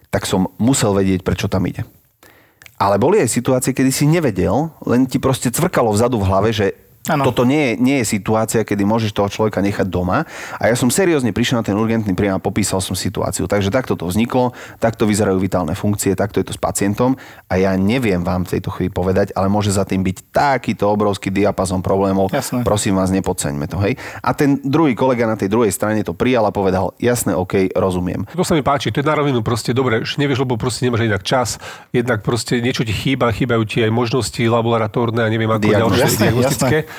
tak 0.07 0.23
som 0.23 0.47
musel 0.55 0.95
vedieť, 0.95 1.27
prečo 1.27 1.51
tam 1.51 1.67
ide. 1.67 1.83
Ale 2.79 2.97
boli 2.97 3.19
aj 3.19 3.29
situácie, 3.29 3.75
kedy 3.75 3.91
si 3.91 4.07
nevedel, 4.07 4.71
len 4.87 5.05
ti 5.05 5.19
proste 5.19 5.51
cvrkalo 5.51 5.91
vzadu 5.91 6.17
v 6.23 6.27
hlave, 6.31 6.49
že 6.55 6.73
Ano. 7.09 7.25
Toto 7.25 7.49
nie 7.49 7.73
je, 7.73 7.81
nie 7.81 7.97
je 8.05 8.13
situácia, 8.13 8.61
kedy 8.61 8.85
môžeš 8.85 9.17
toho 9.17 9.25
človeka 9.25 9.57
nechať 9.57 9.89
doma. 9.89 10.29
A 10.61 10.69
ja 10.69 10.77
som 10.77 10.93
seriózne 10.93 11.33
prišiel 11.33 11.57
na 11.57 11.65
ten 11.65 11.73
urgentný 11.73 12.13
príjem 12.13 12.37
a 12.37 12.41
popísal 12.41 12.77
som 12.77 12.93
situáciu. 12.93 13.49
Takže 13.49 13.73
takto 13.73 13.97
to 13.97 14.05
vzniklo, 14.05 14.53
takto 14.77 15.09
vyzerajú 15.09 15.41
vitálne 15.41 15.73
funkcie, 15.73 16.13
takto 16.13 16.37
je 16.37 16.53
to 16.53 16.53
s 16.53 16.61
pacientom. 16.61 17.17
A 17.49 17.57
ja 17.57 17.73
neviem 17.73 18.21
vám 18.21 18.45
v 18.45 18.53
tejto 18.53 18.69
chvíli 18.69 18.93
povedať, 18.93 19.33
ale 19.33 19.49
môže 19.49 19.73
za 19.73 19.81
tým 19.81 20.05
byť 20.05 20.29
takýto 20.29 20.85
obrovský 20.93 21.33
diapazon 21.33 21.81
problémov. 21.81 22.29
Jasné. 22.29 22.61
Prosím 22.61 23.01
vás, 23.01 23.09
nepodceňme 23.09 23.65
to. 23.65 23.81
Hej? 23.81 23.97
A 24.21 24.37
ten 24.37 24.61
druhý 24.61 24.93
kolega 24.93 25.25
na 25.25 25.33
tej 25.33 25.49
druhej 25.49 25.73
strane 25.73 26.05
to 26.05 26.13
prijal 26.13 26.45
a 26.45 26.53
povedal, 26.53 26.93
jasné, 27.01 27.33
OK, 27.33 27.73
rozumiem. 27.73 28.29
To 28.37 28.45
sa 28.45 28.53
mi 28.53 28.61
páči, 28.61 28.93
to 28.93 29.01
je 29.01 29.09
na 29.09 29.17
rovinu 29.17 29.41
proste 29.41 29.73
dobre, 29.73 30.05
nevieš, 30.05 30.45
lebo 30.45 30.53
proste 30.53 30.85
nemáš 30.85 31.09
inak 31.09 31.25
čas, 31.25 31.57
jednak 31.89 32.21
proste 32.21 32.61
niečo 32.61 32.85
ti 32.85 32.93
chýba, 32.93 33.33
chýbajú 33.33 33.65
ti 33.65 33.81
aj 33.81 33.89
možnosti 33.89 34.37
laboratórne 34.37 35.25
a 35.25 35.29
neviem 35.33 35.49
ako 35.49 35.65
ďalšie 35.65 36.29
diagnostické. 36.29 36.90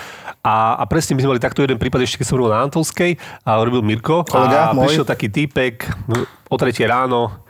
A, 0.42 0.74
a 0.74 0.84
presne 0.90 1.14
my 1.14 1.22
sme 1.22 1.30
mali 1.36 1.42
takto 1.42 1.62
jeden 1.62 1.78
prípad 1.78 2.02
ešte, 2.02 2.22
keď 2.22 2.26
som 2.26 2.36
robil 2.38 2.50
na 2.50 2.66
Antolskej 2.66 3.14
a 3.46 3.62
robil 3.62 3.82
Mirko. 3.86 4.26
Kolega, 4.26 4.70
a 4.70 4.74
môj. 4.74 4.90
prišiel 4.90 5.06
taký 5.06 5.30
týpek 5.30 5.86
no, 6.10 6.26
o 6.50 6.56
tretie 6.58 6.82
ráno, 6.86 7.46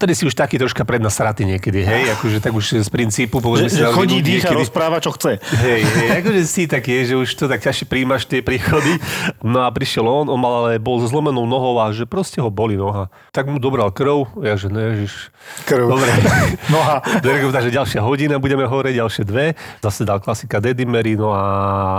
Vtedy 0.00 0.16
si 0.16 0.24
už 0.24 0.32
taký 0.32 0.56
troška 0.56 0.88
prednasratý 0.88 1.44
niekedy, 1.44 1.84
hej, 1.84 2.16
akože 2.16 2.40
tak 2.40 2.56
už 2.56 2.80
z 2.80 2.88
princípu, 2.88 3.44
povedzme 3.44 3.68
že, 3.68 3.76
si. 3.76 3.80
Že 3.84 3.92
chodí, 3.92 4.24
dýcha, 4.24 4.48
niekedy, 4.48 4.64
rozpráva, 4.64 4.96
čo 4.96 5.12
chce. 5.12 5.36
Hej, 5.36 5.84
hej, 5.84 6.08
akože 6.24 6.40
si 6.48 6.64
taký, 6.64 7.04
že 7.04 7.20
už 7.20 7.28
to 7.36 7.44
tak 7.44 7.60
ťažšie 7.60 7.84
príjmaš 7.84 8.24
tie 8.24 8.40
príchody. 8.40 8.96
No 9.44 9.60
a 9.60 9.68
prišiel 9.68 10.08
on, 10.08 10.32
on 10.32 10.40
mal 10.40 10.64
ale 10.64 10.80
bol 10.80 11.04
zlomenou 11.04 11.44
nohou 11.44 11.76
a 11.84 11.92
že 11.92 12.08
proste 12.08 12.40
ho 12.40 12.48
boli 12.48 12.80
noha. 12.80 13.12
Tak 13.28 13.52
mu 13.52 13.60
dobral 13.60 13.92
krv, 13.92 14.40
ja 14.40 14.56
že 14.56 14.72
ne, 14.72 14.96
ježiš. 14.96 15.36
Krv. 15.68 15.92
Dobre. 15.92 16.08
Noha. 16.72 17.04
Takže 17.20 17.68
ďalšia 17.68 18.00
hodina 18.00 18.40
budeme 18.40 18.64
hore, 18.64 18.96
ďalšie 18.96 19.28
dve. 19.28 19.52
Zase 19.84 20.08
dal 20.08 20.24
klasika 20.24 20.64
Dedimery, 20.64 21.12
no 21.12 21.36
a 21.36 21.44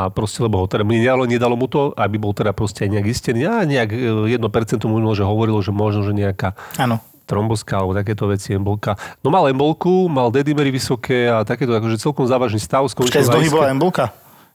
proste, 0.09 0.41
lebo 0.41 0.57
ho 0.57 0.65
teda 0.65 0.81
nedalo, 0.81 1.29
nedalo 1.29 1.53
mu 1.53 1.69
to, 1.69 1.93
aby 1.93 2.17
bol 2.17 2.33
teda 2.33 2.49
proste 2.49 2.89
aj 2.89 2.97
nejak 2.97 3.07
istený. 3.13 3.45
A 3.45 3.61
nejak 3.61 3.93
1% 4.25 4.41
mu 4.89 4.97
že 5.13 5.21
hovorilo, 5.21 5.61
že 5.61 5.69
možno, 5.69 6.01
že 6.01 6.17
nejaká 6.17 6.57
Áno 6.81 7.10
tromboska 7.31 7.79
alebo 7.79 7.95
takéto 7.95 8.27
veci, 8.27 8.51
embolka. 8.51 8.99
No 9.23 9.31
mal 9.31 9.47
embolku, 9.47 10.11
mal 10.11 10.27
dedimery 10.35 10.75
vysoké 10.75 11.31
a 11.31 11.47
takéto 11.47 11.71
akože 11.71 11.95
celkom 11.95 12.27
závažný 12.27 12.59
stav. 12.59 12.83
Počkaj, 12.91 13.23
z 13.23 13.47
bola 13.47 13.71
embolka? 13.71 14.11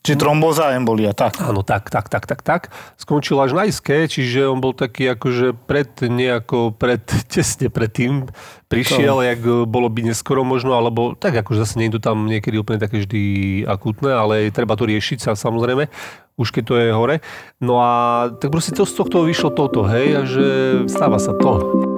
Čiže 0.07 0.23
tromboza 0.23 0.71
a 0.71 0.79
embolia, 0.79 1.11
tak. 1.11 1.43
Áno, 1.43 1.67
tak, 1.67 1.91
tak, 1.91 2.07
tak, 2.07 2.31
tak, 2.31 2.39
tak. 2.47 2.63
Skončil 2.95 3.43
až 3.43 3.59
na 3.59 3.67
iske, 3.67 4.07
čiže 4.07 4.47
on 4.47 4.63
bol 4.63 4.71
taký 4.71 5.11
akože 5.19 5.59
pred 5.67 5.91
nejako, 5.99 6.79
pred, 6.79 7.03
tesne 7.33 7.67
pred 7.67 7.91
tým 7.91 8.31
prišiel, 8.71 9.19
to. 9.19 9.27
jak 9.27 9.41
bolo 9.67 9.91
by 9.91 10.07
neskoro 10.07 10.47
možno, 10.47 10.79
alebo 10.79 11.19
tak 11.19 11.35
akože 11.43 11.59
zase 11.67 11.83
nie 11.83 11.91
je 11.91 11.99
to 11.99 12.07
tam 12.07 12.31
niekedy 12.31 12.55
úplne 12.55 12.79
také 12.79 13.03
vždy 13.03 13.23
akútne, 13.67 14.15
ale 14.15 14.55
treba 14.55 14.79
to 14.79 14.87
riešiť 14.87 15.27
sa 15.27 15.35
samozrejme 15.35 15.91
už 16.37 16.53
keď 16.53 16.65
to 16.69 16.75
je 16.77 16.89
hore. 16.93 17.17
No 17.65 17.81
a 17.81 17.93
tak 18.29 18.53
proste 18.53 18.77
to 18.77 18.85
z 18.85 18.93
tohto 18.93 19.25
vyšlo 19.25 19.57
toto, 19.57 19.89
hej, 19.89 20.21
a 20.21 20.23
že 20.29 20.47
stáva 20.85 21.17
sa 21.17 21.33
to. 21.33 21.96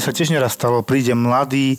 Mne 0.00 0.08
sa 0.08 0.16
tiež 0.16 0.32
neraz 0.32 0.56
stalo, 0.56 0.80
príde 0.80 1.12
mladý, 1.12 1.76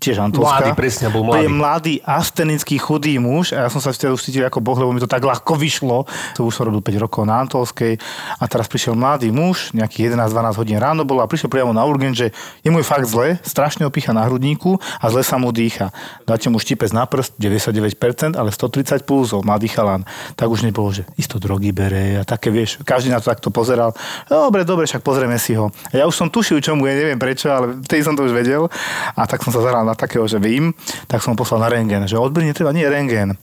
tiež 0.00 0.16
Antolská. 0.18 0.64
Mladý, 0.64 0.70
presne, 0.72 1.06
bol 1.12 1.28
To 1.28 1.36
je 1.36 1.44
mladý. 1.46 1.60
mladý, 1.60 1.94
astenický, 2.00 2.80
chudý 2.80 3.20
muž 3.20 3.52
a 3.52 3.62
ja 3.62 3.68
som 3.68 3.84
sa 3.84 3.92
vtedy 3.92 4.16
už 4.16 4.24
cítil 4.24 4.48
ako 4.48 4.64
boh, 4.64 4.80
lebo 4.80 4.90
mi 4.90 4.98
to 4.98 5.04
tak 5.04 5.20
ľahko 5.20 5.60
vyšlo. 5.60 6.08
To 6.40 6.48
už 6.48 6.56
som 6.56 6.64
robil 6.64 6.80
5 6.80 7.04
rokov 7.04 7.28
na 7.28 7.44
Antolskej 7.44 8.00
a 8.40 8.44
teraz 8.48 8.64
prišiel 8.64 8.96
mladý 8.96 9.28
muž, 9.28 9.76
nejakých 9.76 10.16
11-12 10.16 10.56
hodín 10.56 10.78
ráno 10.80 11.04
bolo 11.04 11.20
a 11.20 11.28
prišiel 11.28 11.52
priamo 11.52 11.76
na 11.76 11.84
urgent, 11.84 12.16
že 12.16 12.32
je 12.64 12.72
mu 12.72 12.80
fakt 12.80 13.04
zle, 13.04 13.36
strašne 13.44 13.84
opícha 13.84 14.16
na 14.16 14.24
hrudníku 14.24 14.80
a 14.80 15.04
zle 15.12 15.20
sa 15.20 15.36
mu 15.36 15.52
dýcha. 15.52 15.92
Dáte 16.24 16.48
mu 16.48 16.56
štipec 16.56 16.96
na 16.96 17.04
prst, 17.04 17.36
99%, 17.36 18.40
ale 18.40 18.48
130 18.48 19.04
pulzov, 19.04 19.44
mladý 19.44 19.68
chalán. 19.68 20.08
Tak 20.32 20.48
už 20.48 20.64
nebolo, 20.64 20.88
že 20.96 21.04
isto 21.20 21.36
drogy 21.36 21.76
bere 21.76 22.20
a 22.20 22.24
také, 22.24 22.48
vieš, 22.48 22.80
každý 22.88 23.12
na 23.12 23.20
to 23.20 23.28
takto 23.28 23.52
pozeral. 23.52 23.92
Dobre, 24.32 24.64
dobre, 24.64 24.88
však 24.88 25.04
pozrieme 25.04 25.36
si 25.36 25.52
ho. 25.52 25.68
A 25.92 26.00
ja 26.00 26.08
už 26.08 26.16
som 26.16 26.32
tušil, 26.32 26.64
čo 26.64 26.72
mu 26.72 26.88
je, 26.88 26.96
neviem 26.96 27.20
prečo, 27.20 27.52
ale 27.52 27.76
vtedy 27.84 28.00
som 28.00 28.16
to 28.16 28.24
už 28.24 28.32
vedel. 28.32 28.70
A 29.12 29.28
tak 29.28 29.44
som 29.44 29.52
sa 29.52 29.60
zahral 29.60 29.89
na 29.90 29.98
takého, 29.98 30.24
že 30.30 30.38
vím, 30.38 30.72
tak 31.10 31.20
som 31.20 31.34
ho 31.34 31.40
poslal 31.40 31.66
na 31.66 31.68
rengen, 31.68 32.06
že 32.06 32.14
odbrí 32.14 32.46
netreba, 32.46 32.70
nie 32.70 32.86
rengen. 32.86 33.34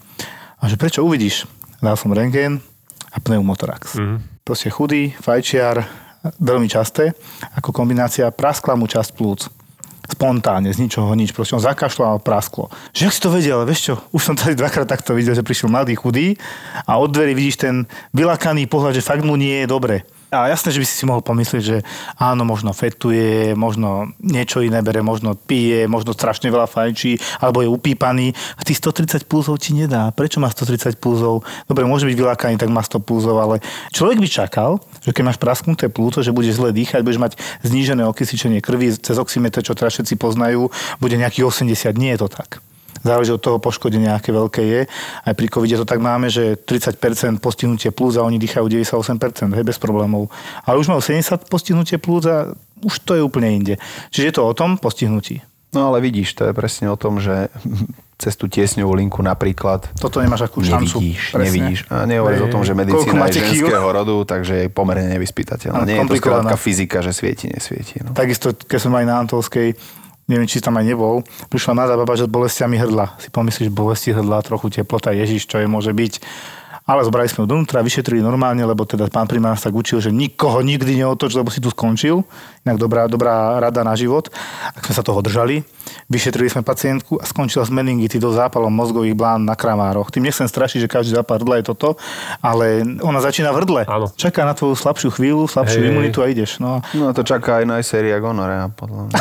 A 0.58 0.64
že 0.72 0.80
prečo 0.80 1.04
uvidíš? 1.04 1.46
Dal 1.84 2.00
som 2.00 2.16
rengen 2.16 2.64
a 3.14 3.18
pneumotorax. 3.22 4.00
Mm-hmm. 4.00 4.18
Proste 4.48 4.72
chudý, 4.72 5.14
fajčiar, 5.20 5.86
veľmi 6.40 6.66
časté, 6.72 7.14
ako 7.54 7.70
kombinácia, 7.76 8.32
praskla 8.34 8.80
mu 8.80 8.90
časť 8.90 9.12
plúc 9.14 9.52
spontánne, 10.08 10.72
z 10.72 10.80
ničoho 10.88 11.12
nič. 11.20 11.36
Proste 11.36 11.60
on 11.60 11.64
zakašľal 11.64 12.16
a 12.16 12.24
prasklo. 12.24 12.72
Že 12.96 13.12
ak 13.12 13.14
si 13.14 13.22
to 13.22 13.30
vedel, 13.30 13.60
vieš 13.68 13.92
čo, 13.92 13.94
už 14.16 14.22
som 14.24 14.36
tady 14.40 14.56
dvakrát 14.56 14.88
takto 14.88 15.12
videl, 15.12 15.36
že 15.36 15.44
prišiel 15.44 15.68
mladý 15.68 16.00
chudý 16.00 16.40
a 16.88 16.96
od 16.96 17.12
dverí 17.12 17.36
vidíš 17.36 17.68
ten 17.68 17.84
vylakaný 18.16 18.72
pohľad, 18.72 18.96
že 18.96 19.04
fakt 19.04 19.28
mu 19.28 19.36
nie 19.36 19.64
je 19.64 19.68
dobre. 19.68 20.08
A 20.28 20.52
jasné, 20.52 20.76
že 20.76 20.84
by 20.84 20.88
si 20.88 20.96
si 21.00 21.08
mohol 21.08 21.24
pomyslieť, 21.24 21.64
že 21.64 21.78
áno, 22.20 22.44
možno 22.44 22.76
fetuje, 22.76 23.56
možno 23.56 24.12
niečo 24.20 24.60
iné 24.60 24.84
bere, 24.84 25.00
možno 25.00 25.40
pije, 25.40 25.88
možno 25.88 26.12
strašne 26.12 26.52
veľa 26.52 26.68
fajčí, 26.68 27.16
alebo 27.40 27.64
je 27.64 27.72
upípaný. 27.72 28.36
A 28.60 28.62
tých 28.68 28.84
130 28.84 29.24
pulzov 29.24 29.56
ti 29.64 29.72
nedá. 29.72 30.12
Prečo 30.12 30.44
má 30.44 30.52
130 30.52 31.00
pulzov? 31.00 31.48
Dobre, 31.72 31.88
môže 31.88 32.04
byť 32.04 32.18
vylakaný, 32.20 32.60
tak 32.60 32.68
má 32.68 32.84
100 32.84 33.08
pulzov, 33.08 33.40
ale 33.40 33.64
človek 33.96 34.20
by 34.20 34.28
čakal, 34.28 34.84
že 35.00 35.16
keď 35.16 35.24
máš 35.32 35.40
prasknuté 35.40 35.88
plúco, 35.88 36.20
že 36.20 36.36
budeš 36.36 36.60
zle 36.60 36.76
dýchať, 36.76 37.08
budeš 37.08 37.24
mať 37.24 37.34
znížené 37.64 38.04
okysličenie 38.04 38.60
krvi 38.60 39.00
cez 39.00 39.16
oximeter, 39.16 39.64
čo 39.64 39.80
teraz 39.80 39.96
všetci 39.96 40.20
poznajú, 40.20 40.68
bude 41.00 41.16
nejakých 41.16 41.48
80. 41.48 41.96
Nie 41.96 42.20
je 42.20 42.28
to 42.28 42.28
tak. 42.28 42.67
Záleží 43.04 43.32
od 43.34 43.42
toho 43.42 43.58
poškodenia, 43.58 44.18
aké 44.18 44.32
veľké 44.32 44.62
je. 44.64 44.82
Aj 45.24 45.34
pri 45.36 45.48
covide 45.50 45.78
to 45.78 45.86
tak 45.86 46.02
máme, 46.02 46.30
že 46.30 46.58
30% 46.58 47.38
postihnutie 47.38 47.92
plúc 47.92 48.18
a 48.18 48.26
oni 48.26 48.38
dýchajú 48.38 48.66
98%, 48.66 49.54
hej, 49.54 49.64
bez 49.66 49.78
problémov. 49.78 50.30
Ale 50.64 50.82
už 50.82 50.90
majú 50.90 51.02
70 51.02 51.50
postihnutie 51.52 51.98
plúc 52.02 52.26
a 52.26 52.52
už 52.82 52.94
to 53.06 53.18
je 53.18 53.22
úplne 53.22 53.50
inde. 53.50 53.76
Čiže 54.14 54.26
je 54.26 54.34
to 54.34 54.44
o 54.46 54.54
tom 54.54 54.78
postihnutí. 54.78 55.42
No 55.76 55.92
ale 55.92 56.00
vidíš, 56.00 56.34
to 56.34 56.48
je 56.48 56.54
presne 56.56 56.88
o 56.88 56.96
tom, 56.96 57.20
že 57.20 57.52
cez 58.22 58.34
tú 58.34 58.50
tiesňovú 58.50 58.98
linku 58.98 59.22
napríklad 59.22 59.94
Toto 60.02 60.18
nemáš 60.18 60.50
akú 60.50 60.66
šancu. 60.66 60.98
nevidíš, 60.98 61.22
Presne. 61.38 61.46
nevidíš. 61.46 61.80
A 61.94 62.10
nehovoriť 62.10 62.40
o 62.42 62.50
tom, 62.50 62.66
že 62.66 62.74
medicína 62.74 63.30
je 63.30 63.46
ženského 63.46 63.88
rodu, 63.94 64.16
takže 64.26 64.54
je 64.66 64.68
pomerne 64.74 65.06
nevyspytateľná. 65.14 65.86
Nie 65.86 66.02
je 66.02 66.10
to 66.10 66.18
skrátka 66.18 66.58
fyzika, 66.58 67.06
že 67.06 67.14
svieti, 67.14 67.46
nesvieti. 67.46 68.02
No. 68.02 68.18
Takisto, 68.18 68.58
keď 68.58 68.80
som 68.82 68.94
aj 68.98 69.06
na 69.06 69.16
Antolskej, 69.22 69.78
neviem, 70.28 70.48
či 70.48 70.60
tam 70.60 70.76
aj 70.76 70.86
nebol, 70.86 71.24
prišla 71.48 71.72
mladá 71.74 71.96
baba, 71.96 72.20
že 72.20 72.28
s 72.28 72.32
bolestiami 72.32 72.76
hrdla. 72.76 73.16
Si 73.18 73.32
pomyslíš, 73.32 73.72
bolesti 73.72 74.12
hrdla, 74.12 74.44
trochu 74.44 74.68
teplota, 74.70 75.16
ježiš, 75.16 75.48
čo 75.48 75.64
je 75.64 75.68
môže 75.72 75.96
byť. 75.96 76.14
Ale 76.88 77.04
zobrali 77.04 77.28
sme 77.28 77.44
ho 77.44 77.52
dovnútra, 77.52 77.84
vyšetrili 77.84 78.24
normálne, 78.24 78.64
lebo 78.64 78.88
teda 78.88 79.12
pán 79.12 79.28
primár 79.28 79.60
tak 79.60 79.76
učil, 79.76 80.00
že 80.00 80.08
nikoho 80.08 80.64
nikdy 80.64 81.04
neotoč, 81.04 81.36
lebo 81.36 81.52
si 81.52 81.60
tu 81.60 81.68
skončil. 81.68 82.24
Inak 82.64 82.80
dobrá, 82.80 83.12
dobrá 83.12 83.60
rada 83.60 83.84
na 83.84 83.92
život. 83.92 84.32
Ak 84.72 84.88
sme 84.88 84.96
sa 84.96 85.04
toho 85.04 85.20
držali, 85.20 85.68
vyšetrili 86.08 86.48
sme 86.48 86.64
pacientku 86.64 87.20
a 87.20 87.28
skončila 87.28 87.68
s 87.68 87.72
meningitidou 87.76 88.32
zápalom 88.32 88.72
mozgových 88.72 89.20
blán 89.20 89.44
na 89.44 89.60
kramároch. 89.60 90.16
Tým 90.16 90.32
nechcem 90.32 90.48
strašiť, 90.48 90.88
že 90.88 90.92
každý 90.92 91.12
zápal 91.20 91.44
hrdla 91.44 91.60
je 91.60 91.76
toto, 91.76 92.00
ale 92.40 92.88
ona 93.04 93.20
začína 93.20 93.52
v 93.52 93.68
hrdle. 93.68 93.82
Áno. 93.84 94.08
Čaká 94.16 94.48
na 94.48 94.56
tvoju 94.56 94.80
slabšiu 94.80 95.12
chvíľu, 95.12 95.44
slabšiu 95.44 95.84
hej. 95.84 95.92
imunitu 95.92 96.24
a 96.24 96.32
ideš. 96.32 96.64
No, 96.64 96.80
no 96.96 97.12
to 97.12 97.20
čaká 97.28 97.60
aj 97.60 97.66
na 97.68 97.84
séria 97.84 98.16
gonorea, 98.24 98.72
podľa 98.72 99.12
mňa. 99.12 99.16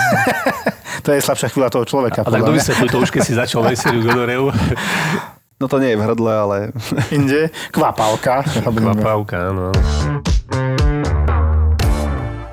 to 1.03 1.13
je 1.13 1.21
slabšia 1.21 1.49
chvíľa 1.53 1.69
toho 1.73 1.85
človeka. 1.85 2.23
A 2.23 2.29
tak 2.29 2.31
podľa 2.31 2.41
mňa. 2.41 2.49
dovysvetľuj 2.53 2.89
to 2.93 2.99
už, 3.03 3.11
keď 3.11 3.23
si 3.25 3.33
začal 3.35 3.65
sériu 3.75 4.05
gonoreu. 4.05 4.49
No 5.57 5.73
to 5.73 5.81
nie 5.81 5.97
je 5.97 5.97
v 5.97 6.05
hrdle, 6.05 6.33
ale 6.37 6.57
inde. 7.17 7.49
Kvapalka. 7.73 8.45
Kvapavka, 8.45 9.57
áno. 9.57 9.73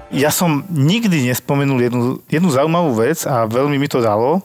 Ja 0.08 0.32
som 0.32 0.64
nikdy 0.72 1.28
nespomenul 1.28 1.84
jednu, 1.84 2.24
jednu 2.32 2.48
zaujímavú 2.48 2.96
vec 2.96 3.28
a 3.28 3.44
veľmi 3.44 3.76
mi 3.76 3.92
to 3.92 4.00
dalo, 4.00 4.40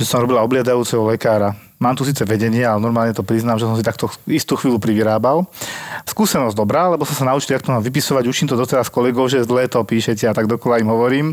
že 0.00 0.08
som 0.08 0.24
robila 0.24 0.40
obliadajúceho 0.40 1.04
lekára. 1.04 1.52
Mám 1.82 1.98
tu 1.98 2.06
síce 2.06 2.22
vedenie, 2.22 2.62
ale 2.62 2.78
normálne 2.78 3.10
to 3.10 3.26
priznám, 3.26 3.58
že 3.58 3.66
som 3.66 3.74
si 3.74 3.82
takto 3.82 4.06
istú 4.30 4.54
chvíľu 4.54 4.78
privyrábal. 4.78 5.42
Skúsenosť 6.06 6.54
dobrá, 6.54 6.86
lebo 6.88 7.02
som 7.02 7.18
sa 7.18 7.28
naučil, 7.28 7.58
ako 7.58 7.66
to 7.66 7.74
mám 7.74 7.84
vypisovať. 7.84 8.24
Učím 8.30 8.48
to 8.48 8.56
doteraz 8.56 8.86
kolegov, 8.88 9.26
že 9.26 9.42
zle 9.42 9.66
to 9.66 9.82
píšete 9.82 10.24
a 10.30 10.36
tak 10.36 10.46
dokola 10.46 10.78
im 10.78 10.88
hovorím. 10.88 11.26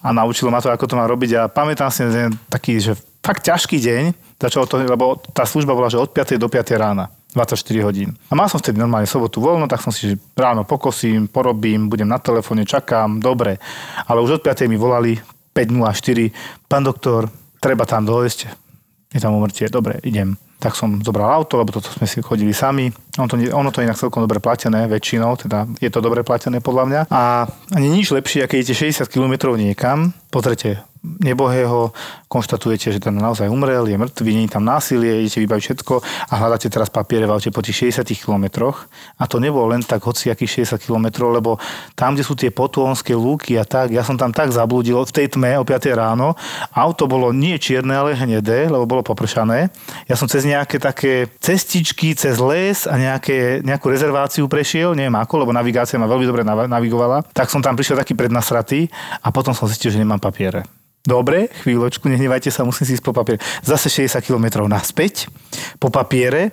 A 0.00 0.16
naučilo 0.16 0.48
ma 0.48 0.64
to, 0.64 0.72
ako 0.72 0.88
to 0.88 0.96
mám 0.96 1.12
robiť. 1.12 1.30
A 1.36 1.42
pamätám 1.52 1.92
si 1.92 2.02
taký, 2.48 2.80
že 2.80 2.96
fakt 3.20 3.44
ťažký 3.44 3.76
deň, 3.76 4.02
začalo 4.40 4.64
to, 4.64 4.80
lebo 4.80 5.20
tá 5.36 5.44
služba 5.44 5.76
bola, 5.76 5.92
že 5.92 6.00
od 6.00 6.08
5. 6.08 6.40
do 6.40 6.48
5. 6.48 6.80
rána. 6.80 7.12
24 7.30 7.86
hodín. 7.86 8.10
A 8.26 8.34
mal 8.34 8.50
som 8.50 8.58
vtedy 8.58 8.74
normálne 8.74 9.06
sobotu 9.06 9.38
voľno, 9.38 9.70
tak 9.70 9.78
som 9.78 9.94
si 9.94 10.10
že 10.10 10.14
ráno 10.34 10.66
pokosím, 10.66 11.30
porobím, 11.30 11.86
budem 11.86 12.10
na 12.10 12.18
telefóne, 12.18 12.66
čakám, 12.66 13.22
dobre. 13.22 13.62
Ale 14.10 14.18
už 14.18 14.40
od 14.40 14.42
5. 14.42 14.66
mi 14.66 14.74
volali 14.74 15.14
5.04, 15.54 16.66
pán 16.66 16.82
doktor, 16.82 17.30
treba 17.62 17.86
tam 17.86 18.02
dojsť, 18.02 18.69
je 19.10 19.20
tam 19.20 19.34
umrtie, 19.34 19.66
dobre, 19.66 19.98
idem. 20.06 20.38
Tak 20.60 20.76
som 20.76 21.00
zobral 21.00 21.32
auto, 21.32 21.56
lebo 21.56 21.72
toto 21.72 21.88
sme 21.88 22.04
si 22.04 22.20
chodili 22.20 22.52
sami. 22.52 22.92
Ono 23.16 23.26
to, 23.26 23.40
ono 23.50 23.72
to 23.72 23.80
je 23.80 23.88
inak 23.88 23.96
celkom 23.96 24.22
dobre 24.22 24.38
platené, 24.44 24.86
väčšinou, 24.86 25.34
teda 25.40 25.64
je 25.80 25.88
to 25.88 26.04
dobre 26.04 26.20
platené 26.20 26.60
podľa 26.60 26.84
mňa. 26.84 27.00
A 27.08 27.48
ani 27.72 27.88
nič 27.88 28.12
lepšie, 28.12 28.44
keď 28.44 28.60
idete 28.60 28.92
60 28.92 29.08
km 29.08 29.56
niekam, 29.56 30.12
pozrite 30.28 30.84
nebohého, 31.02 31.96
konštatujete, 32.28 32.92
že 32.92 33.00
ten 33.00 33.16
naozaj 33.16 33.48
umrel, 33.48 33.88
je 33.88 33.96
mŕtvý, 33.96 34.30
nie 34.36 34.44
je 34.46 34.54
tam 34.54 34.64
násilie, 34.68 35.24
idete 35.24 35.40
vybaviť 35.40 35.64
všetko 35.64 35.94
a 36.28 36.32
hľadáte 36.36 36.68
teraz 36.68 36.92
papiere 36.92 37.24
v 37.24 37.32
aute 37.34 37.48
po 37.48 37.64
tých 37.64 37.96
60 37.96 38.04
kilometroch. 38.20 38.84
A 39.16 39.24
to 39.24 39.40
nebolo 39.40 39.72
len 39.72 39.80
tak 39.80 40.04
hociakých 40.04 40.68
60 40.68 40.84
kilometrov, 40.84 41.32
lebo 41.32 41.56
tam, 41.96 42.12
kde 42.14 42.24
sú 42.24 42.36
tie 42.36 42.52
potuonské 42.52 43.16
lúky 43.16 43.56
a 43.56 43.64
tak, 43.64 43.90
ja 43.90 44.04
som 44.04 44.20
tam 44.20 44.30
tak 44.30 44.52
zablúdil 44.52 45.00
v 45.08 45.12
tej 45.12 45.26
tme 45.32 45.56
o 45.56 45.64
5 45.64 45.90
ráno. 45.96 46.36
Auto 46.76 47.08
bolo 47.08 47.32
nie 47.32 47.56
čierne, 47.56 47.96
ale 47.96 48.12
hnedé, 48.12 48.68
lebo 48.68 48.84
bolo 48.84 49.00
popršané. 49.00 49.72
Ja 50.04 50.20
som 50.20 50.28
cez 50.28 50.44
nejaké 50.44 50.76
také 50.76 51.32
cestičky, 51.40 52.12
cez 52.12 52.36
les 52.36 52.84
a 52.84 53.00
nejaké, 53.00 53.64
nejakú 53.64 53.88
rezerváciu 53.88 54.44
prešiel, 54.46 54.92
neviem 54.92 55.16
ako, 55.16 55.48
lebo 55.48 55.56
navigácia 55.56 55.96
ma 55.96 56.04
veľmi 56.04 56.26
dobre 56.28 56.44
nav- 56.44 56.68
navigovala. 56.68 57.24
Tak 57.32 57.48
som 57.48 57.64
tam 57.64 57.74
prišiel 57.74 57.96
taký 57.96 58.12
prednasratý 58.12 58.92
a 59.24 59.32
potom 59.32 59.56
som 59.56 59.64
zistil, 59.64 59.90
že 59.90 59.98
nemám 59.98 60.20
papiere. 60.20 60.80
Dobre, 61.00 61.48
chvíľočku, 61.64 62.12
nehnevajte 62.12 62.52
sa, 62.52 62.60
musím 62.68 62.84
si 62.84 62.92
ísť 62.92 63.04
po 63.04 63.16
papiere. 63.16 63.40
Zase 63.64 63.88
60 63.88 64.20
km 64.20 64.68
naspäť, 64.68 65.32
po 65.80 65.88
papiere. 65.88 66.52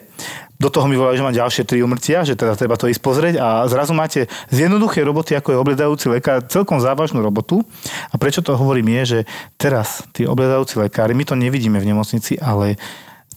Do 0.56 0.72
toho 0.72 0.88
mi 0.88 0.95
volajú, 0.98 1.20
že 1.20 1.26
mám 1.28 1.36
ďalšie 1.36 1.68
tri 1.68 1.84
umrtia, 1.84 2.24
že 2.24 2.34
teda 2.34 2.56
treba 2.56 2.80
to 2.80 2.89
ísť 2.89 3.04
pozrieť 3.04 3.36
a 3.38 3.68
zrazu 3.70 3.93
máte 3.93 4.26
z 4.50 4.58
jednoduchej 4.66 5.06
roboty, 5.06 5.38
ako 5.38 5.54
je 5.54 5.62
obledajúci 5.62 6.06
lekár, 6.10 6.41
celkom 6.50 6.82
závažnú 6.82 7.22
robotu. 7.22 7.62
A 8.10 8.16
prečo 8.18 8.41
to 8.41 8.58
hovorím 8.58 8.89
je, 8.98 9.04
že 9.06 9.20
teraz 9.60 10.02
tí 10.16 10.26
obledajúci 10.26 10.82
lekári, 10.82 11.14
my 11.14 11.28
to 11.28 11.38
nevidíme 11.38 11.78
v 11.78 11.93
nemocnici, 11.93 12.41
ale 12.41 12.80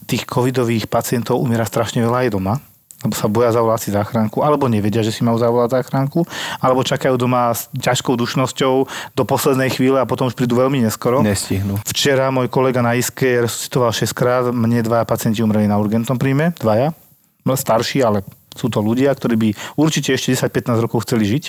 tých 0.09 0.25
covidových 0.25 0.89
pacientov 0.89 1.37
umiera 1.37 1.67
strašne 1.67 2.01
veľa 2.01 2.25
aj 2.25 2.29
doma 2.33 2.57
lebo 3.01 3.13
sa 3.17 3.25
boja 3.25 3.49
zavolať 3.49 3.79
si 3.81 3.89
záchranku, 3.89 4.45
alebo 4.45 4.69
nevedia, 4.69 5.01
že 5.01 5.09
si 5.09 5.25
majú 5.25 5.41
zavolať 5.41 5.81
záchranku, 5.81 6.21
alebo 6.61 6.85
čakajú 6.85 7.17
doma 7.17 7.49
s 7.49 7.65
ťažkou 7.73 8.13
dušnosťou 8.13 8.73
do 9.17 9.23
poslednej 9.25 9.73
chvíle 9.73 9.97
a 9.97 10.05
potom 10.05 10.29
už 10.29 10.37
prídu 10.37 10.57
veľmi 10.57 10.85
neskoro. 10.85 11.25
nestihnú. 11.25 11.81
Včera 11.89 12.29
môj 12.29 12.47
kolega 12.47 12.85
na 12.85 12.93
ISKE 12.93 13.45
resuscitoval 13.49 13.89
6 13.89 14.13
krát, 14.13 14.43
mne 14.53 14.85
dvaja 14.85 15.05
pacienti 15.05 15.41
umreli 15.41 15.65
na 15.65 15.81
urgentnom 15.81 16.17
príjme, 16.21 16.53
dvaja, 16.61 16.93
starší, 17.41 18.05
ale 18.05 18.21
sú 18.53 18.69
to 18.69 18.83
ľudia, 18.83 19.09
ktorí 19.15 19.35
by 19.39 19.49
určite 19.79 20.13
ešte 20.13 20.35
10-15 20.37 20.83
rokov 20.85 21.07
chceli 21.09 21.25
žiť. 21.25 21.43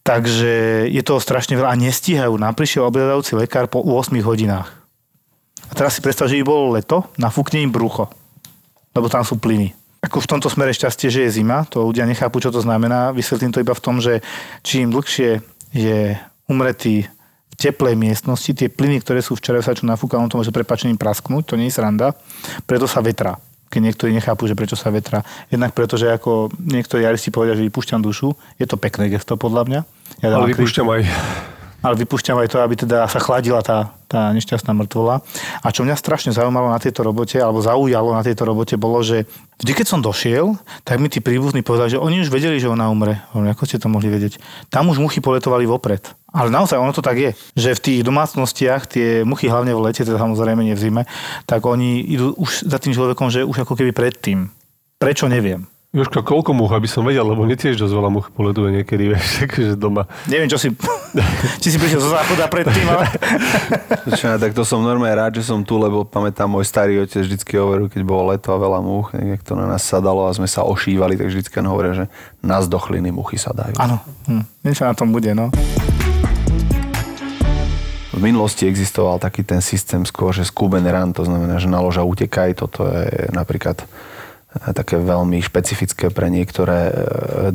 Takže 0.00 0.88
je 0.88 1.02
toho 1.04 1.20
strašne 1.20 1.60
veľa 1.60 1.76
a 1.76 1.76
nestíhajú. 1.76 2.40
Nám 2.40 2.56
prišiel 2.56 2.88
obľadajúci 2.88 3.36
lekár 3.36 3.68
po 3.68 3.84
8 3.84 4.16
hodinách. 4.24 4.72
A 5.68 5.72
teraz 5.76 5.94
si 5.94 6.00
predstav, 6.00 6.26
že 6.26 6.40
by 6.40 6.44
bolo 6.48 6.74
leto, 6.74 7.04
nafúkne 7.20 7.60
im 7.62 7.70
brucho, 7.70 8.08
lebo 8.96 9.06
tam 9.06 9.22
sú 9.22 9.38
plyny. 9.38 9.76
Ako 10.00 10.24
v 10.24 10.30
tomto 10.32 10.48
smere 10.48 10.72
šťastie, 10.72 11.12
že 11.12 11.28
je 11.28 11.36
zima, 11.40 11.68
to 11.68 11.84
ľudia 11.84 12.08
nechápu, 12.08 12.40
čo 12.40 12.48
to 12.48 12.64
znamená. 12.64 13.12
Vysvetlím 13.12 13.52
to 13.52 13.60
iba 13.60 13.76
v 13.76 13.84
tom, 13.84 14.00
že 14.00 14.24
čím 14.64 14.88
dlhšie 14.88 15.44
je 15.76 16.16
umretý 16.48 17.04
v 17.52 17.54
teplej 17.60 17.94
miestnosti, 18.00 18.56
tie 18.56 18.72
plyny, 18.72 19.04
ktoré 19.04 19.20
sú 19.20 19.36
v 19.36 19.44
červesaču 19.44 19.84
nafúka, 19.84 20.16
on 20.16 20.32
to 20.32 20.40
môže 20.40 20.56
prepačením 20.56 20.96
prasknúť, 20.96 21.52
to 21.52 21.54
nie 21.60 21.68
je 21.68 21.76
sranda, 21.76 22.16
preto 22.64 22.88
sa 22.88 23.04
vetrá 23.04 23.36
keď 23.70 23.80
niektorí 23.86 24.10
nechápu, 24.10 24.50
že 24.50 24.58
prečo 24.58 24.74
sa 24.74 24.90
vetra. 24.90 25.22
Jednak 25.46 25.70
preto, 25.78 25.94
že 25.94 26.10
ako 26.10 26.50
niektorí 26.58 27.06
jaristi 27.06 27.30
povedia, 27.30 27.54
že 27.54 27.62
vypúšťam 27.70 28.02
dušu, 28.02 28.34
je 28.58 28.66
to 28.66 28.74
pekné 28.74 29.06
gesto 29.06 29.38
podľa 29.38 29.62
mňa. 29.62 29.80
Ja 30.26 30.34
Ale 30.34 30.50
vypúšťam 30.50 30.90
aj 30.90 31.06
ale 31.80 31.94
vypúšťam 31.96 32.36
aj 32.40 32.48
to, 32.52 32.58
aby 32.60 32.74
teda 32.76 33.08
sa 33.08 33.20
chladila 33.20 33.64
tá, 33.64 33.92
tá 34.04 34.30
nešťastná 34.36 34.76
mŕtvola. 34.76 35.24
A 35.64 35.72
čo 35.72 35.84
mňa 35.84 35.96
strašne 35.96 36.30
zaujímalo 36.36 36.68
na 36.68 36.80
tejto 36.80 37.00
robote, 37.00 37.40
alebo 37.40 37.64
zaujalo 37.64 38.12
na 38.12 38.20
tejto 38.20 38.44
robote, 38.44 38.76
bolo, 38.76 39.00
že 39.00 39.24
vždy, 39.60 39.72
keď 39.72 39.86
som 39.88 40.04
došiel, 40.04 40.60
tak 40.84 41.00
mi 41.00 41.08
tí 41.08 41.24
príbuzní 41.24 41.64
povedali, 41.64 41.96
že 41.96 42.02
oni 42.02 42.20
už 42.20 42.28
vedeli, 42.28 42.60
že 42.60 42.68
ona 42.68 42.92
umre. 42.92 43.24
Ako 43.32 43.64
ste 43.64 43.80
to 43.80 43.88
mohli 43.88 44.12
vedieť? 44.12 44.36
Tam 44.68 44.88
už 44.92 45.00
muchy 45.00 45.24
poletovali 45.24 45.64
vopred. 45.64 46.04
Ale 46.30 46.52
naozaj 46.52 46.78
ono 46.78 46.94
to 46.94 47.02
tak 47.02 47.18
je, 47.18 47.30
že 47.58 47.74
v 47.74 47.82
tých 47.82 48.00
domácnostiach 48.06 48.86
tie 48.86 49.08
muchy, 49.26 49.50
hlavne 49.50 49.74
v 49.74 49.82
lete, 49.82 50.06
teda 50.06 50.20
samozrejme 50.20 50.62
nie 50.62 50.78
v 50.78 50.82
zime, 50.84 51.02
tak 51.48 51.66
oni 51.66 52.04
idú 52.06 52.36
už 52.38 52.70
za 52.70 52.78
tým 52.78 52.94
človekom, 52.94 53.32
že 53.34 53.42
už 53.42 53.66
ako 53.66 53.74
keby 53.74 53.90
predtým. 53.90 54.46
Prečo 55.00 55.26
neviem. 55.26 55.66
Jožka, 55.90 56.22
koľko 56.22 56.54
much, 56.54 56.70
aby 56.70 56.86
som 56.86 57.02
vedel, 57.02 57.26
lebo 57.26 57.42
netiež 57.42 57.74
dosť 57.74 57.94
veľa 57.98 58.10
much 58.14 58.30
poleduje 58.30 58.78
niekedy, 58.78 59.04
vieš, 59.10 59.42
takže 59.42 59.74
doma. 59.74 60.06
Neviem, 60.30 60.46
čo 60.46 60.54
si, 60.54 60.70
či 61.62 61.74
si 61.74 61.82
prišiel 61.82 61.98
zo 61.98 62.14
záchoda 62.14 62.46
predtým, 62.46 62.86
ale... 62.86 63.10
Čo, 64.14 64.38
tak 64.38 64.54
to 64.54 64.62
som 64.62 64.86
normálne 64.86 65.18
rád, 65.18 65.42
že 65.42 65.50
som 65.50 65.66
tu, 65.66 65.82
lebo 65.82 66.06
pamätám, 66.06 66.46
môj 66.46 66.62
starý 66.62 67.02
otec 67.02 67.26
vždycky 67.26 67.58
hovoril, 67.58 67.90
keď 67.90 68.06
bolo 68.06 68.30
leto 68.30 68.54
a 68.54 68.62
veľa 68.62 68.78
much, 68.86 69.18
jak 69.18 69.42
to 69.42 69.58
na 69.58 69.66
nás 69.66 69.82
sadalo 69.82 70.30
a 70.30 70.36
sme 70.36 70.46
sa 70.46 70.62
ošívali, 70.62 71.18
tak 71.18 71.26
vždycky 71.26 71.58
on 71.58 71.74
hovorí, 71.74 71.90
že 71.90 72.06
nás 72.38 72.70
dochliny 72.70 73.10
muchy 73.10 73.34
sadajú. 73.34 73.74
Áno, 73.82 73.98
hm. 74.30 74.46
niečo 74.62 74.86
na 74.86 74.94
tom 74.94 75.10
bude, 75.10 75.34
no. 75.34 75.50
V 78.14 78.20
minulosti 78.22 78.62
existoval 78.70 79.18
taký 79.18 79.42
ten 79.42 79.58
systém 79.58 80.06
skôr, 80.06 80.30
že 80.30 80.46
skúben 80.46 80.86
run, 80.86 81.10
to 81.10 81.26
znamená, 81.26 81.58
že 81.58 81.66
naloža 81.66 82.06
utekaj, 82.06 82.62
toto 82.62 82.86
je 82.86 83.26
napríklad 83.34 83.82
také 84.74 84.98
veľmi 84.98 85.38
špecifické 85.40 86.10
pre 86.10 86.26
niektoré 86.26 86.90
e, 86.90 86.92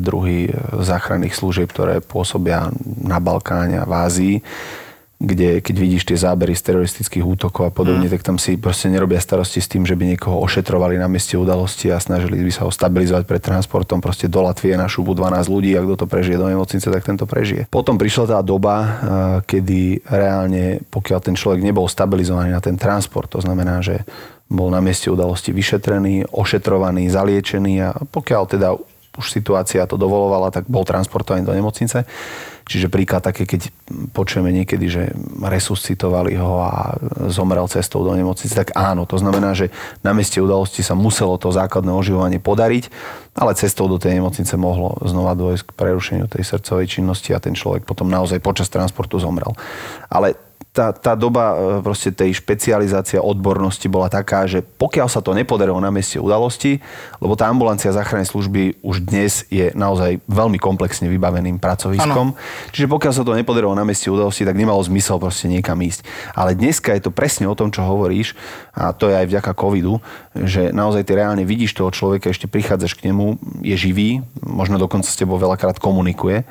druhy 0.00 0.48
záchranných 0.80 1.36
služieb, 1.36 1.68
ktoré 1.68 2.00
pôsobia 2.00 2.72
na 3.04 3.20
Balkáne 3.20 3.84
a 3.84 3.88
v 3.88 3.92
Ázii 3.92 4.36
kde 5.16 5.64
keď 5.64 5.76
vidíš 5.80 6.04
tie 6.04 6.18
zábery 6.20 6.52
z 6.52 6.72
teroristických 6.72 7.24
útokov 7.24 7.64
a 7.64 7.72
podobne, 7.72 8.04
mm. 8.04 8.12
tak 8.12 8.20
tam 8.20 8.36
si 8.36 8.60
proste 8.60 8.92
nerobia 8.92 9.16
starosti 9.16 9.64
s 9.64 9.68
tým, 9.68 9.88
že 9.88 9.96
by 9.96 10.12
niekoho 10.12 10.36
ošetrovali 10.44 11.00
na 11.00 11.08
mieste 11.08 11.40
udalosti 11.40 11.88
a 11.88 11.96
snažili 11.96 12.44
by 12.44 12.52
sa 12.52 12.68
ho 12.68 12.70
stabilizovať 12.70 13.24
pred 13.24 13.40
transportom. 13.40 14.04
Proste 14.04 14.28
do 14.28 14.44
Latvie 14.44 14.76
na 14.76 14.84
šubu 14.84 15.16
12 15.16 15.48
ľudí 15.48 15.72
a 15.72 15.80
kto 15.80 16.04
to 16.04 16.06
prežije 16.06 16.36
do 16.36 16.52
nemocnice, 16.52 16.84
tak 16.92 17.00
tento 17.00 17.24
prežije. 17.24 17.64
Potom 17.72 17.96
prišla 17.96 18.36
tá 18.36 18.38
doba, 18.44 18.76
e, 18.76 18.88
kedy 19.48 20.04
reálne, 20.04 20.84
pokiaľ 20.92 21.18
ten 21.24 21.32
človek 21.32 21.64
nebol 21.64 21.88
stabilizovaný 21.88 22.52
na 22.52 22.60
ten 22.60 22.76
transport, 22.76 23.32
to 23.32 23.40
znamená, 23.40 23.80
že 23.80 24.04
bol 24.46 24.70
na 24.70 24.78
mieste 24.78 25.10
udalosti 25.10 25.50
vyšetrený, 25.50 26.30
ošetrovaný, 26.30 27.10
zaliečený 27.10 27.74
a 27.82 27.90
pokiaľ 27.98 28.42
teda 28.46 28.68
už 29.16 29.32
situácia 29.32 29.88
to 29.88 29.96
dovolovala, 29.96 30.52
tak 30.52 30.68
bol 30.68 30.84
transportovaný 30.84 31.48
do 31.48 31.56
nemocnice. 31.56 32.04
Čiže 32.66 32.90
príklad 32.90 33.22
také, 33.22 33.46
keď 33.46 33.70
počujeme 34.10 34.50
niekedy, 34.50 34.90
že 34.90 35.02
resuscitovali 35.38 36.34
ho 36.34 36.66
a 36.66 36.98
zomrel 37.30 37.64
cestou 37.70 38.02
do 38.02 38.10
nemocnice, 38.10 38.52
tak 38.52 38.74
áno, 38.74 39.06
to 39.06 39.16
znamená, 39.22 39.54
že 39.54 39.70
na 40.02 40.10
mieste 40.10 40.42
udalosti 40.42 40.82
sa 40.82 40.98
muselo 40.98 41.38
to 41.38 41.54
základné 41.54 41.94
oživovanie 41.94 42.42
podariť, 42.42 42.90
ale 43.38 43.54
cestou 43.54 43.86
do 43.86 44.02
tej 44.02 44.18
nemocnice 44.18 44.58
mohlo 44.58 44.98
znova 45.06 45.38
dôjsť 45.38 45.62
k 45.62 45.76
prerušeniu 45.78 46.26
tej 46.26 46.42
srdcovej 46.42 46.86
činnosti 46.90 47.30
a 47.32 47.40
ten 47.40 47.54
človek 47.54 47.86
potom 47.86 48.10
naozaj 48.10 48.42
počas 48.42 48.66
transportu 48.66 49.22
zomrel. 49.22 49.54
Ale 50.10 50.34
tá, 50.76 50.92
tá 50.92 51.16
doba 51.16 51.56
e, 51.56 51.80
proste 51.80 52.12
tej 52.12 52.36
špecializácia 52.36 53.24
odbornosti 53.24 53.88
bola 53.88 54.12
taká, 54.12 54.44
že 54.44 54.60
pokiaľ 54.60 55.08
sa 55.08 55.24
to 55.24 55.32
nepodarilo 55.32 55.80
na 55.80 55.88
mieste 55.88 56.20
udalosti, 56.20 56.84
lebo 57.16 57.32
tá 57.32 57.48
ambulancia 57.48 57.88
záchrannej 57.88 58.28
služby 58.28 58.84
už 58.84 59.08
dnes 59.08 59.48
je 59.48 59.72
naozaj 59.72 60.20
veľmi 60.28 60.60
komplexne 60.60 61.08
vybaveným 61.08 61.56
pracoviskom, 61.56 62.36
ano. 62.36 62.68
čiže 62.76 62.92
pokiaľ 62.92 63.12
sa 63.16 63.24
to 63.24 63.32
nepodarilo 63.32 63.72
na 63.72 63.88
mieste 63.88 64.12
udalosti, 64.12 64.44
tak 64.44 64.60
nemalo 64.60 64.84
zmysel 64.84 65.16
proste 65.16 65.48
niekam 65.48 65.80
ísť. 65.80 66.04
Ale 66.36 66.52
dneska 66.52 66.92
je 66.92 67.08
to 67.08 67.10
presne 67.10 67.48
o 67.48 67.56
tom, 67.56 67.72
čo 67.72 67.80
hovoríš, 67.80 68.36
a 68.76 68.92
to 68.92 69.08
je 69.08 69.16
aj 69.16 69.26
vďaka 69.32 69.56
covidu, 69.56 70.04
že 70.36 70.68
naozaj 70.76 71.08
ty 71.08 71.16
reálne 71.16 71.48
vidíš 71.48 71.72
toho 71.72 71.88
človeka, 71.88 72.28
ešte 72.28 72.44
prichádzaš 72.44 73.00
k 73.00 73.08
nemu, 73.08 73.40
je 73.64 73.76
živý, 73.80 74.20
možno 74.44 74.76
dokonca 74.76 75.08
s 75.08 75.16
tebou 75.16 75.40
veľakrát 75.40 75.80
komunikuje 75.80 76.44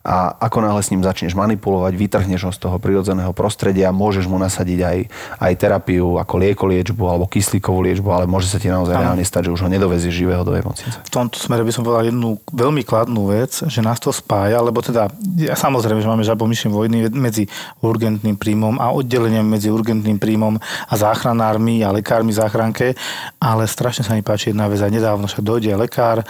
a 0.00 0.32
ako 0.48 0.64
náhle 0.64 0.80
s 0.80 0.88
ním 0.88 1.04
začneš 1.04 1.36
manipulovať, 1.36 1.92
vytrhneš 1.92 2.48
ho 2.48 2.52
z 2.56 2.60
toho 2.64 2.80
prirodzeného 2.80 3.36
prostredia, 3.36 3.92
môžeš 3.92 4.24
mu 4.32 4.40
nasadiť 4.40 4.80
aj, 4.80 4.98
aj 5.36 5.52
terapiu 5.60 6.16
ako 6.16 6.34
lieko 6.40 6.64
liečbu 6.64 7.04
alebo 7.04 7.28
kyslíkovú 7.28 7.84
liečbu, 7.84 8.08
ale 8.08 8.24
môže 8.24 8.48
sa 8.48 8.56
ti 8.56 8.72
naozaj 8.72 8.96
reálne 8.96 9.20
stať, 9.20 9.52
že 9.52 9.60
už 9.60 9.68
ho 9.68 9.68
nedovezieš 9.68 10.24
živého 10.24 10.40
do 10.40 10.56
nemocnice. 10.56 11.04
V 11.04 11.12
tomto 11.12 11.36
smere 11.36 11.60
by 11.68 11.72
som 11.76 11.84
povedal 11.84 12.08
jednu 12.08 12.40
veľmi 12.48 12.80
kladnú 12.80 13.28
vec, 13.28 13.52
že 13.52 13.84
nás 13.84 14.00
to 14.00 14.08
spája, 14.08 14.64
lebo 14.64 14.80
teda 14.80 15.12
ja 15.36 15.52
samozrejme, 15.52 16.00
že 16.00 16.08
máme 16.08 16.24
žabomyšie 16.24 16.72
vojny 16.72 17.12
medzi 17.12 17.44
urgentným 17.84 18.40
príjmom 18.40 18.80
a 18.80 18.96
oddeleniем 18.96 19.44
medzi 19.44 19.68
urgentným 19.68 20.16
príjmom 20.16 20.56
a 20.64 20.94
záchranármi 20.96 21.84
a 21.84 21.92
lekármi 21.92 22.32
záchranke, 22.32 22.96
ale 23.36 23.68
strašne 23.68 24.00
sa 24.00 24.16
mi 24.16 24.24
páči 24.24 24.56
jedna 24.56 24.64
vec, 24.64 24.80
aj 24.80 24.96
nedávno 24.96 25.28
však 25.28 25.44
dojde 25.44 25.76
lekár, 25.76 26.24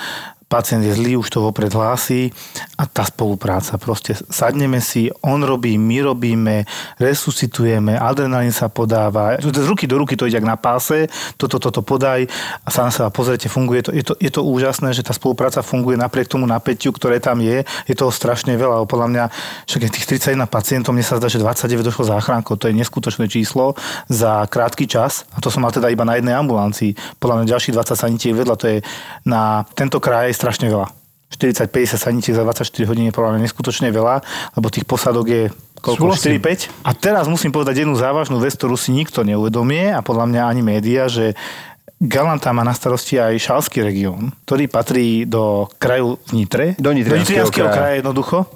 pacient 0.50 0.82
je 0.82 0.98
zlý, 0.98 1.14
už 1.14 1.30
to 1.30 1.46
vopred 1.46 1.70
hlási 1.70 2.34
a 2.74 2.82
tá 2.82 3.06
spolupráca. 3.06 3.78
Proste 3.78 4.18
sadneme 4.18 4.82
si, 4.82 5.06
on 5.22 5.46
robí, 5.46 5.78
my 5.78 6.10
robíme, 6.10 6.66
resuscitujeme, 6.98 7.94
adrenalín 7.94 8.50
sa 8.50 8.66
podáva. 8.66 9.38
Z 9.38 9.62
ruky 9.62 9.86
do 9.86 10.02
ruky 10.02 10.18
to 10.18 10.26
ide 10.26 10.42
na 10.42 10.58
páse, 10.58 11.06
toto, 11.38 11.62
toto 11.62 11.86
podaj 11.86 12.26
a 12.66 12.68
sa 12.68 12.82
na 12.82 12.90
seba 12.90 13.14
pozrite, 13.14 13.46
funguje 13.46 13.86
to. 13.86 13.90
Je, 13.94 14.02
to. 14.02 14.18
je 14.18 14.30
to 14.34 14.42
úžasné, 14.42 14.90
že 14.90 15.06
tá 15.06 15.14
spolupráca 15.14 15.62
funguje 15.62 15.94
napriek 15.94 16.26
tomu 16.26 16.50
napätiu, 16.50 16.90
ktoré 16.90 17.22
tam 17.22 17.38
je. 17.38 17.62
Je 17.86 17.94
toho 17.94 18.10
strašne 18.10 18.50
veľa. 18.58 18.90
Podľa 18.90 19.06
mňa 19.06 19.24
však 19.70 19.86
tých 19.86 20.18
31 20.18 20.50
pacientov, 20.50 20.98
mne 20.98 21.06
sa 21.06 21.22
zdá, 21.22 21.30
že 21.30 21.38
29 21.38 21.86
došlo 21.86 22.10
záchrankou. 22.10 22.58
To 22.58 22.66
je 22.66 22.74
neskutočné 22.74 23.30
číslo 23.30 23.78
za 24.10 24.50
krátky 24.50 24.90
čas. 24.90 25.22
A 25.30 25.38
to 25.38 25.46
som 25.46 25.62
mal 25.62 25.70
teda 25.70 25.86
iba 25.94 26.02
na 26.02 26.18
jednej 26.18 26.34
ambulancii. 26.34 27.22
Podľa 27.22 27.34
mňa 27.38 27.52
ďalších 27.54 27.74
20 27.78 27.94
sanitiek 27.94 28.34
vedľa. 28.34 28.56
To 28.58 28.66
je 28.66 28.78
na 29.28 29.62
tento 29.78 30.02
kraj 30.02 30.39
strašne 30.40 30.72
veľa. 30.72 30.88
40-50 31.30 32.00
sanitiek 32.00 32.34
za 32.34 32.42
24 32.42 32.90
hodín 32.90 33.06
je 33.06 33.14
podľa 33.14 33.36
mňa 33.36 33.40
neskutočne 33.46 33.92
veľa, 33.94 34.24
lebo 34.58 34.66
tých 34.72 34.88
posadok 34.88 35.26
je 35.28 35.42
koľko? 35.78 36.16
4-5. 36.16 36.72
A 36.82 36.90
teraz 36.96 37.30
musím 37.30 37.54
povedať 37.54 37.84
jednu 37.84 37.94
závažnú 37.94 38.42
vec, 38.42 38.56
ktorú 38.58 38.74
si 38.74 38.90
nikto 38.90 39.22
neuvedomie 39.22 39.94
a 39.94 40.02
podľa 40.02 40.26
mňa 40.26 40.42
ani 40.48 40.62
média, 40.64 41.06
že 41.06 41.38
Galanta 42.00 42.50
má 42.56 42.64
na 42.64 42.72
starosti 42.72 43.20
aj 43.20 43.36
Šalský 43.36 43.84
región, 43.84 44.32
ktorý 44.48 44.72
patrí 44.72 45.28
do 45.28 45.68
kraju 45.76 46.16
Nitre. 46.32 46.72
Do 46.80 46.90
Nitrianského, 46.90 47.46
do 47.46 47.52
kraja. 47.52 47.76
kraja 47.76 47.94
jednoducho. 48.00 48.48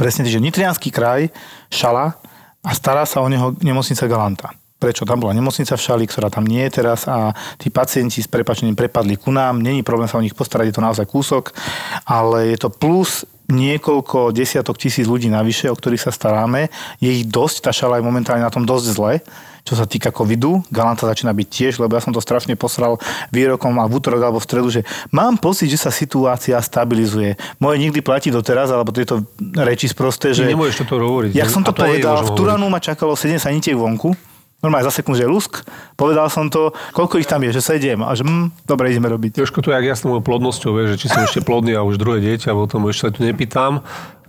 Presne, 0.00 0.24
že 0.24 0.40
Nitrianský 0.40 0.88
kraj, 0.88 1.28
Šala 1.68 2.16
a 2.64 2.70
stará 2.72 3.04
sa 3.04 3.20
o 3.20 3.28
neho 3.28 3.52
nemocnica 3.60 4.08
Galanta 4.08 4.56
prečo 4.82 5.06
tam 5.06 5.22
bola 5.22 5.30
nemocnica 5.30 5.78
v 5.78 5.84
Šali, 5.86 6.04
ktorá 6.10 6.26
tam 6.26 6.42
nie 6.42 6.66
je 6.66 6.82
teraz 6.82 7.06
a 7.06 7.30
tí 7.54 7.70
pacienti 7.70 8.18
s 8.18 8.26
prepačením 8.26 8.74
prepadli 8.74 9.14
ku 9.14 9.30
nám. 9.30 9.62
Není 9.62 9.86
problém 9.86 10.10
sa 10.10 10.18
o 10.18 10.24
nich 10.26 10.34
postarať, 10.34 10.74
je 10.74 10.76
to 10.82 10.82
naozaj 10.82 11.06
kúsok, 11.06 11.54
ale 12.02 12.50
je 12.50 12.58
to 12.58 12.74
plus 12.74 13.22
niekoľko 13.46 14.34
desiatok 14.34 14.80
tisíc 14.80 15.06
ľudí 15.06 15.30
navyše, 15.30 15.70
o 15.70 15.76
ktorých 15.78 16.02
sa 16.02 16.10
staráme. 16.10 16.66
Je 16.98 17.22
ich 17.22 17.30
dosť, 17.30 17.68
tá 17.68 17.70
šala 17.70 18.02
je 18.02 18.08
momentálne 18.08 18.42
na 18.42 18.50
tom 18.50 18.66
dosť 18.66 18.86
zle 18.90 19.14
čo 19.62 19.78
sa 19.78 19.86
týka 19.86 20.10
covidu. 20.10 20.58
Galanta 20.74 21.06
začína 21.06 21.30
byť 21.30 21.46
tiež, 21.46 21.72
lebo 21.78 21.94
ja 21.94 22.02
som 22.02 22.10
to 22.10 22.18
strašne 22.18 22.58
posral 22.58 22.98
výrokom 23.30 23.78
a 23.78 23.86
v 23.86 23.94
útorok 23.94 24.18
alebo 24.18 24.42
v 24.42 24.46
stredu, 24.50 24.68
že 24.74 24.82
mám 25.14 25.38
pocit, 25.38 25.70
že 25.70 25.78
sa 25.78 25.94
situácia 25.94 26.58
stabilizuje. 26.58 27.38
Moje 27.62 27.78
nikdy 27.78 28.02
platí 28.02 28.34
doteraz, 28.34 28.74
alebo 28.74 28.90
tieto 28.90 29.22
reči 29.54 29.86
sprosté, 29.86 30.34
že... 30.34 30.50
Ty 30.50 30.58
nemôžeš 30.58 30.82
toto 30.82 30.98
hovoriť. 30.98 31.38
Jak 31.38 31.46
som 31.46 31.62
to, 31.62 31.70
to 31.70 31.78
povedal, 31.78 32.26
v 32.26 32.34
Turanu 32.34 32.66
ma 32.66 32.82
čakalo 32.82 33.14
7 33.14 33.38
sanitiek 33.38 33.78
vonku 33.78 34.31
normálne 34.62 34.86
zaseknú, 34.86 35.18
že 35.18 35.26
lusk, 35.26 35.66
povedal 35.98 36.30
som 36.30 36.46
to, 36.46 36.70
koľko 36.94 37.18
ich 37.18 37.28
tam 37.28 37.42
je, 37.42 37.58
že 37.58 37.62
sediem 37.74 38.00
a 38.00 38.14
že 38.14 38.22
hm, 38.22 38.64
dobre, 38.64 38.94
ideme 38.94 39.10
robiť. 39.10 39.42
Jožko, 39.42 39.60
to 39.60 39.74
je 39.74 39.76
jak 39.76 39.98
jasnou 39.98 40.16
mojou 40.16 40.24
plodnosťou, 40.24 40.70
vieš, 40.78 40.96
že 40.96 40.98
či 41.02 41.06
som 41.10 41.26
ešte 41.26 41.42
plodný 41.42 41.74
a 41.74 41.82
už 41.82 41.98
druhé 41.98 42.22
dieťa, 42.22 42.54
o 42.54 42.70
tom 42.70 42.86
ešte 42.86 43.10
sa 43.10 43.14
tu 43.14 43.26
nepýtam 43.26 43.82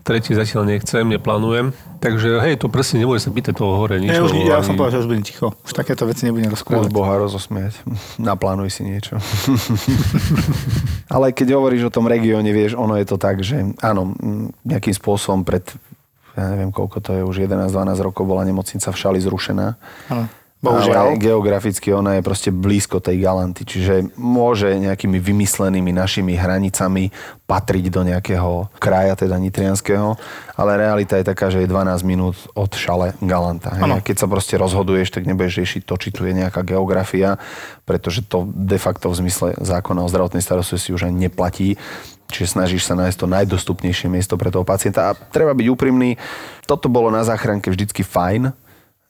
tretí 0.03 0.35
zatiaľ 0.35 0.67
nechcem, 0.67 1.07
neplánujem. 1.07 1.71
Takže 2.03 2.43
hej, 2.43 2.59
to 2.59 2.67
presne 2.67 2.99
nebude 2.99 3.23
sa 3.23 3.31
pýtať 3.31 3.55
toho 3.55 3.79
hore 3.79 3.95
nič. 4.03 4.11
Ja, 4.11 4.19
už, 4.19 4.35
ja 4.35 4.59
ani... 4.59 4.67
som 4.67 4.75
povedal, 4.75 4.99
že 4.99 5.07
už 5.07 5.09
budem 5.15 5.23
ticho. 5.23 5.55
Už 5.63 5.71
takéto 5.71 6.03
veci 6.03 6.27
nebudem 6.27 6.51
rozprávať. 6.51 6.91
Už 6.91 6.93
Boha 6.93 7.15
rozosmiať. 7.15 7.79
Naplánuj 8.19 8.67
si 8.67 8.83
niečo. 8.83 9.15
Ale 11.13 11.31
keď 11.31 11.55
hovoríš 11.55 11.87
o 11.87 11.95
tom 11.95 12.11
regióne, 12.11 12.51
vieš, 12.51 12.75
ono 12.75 12.99
je 12.99 13.07
to 13.07 13.15
tak, 13.15 13.39
že 13.39 13.63
áno, 13.79 14.11
nejakým 14.67 14.91
spôsobom 14.91 15.47
pred 15.47 15.63
ja 16.33 16.49
neviem 16.49 16.73
koľko 16.73 16.97
to 16.99 17.09
je, 17.13 17.21
už 17.21 17.45
11-12 17.45 17.97
rokov 18.01 18.23
bola 18.25 18.41
nemocnica 18.45 18.89
v 18.89 18.97
Šali 18.97 19.19
zrušená. 19.21 19.67
Ano. 20.09 20.25
Bohužiaľ. 20.63 20.95
Ale 20.95 21.19
geograficky 21.19 21.91
ona 21.91 22.15
je 22.15 22.23
proste 22.23 22.47
blízko 22.47 23.03
tej 23.03 23.19
Galanty, 23.19 23.67
čiže 23.67 24.15
môže 24.15 24.71
nejakými 24.79 25.19
vymyslenými 25.19 25.91
našimi 25.91 26.39
hranicami 26.39 27.11
patriť 27.43 27.85
do 27.91 28.07
nejakého 28.07 28.71
kraja, 28.79 29.19
teda 29.19 29.35
nitrianského, 29.43 30.15
ale 30.55 30.79
realita 30.79 31.19
je 31.19 31.27
taká, 31.27 31.51
že 31.51 31.59
je 31.59 31.67
12 31.67 32.07
minút 32.07 32.39
od 32.55 32.71
šale 32.71 33.11
Galanta. 33.19 33.75
Hej. 33.75 34.07
Keď 34.07 34.15
sa 34.23 34.27
proste 34.31 34.55
rozhoduješ, 34.55 35.11
tak 35.11 35.27
nebudeš 35.27 35.59
riešiť 35.59 35.81
to, 35.83 35.99
či 35.99 36.15
tu 36.15 36.23
je 36.23 36.31
nejaká 36.31 36.63
geografia, 36.63 37.35
pretože 37.83 38.23
to 38.23 38.47
de 38.47 38.79
facto 38.79 39.11
v 39.11 39.19
zmysle 39.19 39.59
zákona 39.59 39.99
o 39.99 40.07
zdravotnej 40.07 40.39
starostlivosti 40.39 40.95
už 40.95 41.11
ani 41.11 41.27
neplatí. 41.27 41.75
Čiže 42.33 42.57
snažíš 42.57 42.89
sa 42.89 42.97
nájsť 42.97 43.17
to 43.21 43.27
najdostupnejšie 43.29 44.09
miesto 44.09 44.33
pre 44.41 44.49
toho 44.49 44.65
pacienta. 44.65 45.13
A 45.13 45.15
treba 45.15 45.53
byť 45.53 45.67
úprimný, 45.69 46.17
toto 46.65 46.89
bolo 46.89 47.13
na 47.13 47.21
záchranke 47.21 47.69
vždycky 47.69 48.01
fajn, 48.01 48.49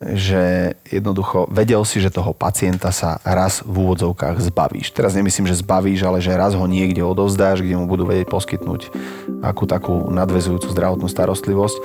že 0.03 0.75
jednoducho 0.91 1.47
vedel 1.47 1.79
si, 1.87 2.03
že 2.03 2.11
toho 2.11 2.35
pacienta 2.35 2.91
sa 2.91 3.23
raz 3.23 3.63
v 3.63 3.87
úvodzovkách 3.87 4.35
zbavíš. 4.43 4.91
Teraz 4.91 5.15
nemyslím, 5.15 5.47
že 5.47 5.63
zbavíš, 5.63 6.03
ale 6.03 6.19
že 6.19 6.35
raz 6.35 6.51
ho 6.51 6.65
niekde 6.67 6.99
odovzdáš, 6.99 7.63
kde 7.63 7.79
mu 7.79 7.87
budú 7.87 8.03
vedieť 8.03 8.27
poskytnúť 8.27 8.91
akú 9.39 9.63
takú 9.63 10.11
nadvezujúcu 10.11 10.67
zdravotnú 10.67 11.07
starostlivosť. 11.07 11.77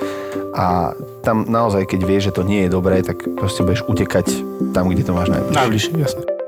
A 0.51 0.91
tam 1.23 1.47
naozaj, 1.47 1.87
keď 1.87 1.99
vieš, 2.03 2.23
že 2.31 2.35
to 2.35 2.43
nie 2.43 2.67
je 2.67 2.73
dobré, 2.73 2.99
tak 2.99 3.23
proste 3.39 3.63
budeš 3.63 3.87
utekať 3.87 4.27
tam, 4.75 4.91
kde 4.91 5.07
to 5.07 5.15
máš 5.15 5.31
najbližšie. 5.31 5.55
Najbližšie, 5.55 5.93
jasne. 5.95 6.38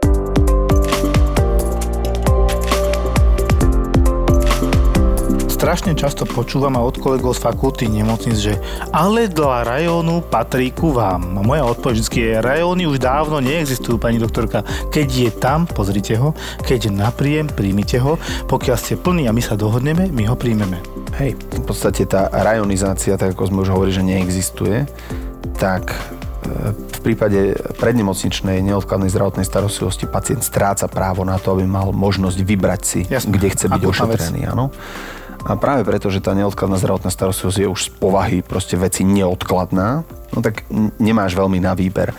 Strašne 5.61 5.93
často 5.93 6.25
počúvam 6.25 6.73
a 6.73 6.81
od 6.81 6.97
kolegov 6.97 7.37
z 7.37 7.45
fakulty 7.45 7.85
nemocnic, 7.85 8.33
že 8.33 8.57
ale 8.89 9.29
do 9.29 9.45
rajónu 9.45 10.25
patrí 10.25 10.73
ku 10.73 10.89
vám. 10.89 11.37
A 11.37 11.45
moja 11.45 11.61
odpoveď 11.69 12.01
vždy 12.01 12.17
je, 12.17 12.33
rajóny 12.41 12.83
už 12.89 12.97
dávno 12.97 13.37
neexistujú, 13.37 14.01
pani 14.01 14.17
doktorka. 14.17 14.65
Keď 14.89 15.05
je 15.05 15.29
tam, 15.29 15.69
pozrite 15.69 16.17
ho, 16.17 16.33
keď 16.65 16.89
je 16.89 16.91
na 16.97 17.13
príjem, 17.13 17.45
príjmite 17.45 18.01
ho. 18.01 18.17
Pokiaľ 18.49 18.73
ste 18.73 18.97
plní 18.97 19.29
a 19.29 19.35
my 19.37 19.41
sa 19.45 19.53
dohodneme, 19.53 20.09
my 20.09 20.23
ho 20.25 20.33
príjmeme. 20.33 20.81
Hej, 21.21 21.37
v 21.37 21.61
podstate 21.61 22.09
tá 22.09 22.25
rajonizácia, 22.33 23.13
tak 23.13 23.37
ako 23.37 23.53
sme 23.53 23.61
už 23.61 23.69
hovorili, 23.69 23.93
že 23.93 24.01
neexistuje, 24.01 24.89
tak 25.61 25.93
e, 25.93 26.73
v 26.73 26.99
prípade 27.05 27.53
prednemocničnej 27.77 28.65
neodkladnej 28.65 29.13
zdravotnej 29.13 29.45
starostlivosti 29.45 30.09
pacient 30.09 30.41
stráca 30.41 30.89
právo 30.89 31.21
na 31.21 31.37
to, 31.37 31.53
aby 31.53 31.69
mal 31.69 31.93
možnosť 31.93 32.37
vybrať 32.41 32.81
si, 32.81 33.05
Jasne. 33.05 33.29
kde 33.29 33.47
chce 33.53 33.69
byť 33.69 33.81
ošetrený. 33.85 34.49
Áno. 34.49 34.73
A 35.41 35.57
práve 35.57 35.81
preto, 35.81 36.13
že 36.13 36.21
tá 36.21 36.37
neodkladná 36.37 36.77
zdravotná 36.77 37.09
starostlivosť 37.09 37.59
je 37.59 37.67
už 37.67 37.81
z 37.81 37.89
povahy 37.97 38.37
proste 38.45 38.77
veci 38.77 39.01
neodkladná, 39.01 40.05
no 40.05 40.39
tak 40.39 40.63
nemáš 41.01 41.33
veľmi 41.33 41.57
na 41.57 41.73
výber. 41.73 42.13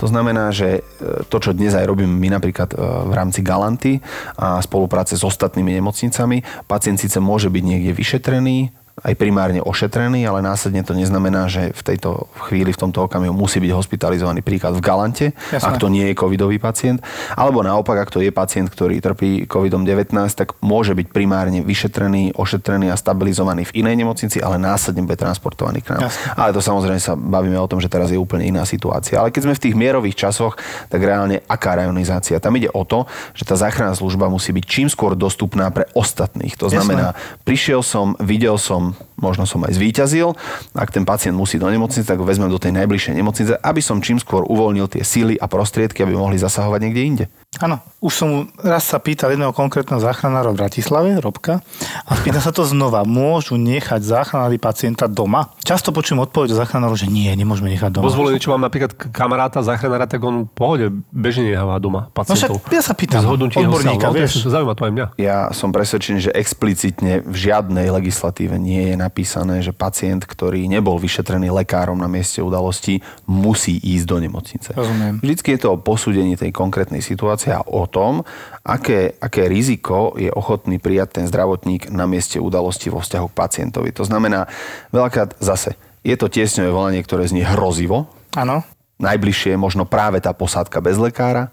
To 0.00 0.10
znamená, 0.10 0.50
že 0.50 0.80
e, 0.80 1.22
to, 1.30 1.36
čo 1.38 1.54
dnes 1.54 1.78
aj 1.78 1.86
robíme 1.86 2.10
my 2.10 2.34
napríklad 2.34 2.74
e, 2.74 2.76
v 2.80 3.12
rámci 3.14 3.38
Galanty 3.44 4.02
a 4.34 4.58
spolupráce 4.58 5.14
s 5.14 5.22
ostatnými 5.22 5.78
nemocnicami, 5.78 6.42
pacient 6.66 6.98
síce 6.98 7.22
môže 7.22 7.52
byť 7.52 7.62
niekde 7.62 7.92
vyšetrený, 7.94 8.81
aj 9.00 9.16
primárne 9.16 9.64
ošetrený, 9.64 10.28
ale 10.28 10.44
následne 10.44 10.84
to 10.84 10.92
neznamená, 10.92 11.48
že 11.48 11.72
v 11.72 11.82
tejto 11.82 12.28
chvíli, 12.44 12.76
v 12.76 12.80
tomto 12.84 13.08
okamihu 13.08 13.32
musí 13.32 13.56
byť 13.56 13.72
hospitalizovaný 13.72 14.44
príklad 14.44 14.76
v 14.76 14.84
Galante, 14.84 15.26
Jasné. 15.48 15.64
ak 15.64 15.74
to 15.80 15.88
nie 15.88 16.12
je 16.12 16.14
covidový 16.14 16.60
pacient. 16.60 17.00
Alebo 17.32 17.64
naopak, 17.64 18.04
ak 18.04 18.12
to 18.12 18.20
je 18.20 18.28
pacient, 18.28 18.68
ktorý 18.68 19.00
trpí 19.00 19.48
covidom-19, 19.48 20.12
tak 20.36 20.52
môže 20.60 20.92
byť 20.92 21.08
primárne 21.08 21.64
vyšetrený, 21.64 22.36
ošetrený 22.36 22.92
a 22.92 22.96
stabilizovaný 23.00 23.72
v 23.72 23.80
inej 23.80 24.04
nemocnici, 24.04 24.44
ale 24.44 24.60
následne 24.60 25.08
bude 25.08 25.16
transportovaný 25.16 25.80
k 25.80 25.96
nám. 25.96 26.12
Jasné. 26.12 26.36
Ale 26.36 26.50
to 26.52 26.60
samozrejme 26.60 27.00
sa 27.00 27.16
bavíme 27.16 27.56
o 27.56 27.70
tom, 27.70 27.80
že 27.80 27.88
teraz 27.88 28.12
je 28.12 28.20
úplne 28.20 28.44
iná 28.44 28.68
situácia. 28.68 29.16
Ale 29.16 29.32
keď 29.32 29.48
sme 29.48 29.56
v 29.56 29.62
tých 29.64 29.74
mierových 29.78 30.28
časoch, 30.28 30.60
tak 30.92 31.00
reálne 31.00 31.40
aká 31.48 31.80
rajonizácia? 31.80 32.36
Tam 32.44 32.52
ide 32.60 32.68
o 32.68 32.84
to, 32.84 33.08
že 33.32 33.48
tá 33.48 33.56
záchranná 33.56 33.96
služba 33.96 34.28
musí 34.28 34.52
byť 34.52 34.64
čím 34.68 34.86
skôr 34.92 35.16
dostupná 35.16 35.72
pre 35.72 35.88
ostatných. 35.96 36.60
To 36.60 36.68
znamená, 36.68 37.16
Jasné. 37.16 37.44
prišiel 37.48 37.80
som, 37.80 38.12
videl 38.20 38.60
som 38.60 38.81
som, 38.82 38.98
možno 39.14 39.46
som 39.46 39.62
aj 39.62 39.78
zvíťazil. 39.78 40.34
Ak 40.74 40.90
ten 40.90 41.06
pacient 41.06 41.38
musí 41.38 41.62
do 41.62 41.70
nemocnice, 41.70 42.02
tak 42.02 42.18
ho 42.18 42.26
vezmem 42.26 42.50
do 42.50 42.58
tej 42.58 42.74
najbližšej 42.74 43.14
nemocnice, 43.14 43.52
aby 43.62 43.78
som 43.78 44.02
čím 44.02 44.18
skôr 44.18 44.42
uvoľnil 44.42 44.90
tie 44.90 45.06
síly 45.06 45.38
a 45.38 45.46
prostriedky, 45.46 46.02
aby 46.02 46.18
mohli 46.18 46.42
zasahovať 46.42 46.80
niekde 46.82 47.02
inde. 47.06 47.24
Áno, 47.60 47.84
už 48.00 48.12
som 48.16 48.48
raz 48.64 48.88
sa 48.88 48.96
pýtal 48.96 49.36
jedného 49.36 49.52
konkrétneho 49.52 50.00
záchranára 50.00 50.56
v 50.56 50.64
Bratislave, 50.64 51.20
Robka, 51.20 51.60
a 52.08 52.10
spýta 52.16 52.40
sa 52.40 52.48
to 52.48 52.64
znova. 52.64 53.04
Môžu 53.04 53.60
nechať 53.60 54.00
záchranári 54.00 54.56
pacienta 54.56 55.04
doma? 55.04 55.52
Často 55.60 55.92
počujem 55.92 56.24
odpoveď 56.24 56.56
od 56.56 56.58
záchranárov, 56.64 56.96
že 56.96 57.12
nie, 57.12 57.28
nemôžeme 57.28 57.68
nechať 57.76 57.92
doma. 57.92 58.08
Pozvolenie, 58.08 58.40
čo 58.40 58.56
mám 58.56 58.64
napríklad 58.64 58.96
kamaráta 58.96 59.60
záchranára, 59.60 60.08
tak 60.08 60.24
on 60.24 60.48
v 60.48 60.52
pohode 60.56 60.86
bežne 61.12 61.52
necháva 61.52 61.76
doma 61.76 62.08
pacientov. 62.16 62.56
No 62.56 62.64
však 62.64 62.72
ja 62.72 62.82
sa 62.82 62.96
pýtam, 62.96 63.20
odborníka, 63.28 64.08
no, 64.08 64.16
vieš. 64.16 64.48
Zaujíma 64.48 64.72
to 64.72 64.88
aj 64.88 64.92
mňa. 64.96 65.06
Ja 65.20 65.52
som 65.52 65.76
presvedčený, 65.76 66.18
že 66.24 66.32
explicitne 66.32 67.20
v 67.20 67.36
žiadnej 67.36 67.92
legislatíve 67.92 68.56
nie 68.56 68.90
je 68.90 68.96
napísané, 68.96 69.60
že 69.60 69.76
pacient, 69.76 70.24
ktorý 70.24 70.64
nebol 70.72 70.96
vyšetrený 70.96 71.52
lekárom 71.52 72.00
na 72.00 72.08
mieste 72.08 72.40
udalosti, 72.40 73.04
musí 73.28 73.76
ísť 73.76 74.04
do 74.08 74.16
nemocnice. 74.24 74.70
Rozumiem. 74.72 75.20
Vždycky 75.20 75.48
je 75.54 75.60
to 75.60 75.68
o 75.68 75.76
posúdení 75.76 76.32
tej 76.40 76.48
konkrétnej 76.48 77.04
situácie 77.04 77.41
informácia 77.42 77.62
o 77.66 77.86
tom, 77.86 78.22
aké, 78.62 79.18
aké 79.18 79.50
riziko 79.50 80.14
je 80.14 80.30
ochotný 80.30 80.78
prijať 80.78 81.22
ten 81.22 81.26
zdravotník 81.26 81.90
na 81.90 82.06
mieste 82.06 82.38
udalosti 82.38 82.90
vo 82.90 83.02
vzťahu 83.02 83.26
k 83.30 83.38
pacientovi. 83.38 83.90
To 83.98 84.04
znamená, 84.06 84.46
veľakrát 84.94 85.34
zase, 85.42 85.74
je 86.06 86.14
to 86.14 86.30
tiesňové 86.30 86.70
volanie, 86.70 87.02
ktoré 87.02 87.26
znie 87.26 87.42
hrozivo. 87.42 88.06
Áno. 88.38 88.62
Najbližšie 89.02 89.54
je 89.54 89.58
možno 89.58 89.82
práve 89.82 90.22
tá 90.22 90.30
posádka 90.30 90.78
bez 90.78 90.94
lekára. 90.98 91.50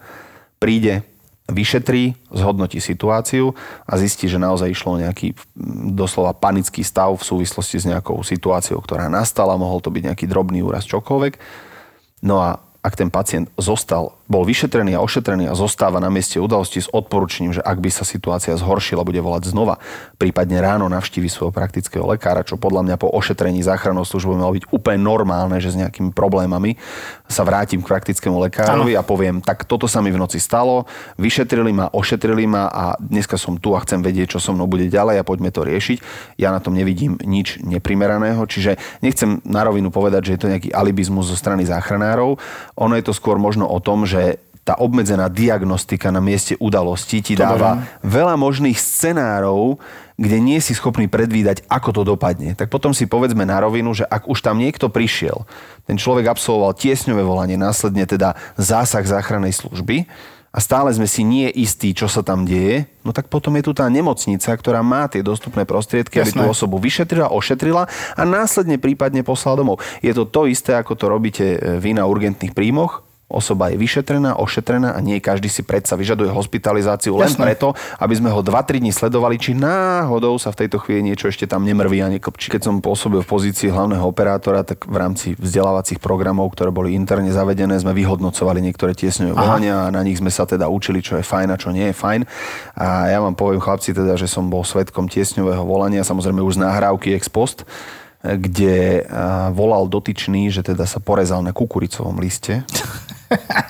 Príde, 0.62 1.02
vyšetrí, 1.50 2.14
zhodnotí 2.30 2.78
situáciu 2.78 3.58
a 3.90 3.98
zistí, 3.98 4.30
že 4.30 4.38
naozaj 4.38 4.70
išlo 4.70 5.02
nejaký 5.02 5.34
doslova 5.98 6.38
panický 6.38 6.86
stav 6.86 7.18
v 7.18 7.26
súvislosti 7.26 7.82
s 7.82 7.90
nejakou 7.90 8.22
situáciou, 8.22 8.78
ktorá 8.86 9.10
nastala, 9.10 9.58
mohol 9.58 9.82
to 9.82 9.90
byť 9.90 10.14
nejaký 10.14 10.26
drobný 10.30 10.62
úraz, 10.62 10.86
čokoľvek. 10.86 11.42
No 12.22 12.38
a 12.38 12.62
ak 12.86 12.94
ten 12.94 13.10
pacient 13.10 13.50
zostal 13.58 14.19
bol 14.30 14.46
vyšetrený 14.46 14.94
a 14.94 15.02
ošetrený 15.02 15.50
a 15.50 15.58
zostáva 15.58 15.98
na 15.98 16.14
mieste 16.14 16.38
udalosti 16.38 16.86
s 16.86 16.88
odporúčením, 16.94 17.58
že 17.58 17.66
ak 17.66 17.82
by 17.82 17.90
sa 17.90 18.06
situácia 18.06 18.54
zhoršila, 18.54 19.02
bude 19.02 19.18
volať 19.18 19.50
znova, 19.50 19.82
prípadne 20.22 20.62
ráno 20.62 20.86
navštívi 20.86 21.26
svojho 21.26 21.50
praktického 21.50 22.06
lekára, 22.06 22.46
čo 22.46 22.62
podľa 22.62 22.86
mňa 22.86 22.96
po 23.02 23.10
ošetrení 23.10 23.66
záchrannou 23.66 24.06
službou 24.06 24.38
malo 24.38 24.54
byť 24.54 24.70
úplne 24.70 25.02
normálne, 25.02 25.58
že 25.58 25.74
s 25.74 25.80
nejakými 25.82 26.14
problémami 26.14 26.78
sa 27.26 27.42
vrátim 27.42 27.82
k 27.82 27.90
praktickému 27.90 28.38
lekárovi 28.46 28.94
ano. 28.94 29.02
a 29.02 29.04
poviem, 29.04 29.42
tak 29.42 29.66
toto 29.66 29.90
sa 29.90 29.98
mi 30.06 30.14
v 30.14 30.22
noci 30.22 30.38
stalo, 30.38 30.86
vyšetrili 31.18 31.74
ma, 31.74 31.90
ošetrili 31.90 32.46
ma 32.46 32.70
a 32.70 32.84
dneska 33.02 33.34
som 33.34 33.58
tu 33.58 33.74
a 33.74 33.82
chcem 33.82 34.06
vedieť, 34.06 34.38
čo 34.38 34.40
so 34.40 34.54
mnou 34.54 34.70
bude 34.70 34.86
ďalej 34.86 35.18
a 35.18 35.26
poďme 35.26 35.50
to 35.50 35.66
riešiť. 35.66 35.98
Ja 36.38 36.54
na 36.54 36.62
tom 36.62 36.78
nevidím 36.78 37.18
nič 37.26 37.66
neprimeraného, 37.66 38.46
čiže 38.46 38.78
nechcem 39.02 39.42
na 39.42 39.66
rovinu 39.66 39.90
povedať, 39.90 40.30
že 40.30 40.34
je 40.38 40.42
to 40.46 40.52
nejaký 40.54 40.70
alibizmus 40.70 41.34
zo 41.34 41.38
strany 41.38 41.66
záchranárov. 41.66 42.38
Ono 42.78 42.94
je 42.94 43.02
to 43.02 43.18
skôr 43.18 43.42
možno 43.42 43.66
o 43.66 43.82
tom, 43.82 44.06
že 44.06 44.19
tá 44.70 44.78
obmedzená 44.78 45.34
diagnostika 45.34 46.14
na 46.14 46.22
mieste 46.22 46.54
udalosti 46.62 47.26
ti 47.26 47.34
to 47.34 47.42
dáva 47.42 47.82
dávam. 47.82 48.06
veľa 48.06 48.36
možných 48.38 48.78
scenárov, 48.78 49.82
kde 50.14 50.38
nie 50.38 50.62
si 50.62 50.78
schopný 50.78 51.10
predvídať, 51.10 51.66
ako 51.66 51.90
to 51.90 52.02
dopadne. 52.06 52.54
Tak 52.54 52.70
potom 52.70 52.94
si 52.94 53.10
povedzme 53.10 53.50
na 53.50 53.58
rovinu, 53.58 53.98
že 53.98 54.06
ak 54.06 54.30
už 54.30 54.46
tam 54.46 54.62
niekto 54.62 54.92
prišiel, 54.94 55.48
ten 55.90 55.98
človek 55.98 56.30
absolvoval 56.30 56.78
tiesňové 56.78 57.26
volanie, 57.26 57.58
následne 57.58 58.06
teda 58.06 58.38
zásah 58.62 59.02
záchrannej 59.02 59.58
služby 59.58 60.06
a 60.54 60.58
stále 60.62 60.94
sme 60.94 61.10
si 61.10 61.26
nie 61.26 61.50
istí, 61.50 61.94
čo 61.98 62.06
sa 62.06 62.22
tam 62.22 62.46
deje, 62.46 62.86
no 63.02 63.10
tak 63.10 63.26
potom 63.26 63.58
je 63.58 63.66
tu 63.66 63.74
tá 63.74 63.90
nemocnica, 63.90 64.54
ktorá 64.54 64.86
má 64.86 65.10
tie 65.10 65.26
dostupné 65.26 65.66
prostriedky, 65.66 66.22
Jasné. 66.22 66.36
aby 66.36 66.46
tú 66.46 66.46
osobu 66.46 66.78
vyšetrila, 66.78 67.34
ošetrila 67.34 67.90
a 68.14 68.22
následne 68.22 68.78
prípadne 68.78 69.26
poslala 69.26 69.66
domov. 69.66 69.82
Je 70.06 70.14
to 70.14 70.30
to 70.30 70.46
isté, 70.46 70.78
ako 70.78 70.94
to 70.94 71.06
robíte 71.10 71.46
vy 71.82 71.98
na 71.98 72.06
urgentných 72.06 72.54
príjmoch, 72.54 73.09
osoba 73.30 73.70
je 73.70 73.78
vyšetrená, 73.78 74.42
ošetrená 74.42 74.98
a 74.98 75.00
nie 75.06 75.22
každý 75.22 75.54
si 75.54 75.62
predsa 75.62 75.94
vyžaduje 75.94 76.34
hospitalizáciu 76.34 77.14
len 77.14 77.30
Jasné. 77.30 77.46
preto, 77.46 77.78
aby 78.02 78.14
sme 78.18 78.34
ho 78.34 78.42
2-3 78.42 78.82
dní 78.82 78.90
sledovali, 78.90 79.38
či 79.38 79.54
náhodou 79.54 80.42
sa 80.42 80.50
v 80.50 80.66
tejto 80.66 80.82
chvíli 80.82 81.14
niečo 81.14 81.30
ešte 81.30 81.46
tam 81.46 81.62
nemrví 81.62 82.02
a 82.02 82.10
neklpčí. 82.10 82.50
Keď 82.50 82.66
som 82.66 82.82
pôsobil 82.82 83.22
v 83.22 83.30
pozícii 83.30 83.70
hlavného 83.70 84.02
operátora, 84.02 84.66
tak 84.66 84.90
v 84.90 84.98
rámci 84.98 85.38
vzdelávacích 85.38 86.02
programov, 86.02 86.50
ktoré 86.58 86.74
boli 86.74 86.98
interne 86.98 87.30
zavedené, 87.30 87.78
sme 87.78 87.94
vyhodnocovali 87.94 88.66
niektoré 88.66 88.98
tiesňové 88.98 89.38
volania 89.38 89.86
a 89.86 89.94
na 89.94 90.02
nich 90.02 90.18
sme 90.18 90.34
sa 90.34 90.50
teda 90.50 90.66
učili, 90.66 91.06
čo 91.06 91.22
je 91.22 91.24
fajn 91.24 91.54
a 91.54 91.62
čo 91.62 91.70
nie 91.70 91.94
je 91.94 91.96
fajn. 91.96 92.26
A 92.82 93.14
ja 93.14 93.22
vám 93.22 93.38
poviem 93.38 93.62
chlapci 93.62 93.94
teda, 93.94 94.18
že 94.18 94.26
som 94.26 94.50
bol 94.50 94.66
svetkom 94.66 95.06
tiesňového 95.06 95.62
volania, 95.62 96.02
samozrejme 96.02 96.42
už 96.42 96.58
z 96.58 96.66
nahrávky 96.66 97.14
ex 97.14 97.30
post, 97.30 97.62
kde 98.20 99.08
volal 99.56 99.88
dotyčný, 99.88 100.52
že 100.52 100.60
teda 100.60 100.84
sa 100.84 101.00
porezal 101.00 101.40
na 101.40 101.56
kukuricovom 101.56 102.20
liste 102.20 102.68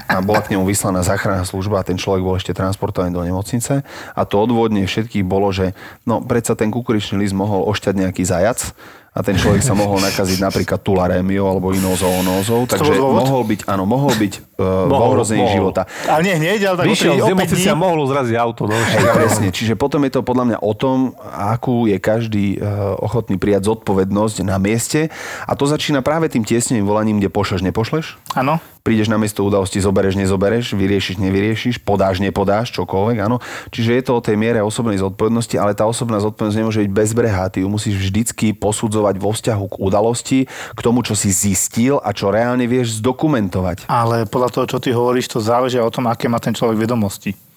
a 0.08 0.20
bola 0.24 0.40
k 0.42 0.56
nemu 0.56 0.64
vyslaná 0.64 1.04
záchranná 1.04 1.44
služba 1.44 1.84
a 1.84 1.88
ten 1.88 2.00
človek 2.00 2.24
bol 2.24 2.36
ešte 2.40 2.56
transportovaný 2.56 3.12
do 3.12 3.22
nemocnice 3.24 3.84
a 4.16 4.22
to 4.24 4.36
odvodne 4.40 4.84
všetkých 4.88 5.28
bolo, 5.28 5.52
že 5.52 5.76
no 6.08 6.24
predsa 6.24 6.56
ten 6.56 6.72
kukuričný 6.72 7.20
list 7.20 7.36
mohol 7.36 7.68
ošťať 7.68 7.94
nejaký 7.96 8.24
zajac 8.24 8.72
a 9.10 9.26
ten 9.26 9.34
človek 9.34 9.66
sa 9.66 9.74
mohol 9.74 9.98
nakaziť 10.00 10.38
napríklad 10.38 10.80
tularémiou 10.86 11.50
alebo 11.50 11.74
inou 11.74 11.98
zoonózou, 11.98 12.70
takže 12.70 12.94
mohol 12.94 13.42
byť, 13.42 13.66
áno, 13.66 13.84
mohol 13.84 14.14
byť 14.14 14.34
uh, 14.38 14.86
v 14.86 14.92
Mohol, 14.94 15.08
ohrození 15.12 15.44
mohol. 15.44 15.56
života. 15.58 15.82
Ale 16.06 16.22
nie 16.24 16.36
hneď, 16.38 16.60
ale 16.70 16.76
tak 16.78 16.86
Vyšiel 16.94 17.18
z 17.18 17.26
nemocnice 17.34 17.68
a 17.68 17.76
mohlo 17.76 18.06
zraziť 18.06 18.36
auto. 18.38 18.70
No, 18.70 18.78
Hej, 18.78 19.10
presne. 19.12 19.48
Čiže 19.50 19.74
potom 19.74 20.06
je 20.06 20.14
to 20.14 20.22
podľa 20.22 20.54
mňa 20.54 20.58
o 20.62 20.74
tom, 20.78 21.18
akú 21.26 21.90
je 21.90 21.98
každý 21.98 22.62
uh, 22.62 22.96
ochotný 23.02 23.42
prijať 23.42 23.74
zodpovednosť 23.74 24.46
na 24.46 24.62
mieste 24.62 25.10
a 25.50 25.52
to 25.58 25.66
začína 25.66 26.06
práve 26.06 26.30
tým 26.30 26.46
tiesným 26.46 26.86
volaním, 26.86 27.18
kde 27.18 27.34
pošleš, 27.34 27.66
nepošleš. 27.66 28.14
Áno. 28.38 28.62
Prídeš 28.82 29.12
na 29.12 29.20
miesto 29.20 29.44
udalosti, 29.44 29.84
zobereš, 29.84 30.16
nezobereš, 30.16 30.74
vyriešiš, 30.74 31.20
nevyriešiš, 31.20 31.76
podáš, 31.84 32.24
nepodáš, 32.24 32.72
čokoľvek, 32.74 33.18
áno. 33.22 33.38
Čiže 33.70 33.92
je 34.00 34.04
to 34.06 34.12
o 34.18 34.24
tej 34.24 34.40
miere 34.40 34.64
osobnej 34.64 34.98
zodpovednosti, 35.00 35.56
ale 35.60 35.76
tá 35.76 35.84
osobná 35.84 36.18
zodpovednosť 36.24 36.60
nemôže 36.60 36.84
byť 36.88 36.92
bezbrehá. 36.92 37.52
Ty 37.52 37.66
ju 37.66 37.70
musíš 37.70 38.00
vždycky 38.00 38.56
posudzovať 38.56 39.16
vo 39.20 39.36
vzťahu 39.36 39.66
k 39.68 39.76
udalosti, 39.84 40.40
k 40.48 40.80
tomu, 40.80 41.04
čo 41.04 41.14
si 41.14 41.30
zistil 41.34 42.00
a 42.00 42.16
čo 42.16 42.32
reálne 42.32 42.66
vieš 42.66 43.04
zdokumentovať. 43.04 43.90
Ale 43.92 44.30
podľa 44.30 44.50
toho, 44.54 44.66
čo 44.66 44.78
ty 44.80 44.96
hovoríš, 44.96 45.32
to 45.32 45.44
záleží 45.44 45.78
o 45.82 45.92
tom, 45.92 46.08
aké 46.08 46.32
má 46.32 46.40
ten 46.40 46.56
človek 46.56 46.80
vedomosti. 46.80 47.49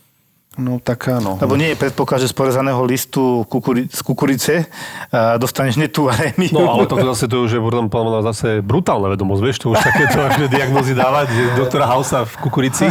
No 0.60 0.76
tak 0.84 1.08
áno. 1.08 1.40
Lebo 1.40 1.56
nie 1.56 1.72
je 1.72 1.80
predpoklad, 1.80 2.20
že 2.20 2.28
z 2.28 2.36
porezaného 2.36 2.84
listu 2.84 3.48
kukuri- 3.48 3.88
z 3.88 4.00
kukurice 4.04 4.54
uh, 4.68 5.40
dostaneš 5.40 5.80
netuarémiu. 5.80 6.52
No 6.52 6.68
ale 6.76 6.84
to 6.84 7.00
zase 7.00 7.24
to 7.24 7.48
už 7.48 7.56
je 7.56 7.60
potom 7.60 7.88
podľa 7.88 8.20
zase 8.28 8.60
brutálna 8.60 9.16
vedomosť, 9.16 9.40
vieš, 9.40 9.56
to 9.64 9.72
už 9.72 9.80
takéto 9.80 10.20
akože 10.20 10.52
diagnózy 10.52 10.92
dávať, 10.92 11.32
že 11.32 11.42
doktora 11.56 11.88
Hausa 11.88 12.28
v 12.28 12.34
kukurici. 12.44 12.84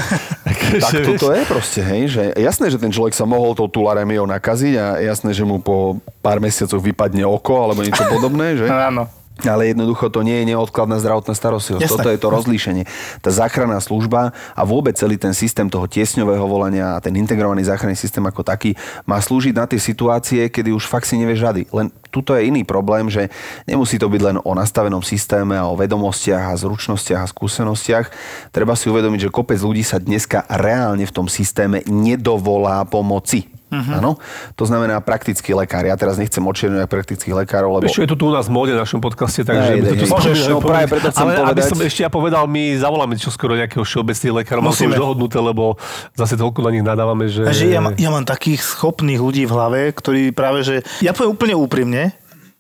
Tak 0.82 1.06
toto 1.06 1.30
je 1.30 1.44
proste, 1.46 1.86
hej, 1.86 2.02
že 2.10 2.24
jasné, 2.34 2.74
že 2.74 2.82
ten 2.82 2.90
človek 2.90 3.14
sa 3.14 3.30
mohol 3.30 3.54
tou 3.54 3.70
tularemiou 3.70 4.26
nakaziť 4.26 4.74
a 4.82 4.86
jasné, 5.14 5.30
že 5.30 5.46
mu 5.46 5.62
po 5.62 6.02
pár 6.26 6.42
mesiacoch 6.42 6.82
vypadne 6.82 7.22
oko 7.30 7.70
alebo 7.70 7.86
niečo 7.86 8.10
podobné, 8.10 8.58
že? 8.58 8.66
Áno. 8.90 9.21
Ale 9.46 9.74
jednoducho 9.74 10.10
to 10.14 10.22
nie 10.22 10.44
je 10.44 10.54
neodkladná 10.54 11.02
zdravotná 11.02 11.34
starostlivosť. 11.34 11.90
Toto 11.90 12.10
je 12.10 12.20
to 12.20 12.30
rozlíšenie. 12.30 12.84
Tá 13.22 13.30
záchranná 13.34 13.82
služba 13.82 14.36
a 14.54 14.62
vôbec 14.62 14.94
celý 14.98 15.18
ten 15.18 15.34
systém 15.34 15.66
toho 15.70 15.90
tiesňového 15.90 16.46
volania 16.46 16.98
a 16.98 17.02
ten 17.02 17.16
integrovaný 17.18 17.66
záchranný 17.66 17.98
systém 17.98 18.22
ako 18.26 18.46
taký 18.46 18.78
má 19.06 19.18
slúžiť 19.18 19.54
na 19.56 19.66
tie 19.66 19.82
situácie, 19.82 20.50
kedy 20.50 20.74
už 20.74 20.86
fakt 20.86 21.10
si 21.10 21.18
nevieš 21.18 21.42
rady. 21.42 21.62
Len 21.74 21.90
tuto 22.12 22.36
je 22.36 22.46
iný 22.46 22.68
problém, 22.68 23.08
že 23.08 23.32
nemusí 23.66 23.96
to 23.96 24.12
byť 24.12 24.22
len 24.22 24.38
o 24.44 24.52
nastavenom 24.52 25.02
systéme 25.02 25.56
a 25.56 25.70
o 25.72 25.80
vedomostiach 25.80 26.52
a 26.52 26.60
zručnostiach 26.60 27.24
a 27.24 27.32
skúsenostiach. 27.32 28.06
Treba 28.52 28.76
si 28.76 28.92
uvedomiť, 28.92 29.30
že 29.30 29.34
kopec 29.34 29.58
ľudí 29.64 29.82
sa 29.82 29.98
dneska 29.98 30.44
reálne 30.52 31.08
v 31.08 31.16
tom 31.16 31.32
systéme 31.32 31.82
nedovolá 31.88 32.84
pomoci. 32.84 33.61
Áno? 33.72 34.20
To 34.54 34.64
znamená 34.64 35.00
praktický 35.00 35.56
lekár. 35.56 35.88
Ja 35.88 35.96
teraz 35.96 36.20
nechcem 36.20 36.44
očierňovať 36.44 36.86
praktických 36.86 37.32
lekárov, 37.34 37.80
lebo... 37.80 37.88
Čo, 37.88 38.04
je 38.04 38.12
to 38.12 38.20
tu 38.20 38.28
u 38.28 38.34
nás 38.36 38.46
v 38.46 38.54
móde 38.54 38.76
v 38.76 38.80
našom 38.80 39.00
podcaste, 39.00 39.48
takže 39.48 39.80
my 39.80 39.96
to 39.96 40.06
Môžeš, 40.12 40.38
no 40.52 40.60
práve 40.60 40.92
preto 40.92 41.08
chcem 41.08 41.24
Ale 41.24 41.32
aby 41.32 41.40
povedať- 41.56 41.72
som 41.72 41.80
ešte 41.80 42.02
ja 42.04 42.12
povedal, 42.12 42.44
my 42.46 42.64
zavoláme 42.76 43.16
čo 43.16 43.32
skoro 43.32 43.56
nejakého 43.56 43.82
všeobecných 43.82 44.44
lekárov, 44.44 44.62
Musíme. 44.62 44.92
už 44.92 45.00
dohodnuté, 45.00 45.40
lebo 45.40 45.80
zase 46.12 46.36
toľko 46.36 46.60
na 46.62 46.70
nich 46.70 46.84
nadávame, 46.84 47.32
že... 47.32 47.48
A 47.48 47.56
že 47.56 47.72
ja, 47.72 47.80
má- 47.80 47.96
ja 47.96 48.12
mám 48.12 48.28
takých 48.28 48.60
schopných 48.60 49.18
ľudí 49.18 49.48
v 49.48 49.52
hlave, 49.52 49.80
ktorí 49.96 50.36
práve, 50.36 50.68
že... 50.68 50.76
Ja 51.00 51.16
poviem 51.16 51.32
úplne 51.32 51.56
úprimne, 51.56 52.12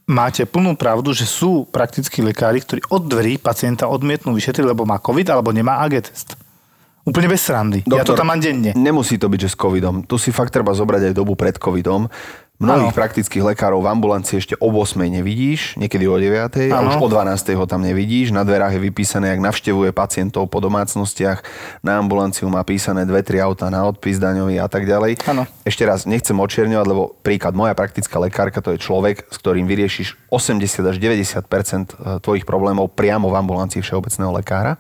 máte 0.08 0.44
plnú 0.44 0.74
pravdu, 0.74 1.12
že 1.12 1.24
sú 1.24 1.68
praktickí 1.68 2.20
lekári, 2.20 2.60
ktorí 2.60 2.88
od 2.88 3.04
dverí 3.06 3.36
pacienta 3.36 3.88
odmietnú 3.88 4.32
vyšetriť, 4.32 4.64
lebo 4.66 4.84
má 4.84 4.96
COVID 4.96 5.28
alebo 5.28 5.52
nemá 5.52 5.84
AG 5.84 6.02
test. 6.04 6.40
Úplne 7.02 7.28
bez 7.34 7.42
srandy. 7.42 7.82
ja 7.88 8.06
to 8.06 8.14
tam 8.14 8.30
mám 8.30 8.38
denne. 8.38 8.78
Nemusí 8.78 9.18
to 9.18 9.26
byť, 9.26 9.40
že 9.42 9.50
s 9.54 9.58
covidom. 9.58 10.06
Tu 10.06 10.22
si 10.22 10.30
fakt 10.30 10.54
treba 10.54 10.70
zobrať 10.78 11.10
aj 11.10 11.14
dobu 11.18 11.34
pred 11.34 11.58
covidom. 11.58 12.06
Mnohých 12.62 12.94
Áno. 12.94 12.98
praktických 13.02 13.42
lekárov 13.42 13.82
v 13.82 13.90
ambulancii 13.90 14.38
ešte 14.38 14.54
o 14.62 14.70
8 14.70 15.02
nevidíš, 15.10 15.82
niekedy 15.82 16.06
o 16.06 16.14
9 16.14 16.70
a 16.70 16.78
Áno. 16.78 16.94
už 16.94 17.02
o 17.02 17.10
12 17.10 17.58
ho 17.58 17.66
tam 17.66 17.82
nevidíš. 17.82 18.30
Na 18.30 18.46
dverách 18.46 18.78
je 18.78 18.86
vypísané, 18.86 19.34
ak 19.34 19.42
navštevuje 19.42 19.90
pacientov 19.90 20.46
po 20.46 20.62
domácnostiach. 20.62 21.42
Na 21.82 21.98
ambulanciu 21.98 22.54
má 22.54 22.62
písané 22.62 23.10
2-3 23.10 23.42
auta 23.42 23.74
na 23.74 23.82
odpis 23.90 24.22
daňový 24.22 24.62
a 24.62 24.70
tak 24.70 24.86
ďalej. 24.86 25.26
Áno. 25.26 25.50
Ešte 25.66 25.90
raz, 25.90 26.06
nechcem 26.06 26.38
očierňovať, 26.38 26.86
lebo 26.86 27.18
príklad, 27.26 27.58
moja 27.58 27.74
praktická 27.74 28.22
lekárka 28.22 28.62
to 28.62 28.78
je 28.78 28.78
človek, 28.78 29.26
s 29.34 29.42
ktorým 29.42 29.66
vyriešiš 29.66 30.30
80 30.30 30.86
až 30.86 31.02
90% 31.02 32.22
tvojich 32.22 32.46
problémov 32.46 32.94
priamo 32.94 33.26
v 33.34 33.42
ambulancii 33.42 33.82
všeobecného 33.82 34.38
lekára. 34.38 34.78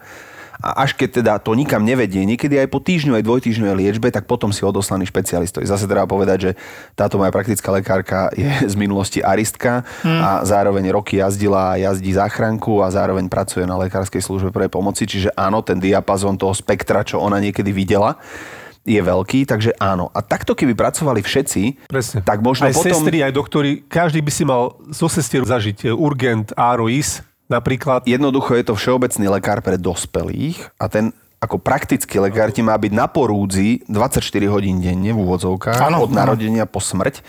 A 0.61 0.85
až 0.85 0.93
keď 0.93 1.09
teda 1.21 1.33
to 1.41 1.57
nikam 1.57 1.81
nevedie, 1.81 2.21
niekedy 2.21 2.61
aj 2.61 2.69
po 2.69 2.77
týždňovej, 2.77 3.25
dvojtýždňovej 3.25 3.75
liečbe, 3.81 4.07
tak 4.13 4.29
potom 4.29 4.53
si 4.53 4.61
odoslaný 4.61 5.09
špecialistovi. 5.09 5.65
Zase 5.65 5.89
treba 5.89 6.05
povedať, 6.05 6.37
že 6.37 6.51
táto 6.93 7.17
moja 7.17 7.33
praktická 7.33 7.73
lekárka 7.73 8.29
je 8.37 8.47
z 8.71 8.75
minulosti 8.77 9.19
aristka 9.19 9.83
a 10.05 10.45
zároveň 10.45 10.93
roky 10.93 11.17
jazdila 11.17 11.75
a 11.75 11.79
jazdí 11.81 12.13
záchranku 12.13 12.85
a 12.85 12.93
zároveň 12.93 13.25
pracuje 13.25 13.65
na 13.65 13.75
lekárskej 13.81 14.21
službe 14.21 14.53
pre 14.53 14.69
pomoci. 14.69 15.09
Čiže 15.09 15.33
áno, 15.33 15.65
ten 15.65 15.81
diapazon 15.81 16.37
toho 16.37 16.53
spektra, 16.53 17.01
čo 17.01 17.17
ona 17.17 17.41
niekedy 17.41 17.73
videla, 17.73 18.21
je 18.81 18.97
veľký, 18.97 19.45
takže 19.45 19.77
áno. 19.77 20.09
A 20.09 20.25
takto 20.25 20.57
keby 20.57 20.73
pracovali 20.73 21.21
všetci, 21.21 21.85
Presne. 21.85 22.25
tak 22.25 22.41
možno 22.41 22.65
aj 22.65 22.73
potom... 22.73 22.89
sestry, 22.89 23.21
aj 23.21 23.33
doktori, 23.33 23.85
každý 23.85 24.25
by 24.25 24.31
si 24.33 24.43
mal 24.43 24.73
zo 24.89 25.05
sestier 25.05 25.45
zažiť 25.45 25.85
e, 25.85 25.93
urgent, 25.93 26.49
áro, 26.57 26.89
is, 26.89 27.21
napríklad. 27.51 28.07
Jednoducho 28.07 28.55
je 28.55 28.63
to 28.63 28.73
všeobecný 28.79 29.27
lekár 29.27 29.59
pre 29.59 29.75
dospelých 29.75 30.71
a 30.79 30.87
ten 30.87 31.11
ako 31.41 31.57
praktický 31.57 32.21
lekár 32.21 32.53
ti 32.53 32.61
má 32.61 32.77
byť 32.77 32.93
na 32.93 33.09
porúdzi 33.09 33.81
24 33.89 34.21
hodín 34.47 34.77
denne 34.77 35.09
v 35.09 35.19
úvodzovkách 35.25 35.89
Áno, 35.89 36.05
od 36.05 36.13
narodenia 36.13 36.69
po 36.69 36.77
smrť. 36.77 37.25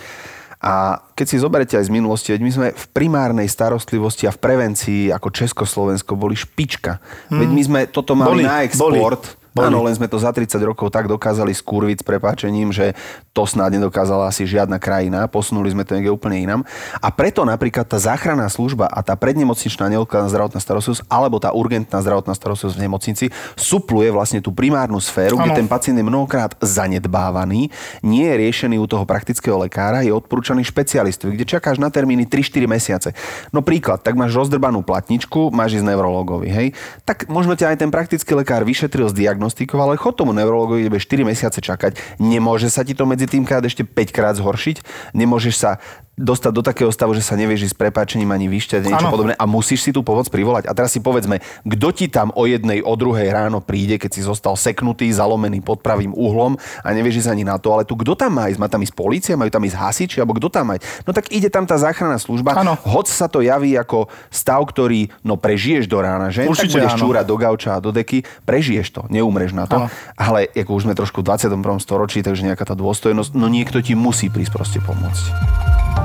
A 0.63 1.03
keď 1.17 1.25
si 1.27 1.41
zoberete 1.41 1.75
aj 1.75 1.89
z 1.89 1.91
minulosti, 1.91 2.31
veď 2.31 2.41
my 2.45 2.51
sme 2.53 2.67
v 2.71 2.85
primárnej 2.95 3.51
starostlivosti 3.51 4.29
a 4.29 4.31
v 4.31 4.39
prevencii 4.39 5.01
ako 5.11 5.27
Československo 5.27 6.15
boli 6.15 6.39
špička. 6.39 7.03
Veď 7.27 7.49
my 7.51 7.61
sme 7.67 7.79
toto 7.91 8.15
mali 8.15 8.39
Boli, 8.39 8.43
na 8.47 8.63
export. 8.63 9.27
Boli. 9.27 9.42
Áno, 9.53 9.85
len 9.85 9.93
sme 9.93 10.09
to 10.09 10.17
za 10.17 10.33
30 10.33 10.57
rokov 10.65 10.89
tak 10.89 11.05
dokázali 11.05 11.53
skúrviť 11.53 12.01
s 12.01 12.05
prepáčením, 12.05 12.73
že 12.73 12.97
to 13.37 13.45
snáď 13.45 13.77
nedokázala 13.77 14.25
asi 14.25 14.49
žiadna 14.49 14.81
krajina. 14.81 15.29
Posunuli 15.29 15.69
sme 15.69 15.85
to 15.85 15.93
niekde 15.93 16.09
úplne 16.09 16.41
inam. 16.41 16.61
A 16.97 17.13
preto 17.13 17.45
napríklad 17.45 17.85
tá 17.85 18.01
záchranná 18.01 18.49
služba 18.49 18.89
a 18.89 19.05
tá 19.05 19.13
prednemocničná 19.13 19.93
neodkladná 19.93 20.29
zdravotná 20.33 20.57
starostlivosť 20.57 21.05
alebo 21.05 21.37
tá 21.37 21.53
urgentná 21.53 22.01
zdravotná 22.01 22.33
starostlivosť 22.33 22.77
v 22.77 22.83
nemocnici 22.85 23.25
supluje 23.53 24.09
vlastne 24.09 24.41
tú 24.41 24.49
primárnu 24.49 24.97
sféru, 24.97 25.37
kde 25.37 25.53
Áno. 25.53 25.59
ten 25.61 25.69
pacient 25.69 25.97
je 25.97 26.05
mnohokrát 26.05 26.57
zanedbávaný, 26.57 27.69
nie 28.01 28.25
je 28.25 28.35
riešený 28.41 28.81
u 28.81 28.89
toho 28.89 29.05
praktického 29.05 29.61
lekára, 29.61 30.01
je 30.01 30.09
odporúčaný 30.09 30.65
špecialistovi, 30.65 31.37
kde 31.37 31.45
čakáš 31.45 31.77
na 31.77 31.93
termíny 31.93 32.25
3-4 32.25 32.65
mesiace. 32.65 33.09
No 33.53 33.61
príklad, 33.61 34.01
tak 34.01 34.17
máš 34.17 34.33
rozdrbanú 34.33 34.81
platničku, 34.81 35.53
máš 35.53 35.77
ísť 35.77 35.85
neurologovi, 35.85 36.49
hej? 36.49 36.67
Tak 37.05 37.29
možno 37.29 37.53
ťa 37.53 37.73
aj 37.73 37.77
ten 37.85 37.89
praktický 37.93 38.33
lekár 38.33 38.65
vyšetril, 38.65 39.09
zdiagnostikoval, 39.43 39.91
ale 39.91 39.99
chod 39.99 40.15
tomu 40.15 40.31
neurologovi, 40.31 40.87
kde 40.87 40.93
budeš 40.95 41.07
4 41.11 41.27
mesiace 41.27 41.59
čakať. 41.59 42.19
Nemôže 42.19 42.71
sa 42.71 42.87
ti 42.87 42.95
to 42.95 43.03
medzi 43.03 43.27
tým 43.27 43.43
krát 43.43 43.63
ešte 43.65 43.83
5 43.83 44.15
krát 44.15 44.35
zhoršiť, 44.39 44.79
nemôžeš 45.11 45.55
sa 45.55 45.83
dostať 46.13 46.51
do 46.53 46.61
takého 46.61 46.91
stavu, 46.93 47.17
že 47.17 47.25
sa 47.25 47.33
nevieš 47.33 47.69
ísť 47.69 47.73
s 47.73 47.79
prepáčením 47.81 48.29
ani 48.29 48.45
vyšťať, 48.45 48.85
niečo 48.85 49.09
Áno. 49.09 49.13
podobné 49.13 49.33
a 49.33 49.49
musíš 49.49 49.81
si 49.81 49.89
tú 49.89 50.05
pomoc 50.05 50.29
privolať. 50.29 50.69
A 50.69 50.77
teraz 50.77 50.93
si 50.93 51.01
povedzme, 51.01 51.41
kto 51.65 51.87
ti 51.89 52.05
tam 52.05 52.29
o 52.37 52.45
jednej, 52.45 52.85
o 52.85 52.93
druhej 52.93 53.33
ráno 53.33 53.65
príde, 53.65 53.97
keď 53.97 54.11
si 54.13 54.21
zostal 54.21 54.53
seknutý, 54.53 55.09
zalomený 55.09 55.65
pod 55.65 55.81
pravým 55.81 56.13
uhlom 56.13 56.53
a 56.85 56.87
nevieš 56.93 57.25
ísť 57.25 57.33
ani 57.33 57.43
na 57.49 57.57
to, 57.57 57.73
ale 57.73 57.81
tu 57.81 57.97
kto 57.97 58.13
tam 58.13 58.37
má 58.37 58.45
ísť? 58.45 58.61
Má 58.61 58.69
tam 58.69 58.85
ísť 58.85 58.93
policia, 58.93 59.33
majú 59.33 59.49
tam 59.49 59.65
ísť 59.65 59.73
hasiči, 59.73 60.17
alebo 60.21 60.37
kto 60.37 60.53
tam 60.53 60.69
má 60.69 60.77
ísť? 60.77 60.85
No 61.09 61.11
tak 61.17 61.33
ide 61.33 61.49
tam 61.49 61.65
tá 61.65 61.81
záchranná 61.81 62.21
služba. 62.21 62.53
Áno. 62.53 62.77
Hoď 62.85 63.09
sa 63.09 63.25
to 63.25 63.41
javí 63.41 63.73
ako 63.73 64.05
stav, 64.29 64.61
ktorý 64.69 65.09
no 65.25 65.41
prežiješ 65.41 65.89
do 65.89 65.97
rána, 65.97 66.29
že? 66.29 66.45
Určite 66.45 66.77
tak 66.77 66.93
budeš 66.93 66.93
áno. 66.93 67.01
čúrať 67.01 67.25
do 67.25 67.35
gauča 67.41 67.69
a 67.73 67.81
do 67.81 67.89
deky, 67.89 68.21
prežiješ 68.45 68.87
to, 68.93 69.01
neumreš 69.09 69.57
na 69.57 69.65
to. 69.65 69.81
Áno. 69.81 69.87
Ale 70.13 70.45
ako 70.53 70.77
už 70.77 70.85
sme 70.85 70.93
trošku 70.93 71.25
v 71.25 71.33
21. 71.33 71.57
storočí, 71.81 72.21
takže 72.21 72.45
nejaká 72.45 72.69
tá 72.69 72.77
dôstojnosť, 72.77 73.33
no 73.33 73.49
niekto 73.49 73.81
ti 73.81 73.97
musí 73.97 74.29
prísť 74.29 74.53
proste 74.53 74.77
pomôcť. 74.77 76.02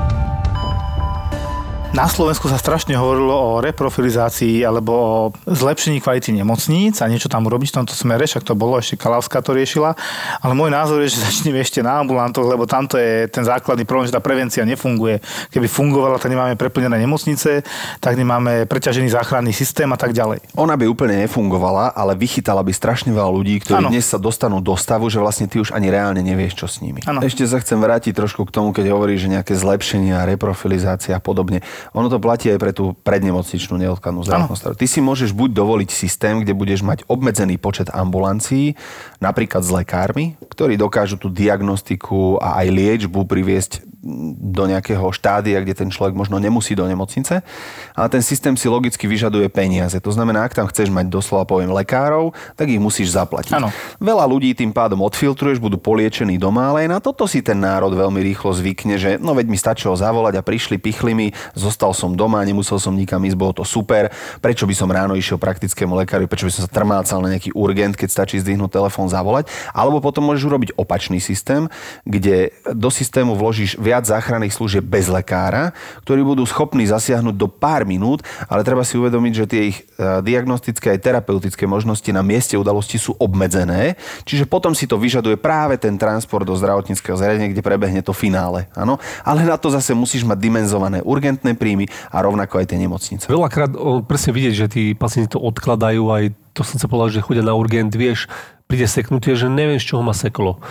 Na 1.89 2.05
Slovensku 2.05 2.45
sa 2.45 2.61
strašne 2.61 2.93
hovorilo 2.93 3.33
o 3.33 3.65
reprofilizácii 3.65 4.61
alebo 4.61 4.91
o 4.93 5.13
zlepšení 5.49 5.97
kvality 5.97 6.29
nemocníc 6.29 7.01
a 7.01 7.09
niečo 7.09 7.33
tam 7.33 7.49
urobiť 7.49 7.73
v 7.73 7.77
tomto 7.81 7.97
smere, 7.97 8.29
však 8.29 8.45
to 8.45 8.53
bolo, 8.53 8.77
ešte 8.77 8.93
Kalavská 8.93 9.41
to 9.41 9.57
riešila. 9.57 9.97
Ale 10.37 10.53
môj 10.53 10.69
názor 10.69 11.01
je, 11.01 11.17
že 11.17 11.23
začneme 11.25 11.57
ešte 11.57 11.81
na 11.81 11.97
ambulantoch, 11.97 12.45
lebo 12.45 12.69
tamto 12.69 13.01
je 13.01 13.25
ten 13.33 13.41
základný 13.41 13.89
problém, 13.89 14.05
že 14.05 14.13
tá 14.13 14.21
prevencia 14.21 14.61
nefunguje. 14.69 15.17
Keby 15.49 15.65
fungovala, 15.65 16.21
tak 16.21 16.29
nemáme 16.29 16.53
preplnené 16.61 16.93
nemocnice, 17.01 17.65
tak 17.97 18.13
nemáme 18.13 18.69
preťažený 18.69 19.09
záchranný 19.09 19.49
systém 19.49 19.89
a 19.89 19.97
tak 19.97 20.13
ďalej. 20.13 20.45
Ona 20.61 20.77
by 20.77 20.85
úplne 20.85 21.25
nefungovala, 21.25 21.97
ale 21.97 22.13
vychytala 22.13 22.61
by 22.61 22.69
strašne 22.69 23.09
veľa 23.09 23.33
ľudí, 23.33 23.65
ktorí 23.65 23.81
Áno. 23.81 23.89
dnes 23.89 24.05
sa 24.05 24.21
dostanú 24.21 24.61
do 24.61 24.77
stavu, 24.77 25.09
že 25.09 25.17
vlastne 25.17 25.49
ty 25.49 25.57
už 25.57 25.73
ani 25.73 25.89
reálne 25.89 26.21
nevieš, 26.21 26.53
čo 26.53 26.69
s 26.69 26.85
nimi. 26.85 27.01
Áno. 27.09 27.25
Ešte 27.25 27.49
sa 27.49 27.57
chcem 27.57 27.81
vrátiť 27.81 28.13
trošku 28.13 28.45
k 28.45 28.53
tomu, 28.53 28.77
keď 28.77 28.93
hovoríš, 28.93 29.25
že 29.25 29.41
nejaké 29.41 29.57
zlepšenia, 29.57 30.21
reprofilizácia 30.29 31.17
a 31.17 31.21
podobne. 31.23 31.65
Ono 31.95 32.07
to 32.07 32.17
platí 32.21 32.51
aj 32.51 32.59
pre 32.59 32.71
tú 32.71 32.95
prednemocničnú 33.03 33.75
neodkladnú 33.79 34.25
zdravotnú 34.25 34.55
starostlivosť. 34.55 34.81
Ty 34.81 34.87
si 34.87 34.99
môžeš 34.99 35.29
buď 35.35 35.49
dovoliť 35.55 35.89
systém, 35.89 36.41
kde 36.43 36.53
budeš 36.53 36.81
mať 36.85 37.05
obmedzený 37.07 37.59
počet 37.59 37.89
ambulancií, 37.91 38.75
napríklad 39.19 39.61
s 39.65 39.71
lekármi, 39.71 40.39
ktorí 40.49 40.79
dokážu 40.79 41.19
tú 41.19 41.27
diagnostiku 41.31 42.39
a 42.39 42.63
aj 42.63 42.67
liečbu 42.71 43.25
priviesť 43.27 43.98
do 44.39 44.63
nejakého 44.63 45.11
štádia, 45.11 45.59
kde 45.59 45.75
ten 45.75 45.89
človek 45.91 46.15
možno 46.15 46.39
nemusí 46.39 46.71
do 46.71 46.87
nemocnice, 46.87 47.43
ale 47.91 48.07
ten 48.07 48.23
systém 48.23 48.55
si 48.55 48.71
logicky 48.71 49.03
vyžaduje 49.03 49.51
peniaze. 49.51 49.99
To 49.99 50.11
znamená, 50.15 50.47
ak 50.47 50.55
tam 50.55 50.67
chceš 50.71 50.87
mať 50.87 51.11
doslova 51.11 51.43
poviem 51.43 51.75
lekárov, 51.75 52.31
tak 52.55 52.71
ich 52.71 52.79
musíš 52.79 53.11
zaplatiť. 53.11 53.59
Áno. 53.59 53.67
Veľa 53.99 54.23
ľudí 54.23 54.55
tým 54.55 54.71
pádom 54.71 55.03
odfiltruješ, 55.03 55.59
budú 55.59 55.75
poliečení 55.75 56.39
doma, 56.39 56.71
ale 56.71 56.87
aj 56.87 56.89
na 56.95 56.99
toto 57.03 57.27
si 57.27 57.43
ten 57.43 57.59
národ 57.59 57.91
veľmi 57.91 58.23
rýchlo 58.23 58.55
zvykne, 58.55 58.95
že 58.95 59.19
no 59.19 59.35
veď 59.35 59.51
mi 59.51 59.59
stačilo 59.59 59.91
zavolať 59.99 60.39
a 60.39 60.45
prišli, 60.47 60.79
pichli 60.79 61.11
mi, 61.11 61.27
zostal 61.51 61.91
som 61.91 62.15
doma, 62.15 62.39
nemusel 62.47 62.79
som 62.79 62.95
nikam 62.95 63.19
ísť, 63.27 63.35
bolo 63.35 63.51
to 63.51 63.67
super. 63.67 64.07
Prečo 64.39 64.63
by 64.63 64.75
som 64.79 64.87
ráno 64.87 65.19
išiel 65.19 65.35
praktickému 65.35 65.91
lekáru, 65.99 66.31
prečo 66.31 66.47
by 66.47 66.53
som 66.55 66.63
sa 66.63 66.71
trmácal 66.71 67.19
na 67.19 67.35
nejaký 67.35 67.51
urgent, 67.51 67.99
keď 67.99 68.09
stačí 68.15 68.39
zdvihnúť 68.39 68.71
telefón, 68.79 69.11
zavolať. 69.11 69.51
Alebo 69.75 69.99
potom 69.99 70.23
môžeš 70.23 70.47
urobiť 70.47 70.69
opačný 70.79 71.19
systém, 71.19 71.67
kde 72.07 72.55
do 72.71 72.87
systému 72.87 73.35
vložíš 73.35 73.75
viac 73.89 74.05
záchranných 74.05 74.53
služieb 74.53 74.85
bez 74.85 75.09
lekára, 75.09 75.73
ktorí 76.05 76.21
budú 76.21 76.45
schopní 76.45 76.85
zasiahnuť 76.85 77.33
do 77.33 77.49
pár 77.49 77.89
minút, 77.89 78.21
ale 78.45 78.61
treba 78.61 78.85
si 78.85 79.01
uvedomiť, 79.01 79.33
že 79.33 79.45
tie 79.49 79.61
ich 79.73 79.77
e, 79.97 80.21
diagnostické 80.21 80.93
aj 80.93 81.01
terapeutické 81.01 81.65
možnosti 81.65 82.05
na 82.13 82.21
mieste 82.21 82.53
udalosti 82.53 83.01
sú 83.01 83.17
obmedzené, 83.17 83.97
čiže 84.29 84.45
potom 84.45 84.77
si 84.77 84.85
to 84.85 85.01
vyžaduje 85.01 85.41
práve 85.41 85.81
ten 85.81 85.97
transport 85.97 86.45
do 86.45 86.53
zdravotníckého 86.53 87.17
zariadenia, 87.17 87.49
kde 87.49 87.65
prebehne 87.65 88.05
to 88.05 88.13
finále. 88.13 88.69
Áno? 88.77 89.01
Ale 89.25 89.41
na 89.41 89.57
to 89.57 89.73
zase 89.73 89.97
musíš 89.97 90.21
mať 90.21 90.37
dimenzované 90.37 91.01
urgentné 91.01 91.57
príjmy 91.57 91.89
a 92.13 92.21
rovnako 92.21 92.61
aj 92.61 92.69
tie 92.69 92.77
nemocnice. 92.77 93.25
Veľakrát 93.25 93.73
o, 93.73 94.05
presne 94.05 94.37
vidieť, 94.37 94.53
že 94.53 94.67
tí 94.69 94.83
pacienti 94.93 95.33
to 95.33 95.41
odkladajú, 95.41 96.03
aj 96.13 96.23
to 96.53 96.61
som 96.61 96.77
sa 96.77 96.85
povedal, 96.85 97.09
že 97.09 97.25
chodia 97.25 97.41
na 97.41 97.57
urgent, 97.57 97.89
vieš, 97.89 98.29
príde 98.69 98.85
seknutie, 98.85 99.33
že 99.33 99.49
neviem, 99.49 99.81
z 99.81 99.95
čoho 99.95 100.05
ma 100.05 100.13
seklo. 100.13 100.61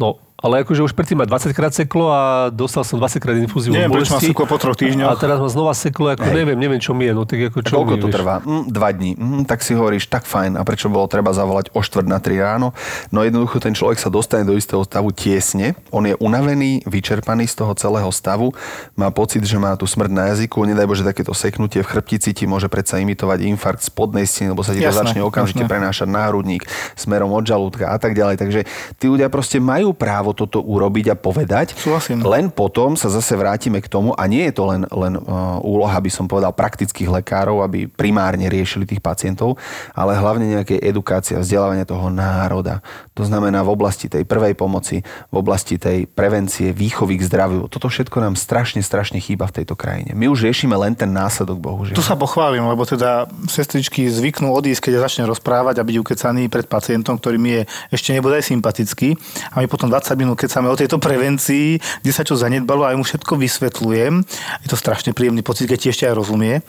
No, 0.00 0.22
ale 0.42 0.66
akože 0.66 0.82
už 0.82 0.92
predtým 0.92 1.22
ma 1.22 1.24
20 1.24 1.54
krát 1.54 1.70
seklo 1.70 2.10
a 2.10 2.50
dostal 2.50 2.82
som 2.82 2.98
20 2.98 3.22
krát 3.22 3.38
infúziu 3.38 3.70
Neviem, 3.70 3.94
prečo 3.94 4.12
ma 4.12 4.20
seklo 4.20 4.44
po 4.44 4.58
troch 4.58 4.74
týždňoch. 4.74 5.06
A 5.06 5.14
teraz 5.14 5.38
ma 5.38 5.46
znova 5.46 5.70
seklo, 5.72 6.10
ako 6.10 6.26
neviem, 6.34 6.58
neviem, 6.58 6.82
čo 6.82 6.92
mi 6.92 7.06
je. 7.06 7.14
No 7.14 7.22
tak 7.22 7.54
ako 7.54 7.62
čo 7.62 7.78
Koľko 7.78 7.94
mi, 7.94 8.02
to 8.02 8.08
vieš? 8.10 8.16
trvá? 8.18 8.34
Mm, 8.42 8.64
dva 8.68 8.88
dní. 8.90 9.10
Mm, 9.14 9.42
tak 9.46 9.62
si 9.62 9.72
hovoríš, 9.78 10.10
tak 10.10 10.26
fajn. 10.26 10.58
A 10.58 10.66
prečo 10.66 10.90
bolo 10.90 11.06
treba 11.06 11.30
zavolať 11.30 11.70
o 11.70 11.80
štvrt 11.80 12.10
na 12.10 12.18
3 12.18 12.42
ráno? 12.42 12.74
No 13.14 13.22
jednoducho 13.22 13.62
ten 13.62 13.70
človek 13.72 14.02
sa 14.02 14.10
dostane 14.10 14.42
do 14.42 14.58
istého 14.58 14.82
stavu 14.82 15.14
tiesne. 15.14 15.78
On 15.94 16.02
je 16.02 16.18
unavený, 16.18 16.82
vyčerpaný 16.90 17.46
z 17.46 17.62
toho 17.62 17.72
celého 17.78 18.10
stavu. 18.10 18.50
Má 18.98 19.14
pocit, 19.14 19.46
že 19.46 19.54
má 19.62 19.78
tu 19.78 19.86
smrť 19.86 20.10
na 20.10 20.34
jazyku. 20.34 20.66
Nedaj 20.66 20.90
Bože, 20.90 21.06
takéto 21.06 21.30
seknutie 21.32 21.86
v 21.86 21.88
chrbtici 21.88 22.34
ti 22.34 22.50
môže 22.50 22.66
predsa 22.66 22.98
imitovať 22.98 23.46
infarkt 23.46 23.86
spodnej 23.86 24.26
steny, 24.26 24.50
lebo 24.50 24.66
sa 24.66 24.74
ti 24.74 24.82
to 24.82 24.90
Jasné, 24.90 25.06
začne 25.06 25.20
okamžite 25.22 25.62
jasné. 25.62 25.70
prenášať 25.70 26.08
na 26.10 26.26
hrudník, 26.26 26.66
smerom 26.98 27.30
od 27.30 27.46
žalúdka 27.46 27.94
a 27.94 27.96
tak 28.02 28.18
ďalej. 28.18 28.42
Takže 28.42 28.60
tí 28.98 29.06
ľudia 29.06 29.30
proste 29.30 29.62
majú 29.62 29.94
právo 29.94 30.31
toto 30.32 30.60
urobiť 30.60 31.12
a 31.12 31.16
povedať. 31.16 31.76
Súhlasím. 31.76 32.24
Len 32.24 32.48
potom 32.52 32.98
sa 32.98 33.08
zase 33.08 33.36
vrátime 33.38 33.80
k 33.80 33.88
tomu, 33.88 34.12
a 34.16 34.24
nie 34.28 34.48
je 34.48 34.54
to 34.56 34.64
len, 34.68 34.82
len 34.90 35.14
uh, 35.16 35.60
úloha, 35.62 35.96
by 36.00 36.10
som 36.10 36.26
povedal, 36.28 36.52
praktických 36.52 37.08
lekárov, 37.22 37.62
aby 37.64 37.88
primárne 37.88 38.48
riešili 38.48 38.88
tých 38.88 39.00
pacientov, 39.04 39.60
ale 39.92 40.16
hlavne 40.16 40.60
nejaké 40.60 40.80
edukácia, 40.82 41.40
vzdelávania 41.40 41.86
toho 41.86 42.08
národa. 42.10 42.84
To 43.12 43.28
znamená 43.28 43.60
v 43.60 43.76
oblasti 43.76 44.08
tej 44.08 44.24
prvej 44.24 44.56
pomoci, 44.56 45.04
v 45.04 45.36
oblasti 45.36 45.76
tej 45.76 46.08
prevencie, 46.08 46.72
výchovy 46.72 47.20
k 47.20 47.28
zdraviu. 47.28 47.68
Toto 47.68 47.92
všetko 47.92 48.24
nám 48.24 48.40
strašne, 48.40 48.80
strašne 48.80 49.20
chýba 49.20 49.44
v 49.52 49.60
tejto 49.60 49.76
krajine. 49.76 50.16
My 50.16 50.32
už 50.32 50.48
riešime 50.48 50.72
len 50.80 50.96
ten 50.96 51.12
následok, 51.12 51.60
bohužiaľ. 51.60 51.92
Tu 51.92 52.00
sa 52.00 52.16
pochválim, 52.16 52.64
lebo 52.64 52.88
teda 52.88 53.28
sestričky 53.52 54.08
zvyknú 54.08 54.48
odísť, 54.56 54.88
keď 54.88 55.04
začne 55.04 55.28
rozprávať 55.28 55.84
a 55.84 55.84
byť 55.84 55.96
ukecaný 56.00 56.48
pred 56.48 56.64
pacientom, 56.64 57.20
ktorý 57.20 57.36
mi 57.36 57.60
je 57.60 57.62
ešte 57.92 58.16
nebude 58.16 58.40
aj 58.40 58.48
sympatický. 58.48 59.12
A 59.52 59.60
my 59.60 59.68
potom 59.68 59.92
20 59.92 60.16
minút 60.16 60.40
kecáme 60.40 60.72
o 60.72 60.76
tejto 60.80 60.96
prevencii, 60.96 61.76
kde 62.00 62.12
sa 62.16 62.24
čo 62.24 62.32
zanedbalo 62.32 62.88
a 62.88 62.96
ja 62.96 62.96
mu 62.96 63.04
všetko 63.04 63.36
vysvetľujem. 63.36 64.24
Je 64.64 64.68
to 64.72 64.76
strašne 64.80 65.12
príjemný 65.12 65.44
pocit, 65.44 65.68
keď 65.68 65.78
ti 65.84 65.88
ešte 65.92 66.08
aj 66.08 66.16
rozumie. 66.16 66.64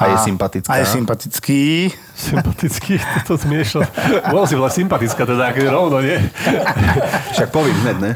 A 0.00 0.16
je 0.16 0.32
sympatická. 0.32 0.72
A 0.72 0.80
je 0.80 0.86
sympatický. 0.88 1.92
Sympatický, 2.16 2.96
to 3.28 3.36
zmiešal. 3.36 3.84
Bola 4.32 4.48
si 4.48 4.56
bola 4.56 4.72
sympatická, 4.72 5.28
teda 5.28 5.52
akože 5.52 5.73
rovno, 5.74 5.98
nie? 5.98 6.16
Však 7.34 7.50
poviem 7.50 7.74
hneď, 7.82 7.96
ne? 7.98 8.10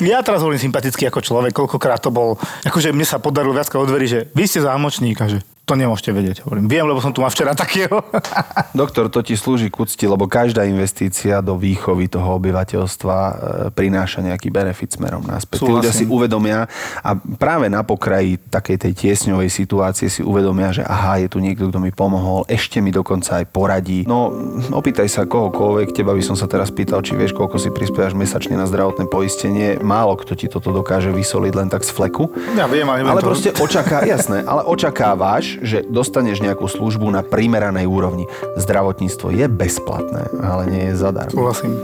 Ja 0.00 0.24
teraz 0.24 0.40
hovorím 0.40 0.64
sympatický 0.64 1.12
ako 1.12 1.20
človek, 1.20 1.52
koľkokrát 1.52 2.00
to 2.00 2.08
bol. 2.08 2.40
Akože 2.64 2.96
mne 2.96 3.04
sa 3.04 3.20
podarilo 3.20 3.52
viackrát 3.52 3.84
odveriť, 3.84 4.08
že 4.08 4.20
vy 4.32 4.44
ste 4.48 4.64
zámočník 4.64 5.20
a 5.20 5.28
že 5.28 5.38
to 5.62 5.78
nemôžete 5.78 6.10
vedieť. 6.10 6.36
Hovorím, 6.42 6.66
viem, 6.66 6.82
lebo 6.82 6.98
som 6.98 7.14
tu 7.14 7.22
mal 7.22 7.30
včera 7.30 7.54
takého. 7.54 8.02
Doktor, 8.74 9.06
to 9.06 9.22
ti 9.22 9.38
slúži 9.38 9.70
k 9.70 9.78
úcti, 9.78 10.04
lebo 10.04 10.26
každá 10.26 10.66
investícia 10.66 11.38
do 11.38 11.54
výchovy 11.54 12.10
toho 12.10 12.34
obyvateľstva 12.36 13.16
e, 13.16 13.34
prináša 13.70 14.26
nejaký 14.26 14.50
benefit 14.50 14.98
smerom 14.98 15.22
naspäť. 15.22 15.62
Tí 15.62 15.70
ľudia 15.70 15.94
si 15.94 16.02
uvedomia 16.02 16.66
a 16.98 17.10
práve 17.38 17.70
na 17.70 17.86
pokraji 17.86 18.42
takej 18.50 18.76
tej 18.76 18.92
tiesňovej 18.92 19.48
situácie 19.48 20.10
si 20.10 20.20
uvedomia, 20.20 20.74
že 20.74 20.82
aha, 20.82 21.22
je 21.22 21.28
tu 21.30 21.38
niekto, 21.38 21.70
kto 21.70 21.78
mi 21.78 21.94
pomohol, 21.94 22.42
ešte 22.50 22.82
mi 22.82 22.90
dokonca 22.90 23.38
aj 23.38 23.46
poradí. 23.54 24.02
No, 24.02 24.34
opýtaj 24.74 25.06
sa 25.06 25.30
kohokoľvek, 25.30 25.94
teba 25.94 26.10
by 26.10 26.22
som 26.26 26.34
sa 26.34 26.50
teraz 26.50 26.74
pýtal, 26.74 27.06
či 27.06 27.14
vieš, 27.14 27.38
koľko 27.38 27.62
si 27.62 27.70
prispievaš 27.70 28.18
mesačne 28.18 28.58
na 28.58 28.66
zdravotné 28.66 29.06
poistenie. 29.06 29.78
Málo 29.78 30.18
kto 30.18 30.34
ti 30.34 30.50
toto 30.50 30.74
dokáže 30.74 31.14
vysoliť 31.14 31.52
len 31.54 31.68
tak 31.70 31.86
z 31.86 31.90
fleku. 31.94 32.28
Ja 32.58 32.66
viem, 32.66 32.84
ale 32.84 33.06
Ale 33.06 33.22
to- 33.22 33.30
proste 33.30 33.50
očaká, 33.54 34.02
jasné, 34.04 34.42
ale 34.42 34.66
očakávaš, 34.66 35.51
že 35.60 35.84
dostaneš 35.84 36.40
nejakú 36.40 36.64
službu 36.70 37.10
na 37.12 37.20
primeranej 37.20 37.84
úrovni. 37.84 38.24
Zdravotníctvo 38.56 39.34
je 39.34 39.46
bezplatné, 39.50 40.32
ale 40.40 40.62
nie 40.72 40.82
je 40.88 40.94
zadarmo. 40.96 41.36
Súhlasím. 41.36 41.74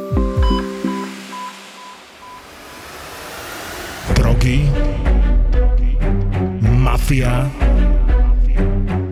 drogy, 4.39 4.71
mafia, 6.61 7.51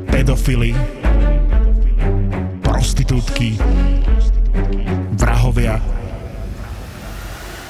pedofily, 0.07 0.71
prostitútky, 2.63 3.59
vrahovia. 5.19 5.83